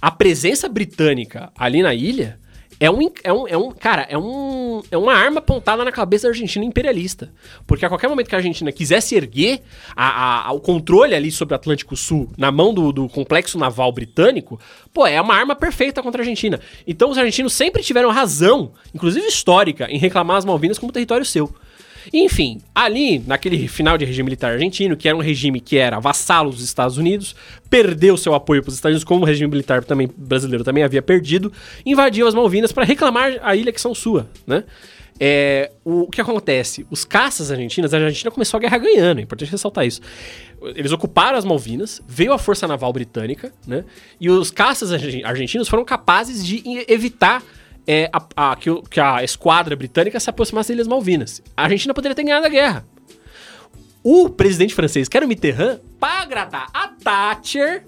[0.00, 2.39] A presença britânica ali na ilha
[2.80, 6.22] é um, é um, é um cara, é, um, é uma arma apontada na cabeça
[6.26, 7.30] da Argentina imperialista.
[7.66, 9.60] Porque a qualquer momento que a Argentina quisesse erguer
[9.94, 13.92] a, a, o controle ali sobre o Atlântico Sul na mão do, do complexo naval
[13.92, 14.58] britânico,
[14.94, 16.58] pô, é uma arma perfeita contra a Argentina.
[16.86, 21.54] Então os argentinos sempre tiveram razão, inclusive histórica, em reclamar as Malvinas como território seu.
[22.12, 26.50] Enfim, ali, naquele final de regime militar argentino, que era um regime que era vassalo
[26.50, 27.34] dos Estados Unidos,
[27.68, 31.02] perdeu seu apoio para os Estados Unidos, como o regime militar também brasileiro também havia
[31.02, 31.52] perdido,
[31.84, 34.64] invadiu as Malvinas para reclamar a ilha que são sua, né?
[35.22, 36.86] É, o, que acontece?
[36.90, 40.00] Os caças argentinos, a Argentina começou a guerra ganhando, é importante ressaltar isso.
[40.74, 43.84] Eles ocuparam as Malvinas, veio a força naval britânica, né?
[44.18, 47.42] E os caças argentinos foram capazes de evitar
[47.86, 51.42] é, a, a, que, que, a esquadra britânica se aproximasse das Ilhas Malvinas.
[51.56, 52.86] A Argentina poderia ter ganhado a guerra.
[54.02, 57.84] O presidente francês, que era o Mitterrand, para agradar a Thatcher,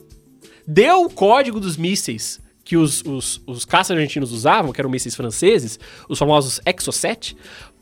[0.66, 5.14] deu o código dos mísseis que os, os, os caças argentinos usavam, que eram mísseis
[5.14, 5.78] franceses,
[6.09, 7.36] os famosos Exocet,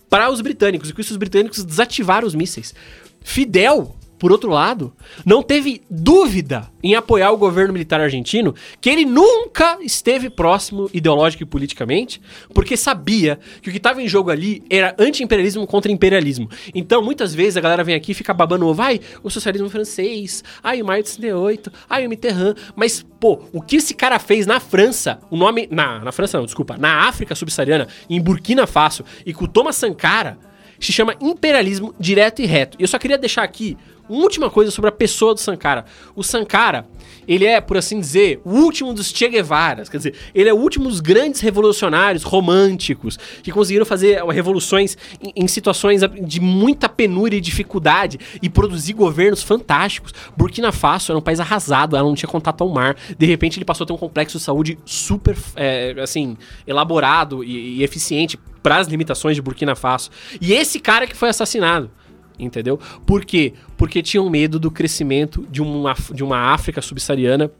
[0.08, 0.90] para os britânicos.
[0.90, 2.74] E com isso os britânicos desativaram os mísseis.
[3.20, 4.92] Fidel por outro lado,
[5.24, 11.42] não teve dúvida em apoiar o governo militar argentino, que ele nunca esteve próximo ideológico
[11.42, 12.20] e politicamente,
[12.52, 16.50] porque sabia que o que estava em jogo ali era anti-imperialismo contra imperialismo.
[16.74, 20.44] Então, muitas vezes a galera vem aqui e fica babando ovo, ai, o socialismo francês,
[20.62, 24.46] ai, o maio de 68, ai, o Mitterrand, mas, pô, o que esse cara fez
[24.46, 29.02] na França, o nome, na, na França não, desculpa, na África subsaariana, em Burkina Faso,
[29.24, 30.36] e com o Thomas Sankara,
[30.80, 32.76] se chama imperialismo direto e reto.
[32.80, 33.76] E eu só queria deixar aqui
[34.10, 35.84] uma última coisa sobre a pessoa do Sankara.
[36.16, 36.88] O Sankara,
[37.28, 39.88] ele é, por assim dizer, o último dos Che Guevaras.
[39.88, 45.44] Quer dizer, ele é o último dos grandes revolucionários românticos que conseguiram fazer revoluções em,
[45.44, 50.12] em situações de muita penúria e dificuldade e produzir governos fantásticos.
[50.36, 52.96] Burkina Faso era um país arrasado, ela não tinha contato ao mar.
[53.16, 57.78] De repente, ele passou a ter um complexo de saúde super, é, assim, elaborado e,
[57.78, 60.10] e eficiente para as limitações de Burkina Faso.
[60.40, 61.90] E esse cara que foi assassinado
[62.44, 62.78] entendeu?
[63.06, 63.52] Por quê?
[63.76, 67.50] Porque tinham medo do crescimento de uma, de uma África subsaariana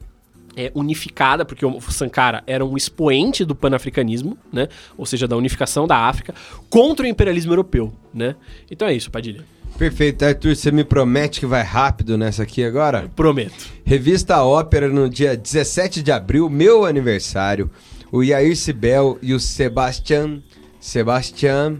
[0.55, 4.67] é, unificada, porque o Sankara era um expoente do panafricanismo, né?
[4.97, 6.33] Ou seja, da unificação da África,
[6.69, 8.35] contra o imperialismo europeu, né?
[8.69, 9.43] Então é isso, Padilha.
[9.77, 13.09] Perfeito, Arthur, você me promete que vai rápido nessa aqui agora?
[13.15, 13.69] Prometo.
[13.83, 17.71] Revista Ópera no dia 17 de abril, meu aniversário.
[18.11, 20.41] O Yair Sibel e o Sebastian
[20.79, 21.79] Sebastian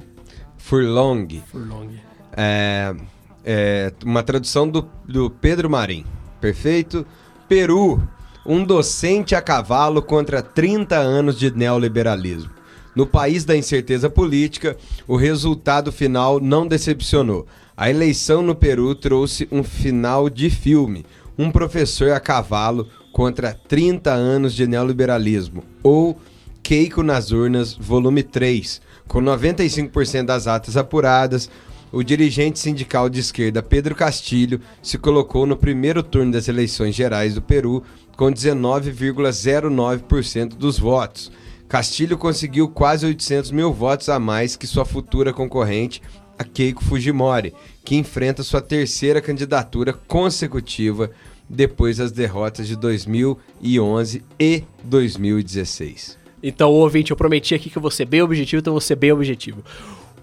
[0.57, 1.41] Furlong.
[1.51, 2.10] Furlong.
[2.35, 2.95] É,
[3.43, 6.05] é uma tradução do, do Pedro Marim.
[6.39, 7.05] Perfeito?
[7.47, 8.01] Peru,
[8.45, 12.51] um docente a cavalo contra 30 anos de neoliberalismo.
[12.95, 14.75] No país da incerteza política,
[15.07, 17.47] o resultado final não decepcionou.
[17.75, 21.05] A eleição no Peru trouxe um final de filme.
[21.37, 25.63] Um professor a cavalo contra 30 anos de neoliberalismo.
[25.81, 26.19] Ou
[26.61, 28.81] Keiko nas urnas, volume 3.
[29.07, 31.49] Com 95% das atas apuradas,
[31.91, 37.35] o dirigente sindical de esquerda Pedro Castilho se colocou no primeiro turno das eleições gerais
[37.35, 37.83] do Peru
[38.15, 41.29] com 19,09% dos votos.
[41.67, 46.01] Castilho conseguiu quase 800 mil votos a mais que sua futura concorrente,
[46.37, 47.53] a Keiko Fujimori,
[47.83, 51.09] que enfrenta sua terceira candidatura consecutiva
[51.49, 56.21] depois das derrotas de 2011 e 2016.
[56.43, 58.95] Então, ouvinte, eu prometi aqui que eu vou ser bem objetivo, então eu vou ser
[58.95, 59.63] bem objetivo.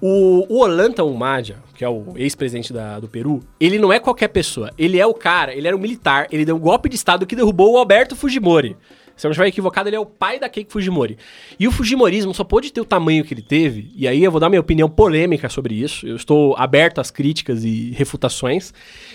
[0.00, 4.70] O, o Olanta Humadia, que é o ex-presidente do Peru, ele não é qualquer pessoa.
[4.78, 7.34] Ele é o cara, ele era um militar, ele deu um golpe de estado que
[7.34, 8.76] derrubou o Alberto Fujimori.
[9.18, 11.18] Se eu não estiver equivocado, ele é o pai da Keiko Fujimori.
[11.58, 14.38] E o Fujimorismo só pôde ter o tamanho que ele teve, e aí eu vou
[14.38, 18.72] dar minha opinião polêmica sobre isso, eu estou aberto às críticas e refutações,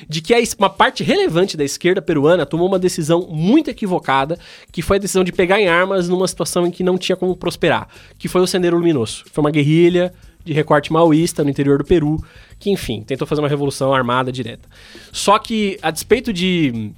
[0.07, 4.37] de que uma parte relevante da esquerda peruana tomou uma decisão muito equivocada,
[4.73, 7.33] que foi a decisão de pegar em armas numa situação em que não tinha como
[7.37, 7.87] prosperar,
[8.17, 9.23] que foi o Sendero Luminoso.
[9.31, 12.23] Foi uma guerrilha de recorte maoísta no interior do Peru,
[12.59, 14.67] que enfim, tentou fazer uma revolução armada direta.
[15.11, 16.93] Só que, a despeito de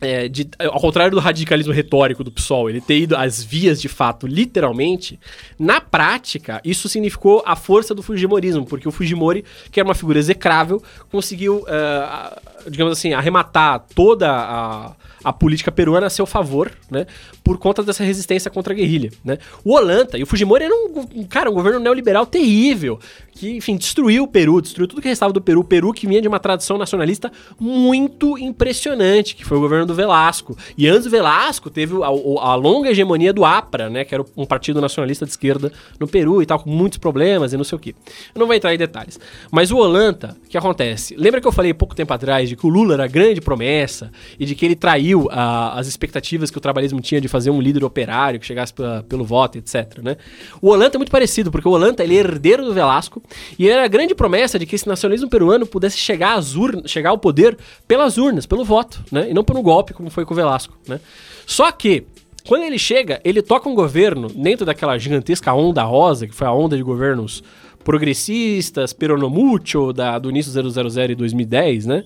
[0.00, 3.88] é, de, ao contrário do radicalismo retórico do PSOL, ele ter ido às vias de
[3.88, 5.20] fato, literalmente,
[5.58, 10.18] na prática, isso significou a força do Fujimorismo, porque o Fujimori, que era uma figura
[10.18, 14.92] execrável, conseguiu, uh, digamos assim, arrematar toda a
[15.22, 17.06] a política peruana a seu favor, né?
[17.44, 19.38] Por conta dessa resistência contra a guerrilha, né?
[19.64, 22.98] O Olanta e o Fujimori eram um, cara, um governo neoliberal terrível,
[23.32, 25.60] que, enfim, destruiu o Peru, destruiu tudo que restava do Peru.
[25.60, 29.94] O Peru que vinha de uma tradição nacionalista muito impressionante, que foi o governo do
[29.94, 30.56] Velasco.
[30.76, 34.04] E antes do Velasco teve a, a longa hegemonia do APRA, né?
[34.04, 37.56] Que era um partido nacionalista de esquerda no Peru e tal, com muitos problemas e
[37.56, 37.90] não sei o que.
[38.34, 39.18] Eu não vou entrar em detalhes.
[39.50, 41.14] Mas o Olanta, o que acontece?
[41.16, 44.44] Lembra que eu falei pouco tempo atrás de que o Lula era grande promessa e
[44.44, 47.84] de que ele traiu a, as expectativas que o trabalhismo tinha de fazer um líder
[47.84, 49.98] operário que chegasse pela, pelo voto, etc.
[50.02, 50.16] Né?
[50.60, 53.22] O Olanta é muito parecido, porque o Olanta ele é herdeiro do Velasco
[53.58, 57.10] e era a grande promessa de que esse nacionalismo peruano pudesse chegar, às urnas, chegar
[57.10, 57.56] ao poder
[57.86, 59.30] pelas urnas, pelo voto, né?
[59.30, 60.76] e não pelo golpe, como foi com o Velasco.
[60.86, 61.00] Né?
[61.46, 62.06] Só que
[62.46, 66.52] quando ele chega, ele toca um governo dentro daquela gigantesca onda rosa, que foi a
[66.52, 67.42] onda de governos
[67.84, 70.68] progressistas, peronomútil, da, do início 000
[71.10, 72.04] e 2010, né?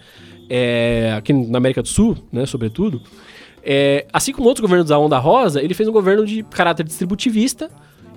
[0.48, 3.00] É, aqui na América do Sul, né, sobretudo,
[3.62, 7.70] é, assim como outros governos da Onda Rosa, ele fez um governo de caráter distributivista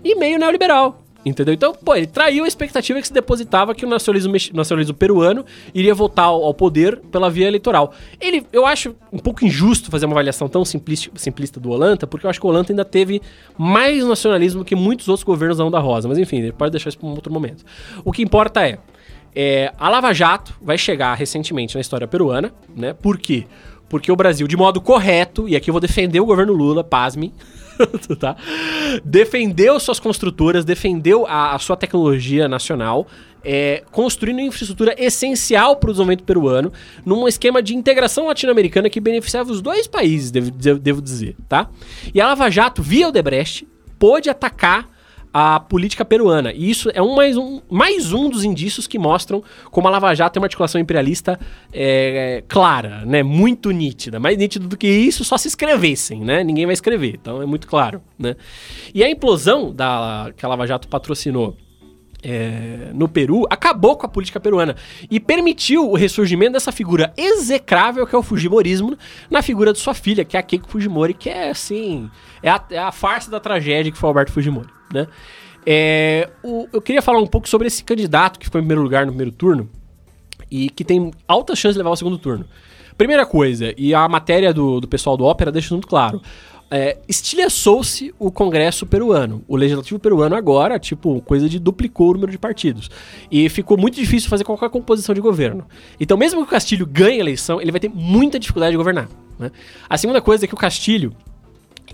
[0.03, 1.03] e meio neoliberal.
[1.25, 1.53] Entendeu?
[1.53, 5.43] Então, pô, ele traiu a expectativa que se depositava que o nacionalismo, nacionalismo peruano
[5.73, 7.93] iria voltar ao, poder pela via eleitoral.
[8.19, 12.25] Ele, eu acho um pouco injusto fazer uma avaliação tão simplista, simplista do Olanta, porque
[12.25, 13.21] eu acho que o Olanta ainda teve
[13.57, 16.07] mais nacionalismo que muitos outros governos da Onda Rosa.
[16.07, 17.65] Mas enfim, ele pode deixar isso para um outro momento.
[18.05, 18.77] O que importa é,
[19.39, 22.93] é, a Lava Jato vai chegar recentemente na história peruana, né?
[22.93, 23.45] Por quê?
[23.87, 27.31] Porque o Brasil, de modo correto, e aqui eu vou defender o governo Lula, pasme,
[28.19, 28.35] tá?
[29.05, 33.05] defendeu suas construtoras, defendeu a, a sua tecnologia nacional,
[33.45, 36.73] é, construindo infraestrutura essencial para o desenvolvimento peruano,
[37.05, 40.49] num esquema de integração latino-americana que beneficiava os dois países, devo,
[40.79, 41.69] devo dizer, tá?
[42.11, 43.67] E a Lava Jato, via o Debrecht,
[43.99, 44.96] pôde atacar
[45.33, 46.51] a política peruana.
[46.51, 50.13] E isso é um mais um, mais um dos indícios que mostram como a Lava
[50.13, 51.39] Jato tem uma articulação imperialista
[51.71, 53.23] é, clara, né?
[53.23, 54.19] Muito nítida.
[54.19, 56.43] Mais nítido do que isso, só se escrevessem, né?
[56.43, 58.35] Ninguém vai escrever, então é muito claro, né?
[58.93, 61.55] E a implosão da, que a Lava Jato patrocinou
[62.23, 64.75] é, no Peru acabou com a política peruana
[65.09, 68.97] e permitiu o ressurgimento dessa figura execrável que é o Fujimorismo
[69.29, 72.09] na figura de sua filha, que é a Keiko Fujimori, que é assim,
[72.41, 75.07] é a, é a farsa da tragédia que foi o Alberto Fujimori né?
[75.65, 79.05] É, o, eu queria falar um pouco sobre esse candidato que ficou em primeiro lugar
[79.05, 79.69] no primeiro turno
[80.49, 82.45] e que tem alta chance de levar ao segundo turno.
[82.97, 86.21] Primeira coisa, e a matéria do, do pessoal do Ópera deixa muito claro.
[86.69, 89.43] É, estilhaçou-se o Congresso peruano.
[89.47, 92.89] O Legislativo peruano agora, tipo, coisa de duplicou o número de partidos.
[93.31, 95.65] E ficou muito difícil fazer qualquer composição de governo.
[95.99, 99.07] Então, mesmo que o Castilho ganhe a eleição, ele vai ter muita dificuldade de governar.
[99.37, 99.51] Né?
[99.89, 101.13] A segunda coisa é que o Castilho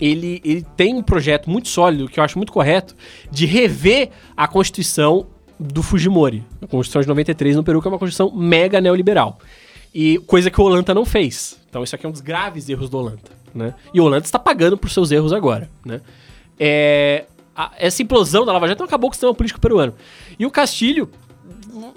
[0.00, 2.94] ele, ele tem um projeto muito sólido, que eu acho muito correto,
[3.30, 5.26] de rever a Constituição
[5.58, 9.38] do Fujimori, a Constituição de 93 no Peru, que é uma Constituição mega neoliberal.
[9.94, 11.58] E coisa que o Holanda não fez.
[11.70, 13.74] Então isso aqui é um dos graves erros do Holanda, né?
[13.92, 16.00] E o Holanda está pagando por seus erros agora, né?
[16.58, 19.94] É, a, essa implosão da Lava Jato acabou com o sistema político peruano.
[20.38, 21.08] E o Castilho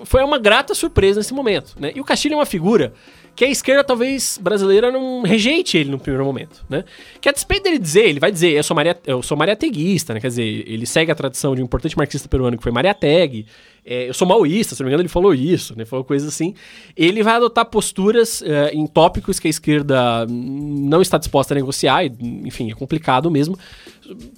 [0.03, 1.91] foi uma grata surpresa nesse momento, né?
[1.95, 2.93] E o Castilho é uma figura
[3.37, 6.83] que a esquerda talvez brasileira não rejeite ele no primeiro momento, né?
[7.21, 10.19] Que a despeito dele dizer, ele vai dizer, eu sou Maria, eu sou mariateguista, né?
[10.19, 13.45] Quer dizer, ele segue a tradição de um importante marxista peruano que foi Mariateg,
[13.85, 15.85] é, eu sou maoísta, se não me engano ele falou isso, né?
[15.85, 16.55] Falou coisas assim.
[16.95, 22.05] Ele vai adotar posturas é, em tópicos que a esquerda não está disposta a negociar,
[22.05, 22.11] e,
[22.43, 23.55] enfim, é complicado mesmo.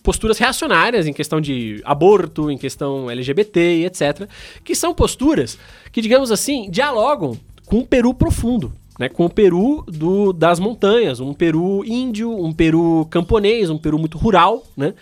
[0.03, 4.27] Posturas reacionárias em questão de aborto, em questão LGBT e etc.
[4.61, 5.57] Que são posturas
[5.89, 11.21] que, digamos assim, dialogam com o Peru profundo né, com o Peru do, das montanhas,
[11.21, 14.93] um Peru índio, um Peru camponês, um Peru muito rural, né?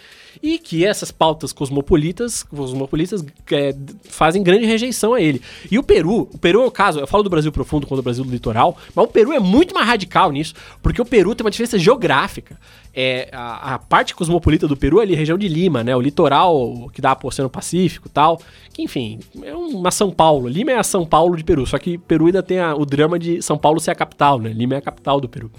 [0.41, 5.41] E que essas pautas cosmopolitas, cosmopolitas é, fazem grande rejeição a ele.
[5.69, 8.03] E o Peru, o Peru é o caso, eu falo do Brasil profundo quando do
[8.03, 11.43] Brasil do litoral, mas o Peru é muito mais radical nisso, porque o Peru tem
[11.43, 12.57] uma diferença geográfica
[12.99, 15.95] é, a, a, parte cosmopolita do Peru é ali, região de Lima, né?
[15.95, 18.41] O litoral que dá pro Oceano Pacífico tal.
[18.73, 20.47] Que, enfim, é uma São Paulo.
[20.47, 21.63] Lima é a São Paulo de Peru.
[21.67, 24.49] Só que Peru ainda tem a, o drama de São Paulo ser a capital, né?
[24.49, 25.51] Lima é a capital do Peru.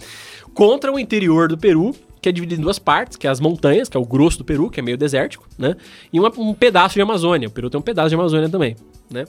[0.53, 3.89] Contra o interior do Peru, que é dividido em duas partes, que é as montanhas,
[3.89, 5.77] que é o grosso do Peru, que é meio desértico, né?
[6.13, 7.49] E uma, um pedaço de Amazônia.
[7.49, 8.77] O Peru tem um pedaço de Amazônia também,
[9.11, 9.25] né?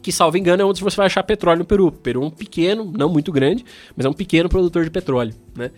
[0.00, 1.88] que, salvo engano, é onde você vai achar petróleo no Peru.
[1.88, 3.64] O Peru é um pequeno, não muito grande,
[3.96, 5.70] mas é um pequeno produtor de petróleo, né?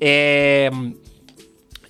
[0.00, 0.70] É...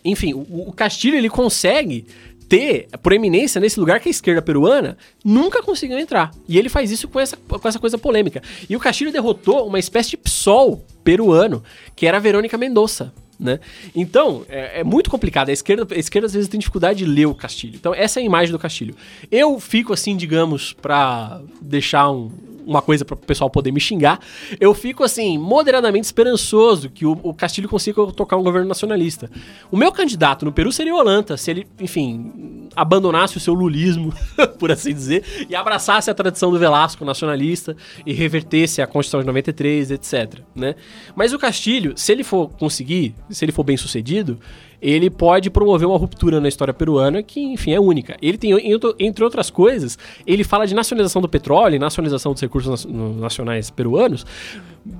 [0.04, 2.06] Enfim, o, o Castilho ele consegue
[2.48, 6.30] ter proeminência nesse lugar que a esquerda peruana nunca conseguiu entrar.
[6.48, 8.42] E ele faz isso com essa, com essa coisa polêmica.
[8.68, 11.62] E o Castilho derrotou uma espécie de PSOL peruano,
[11.94, 13.12] que era a Verônica Mendonça.
[13.38, 13.60] Né?
[13.94, 15.48] Então, é, é, muito complicado.
[15.48, 17.76] A esquerda, a esquerda às vezes tem dificuldade de ler o Castilho.
[17.76, 18.96] Então, essa é a imagem do Castilho.
[19.30, 22.32] Eu fico assim, digamos, para deixar um,
[22.68, 24.20] uma coisa para o pessoal poder me xingar,
[24.60, 29.30] eu fico assim, moderadamente esperançoso que o, o, Castilho consiga tocar um governo nacionalista.
[29.70, 34.12] O meu candidato no Peru seria o Olanta, se ele, enfim, abandonasse o seu lulismo,
[34.58, 37.74] por assim dizer, e abraçasse a tradição do Velasco nacionalista
[38.04, 40.40] e revertesse a Constituição de 93, etc.
[40.54, 40.74] Né?
[41.16, 44.38] Mas o Castilho, se ele for conseguir, se ele for bem sucedido,
[44.80, 48.16] ele pode promover uma ruptura na história peruana que, enfim, é única.
[48.22, 48.52] Ele tem,
[48.98, 54.24] entre outras coisas, ele fala de nacionalização do petróleo, nacionalização dos recursos nacionais peruanos,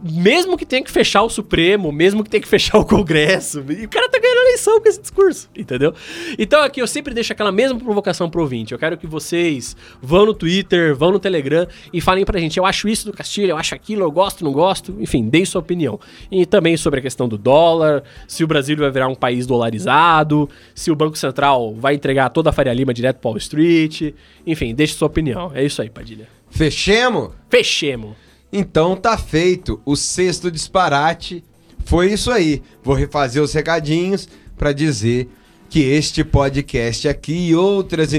[0.03, 3.65] mesmo que tenha que fechar o Supremo, mesmo que tenha que fechar o Congresso.
[3.69, 5.95] E o cara tá ganhando eleição com esse discurso, entendeu?
[6.39, 8.73] Então aqui eu sempre deixo aquela mesma provocação pro ouvinte.
[8.73, 12.67] Eu quero que vocês vão no Twitter, vão no Telegram e falem pra gente: eu
[12.67, 14.97] acho isso do Castilho, eu acho aquilo, eu gosto, não gosto.
[15.01, 15.99] Enfim, deem sua opinião.
[16.31, 20.49] E também sobre a questão do dólar, se o Brasil vai virar um país dolarizado,
[20.75, 24.15] se o Banco Central vai entregar toda a Faria Lima direto para Wall Street.
[24.47, 25.51] Enfim, deixe sua opinião.
[25.55, 26.29] É isso aí, Padilha.
[26.51, 27.31] Fechemos?
[27.49, 28.28] Fechemos.
[28.53, 29.81] Então tá feito.
[29.85, 31.45] O sexto disparate
[31.85, 32.63] foi isso aí.
[32.83, 35.29] Vou refazer os recadinhos para dizer
[35.69, 38.13] que este podcast aqui e outras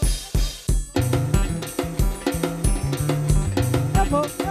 [3.97, 4.50] Eu vou, eu vou.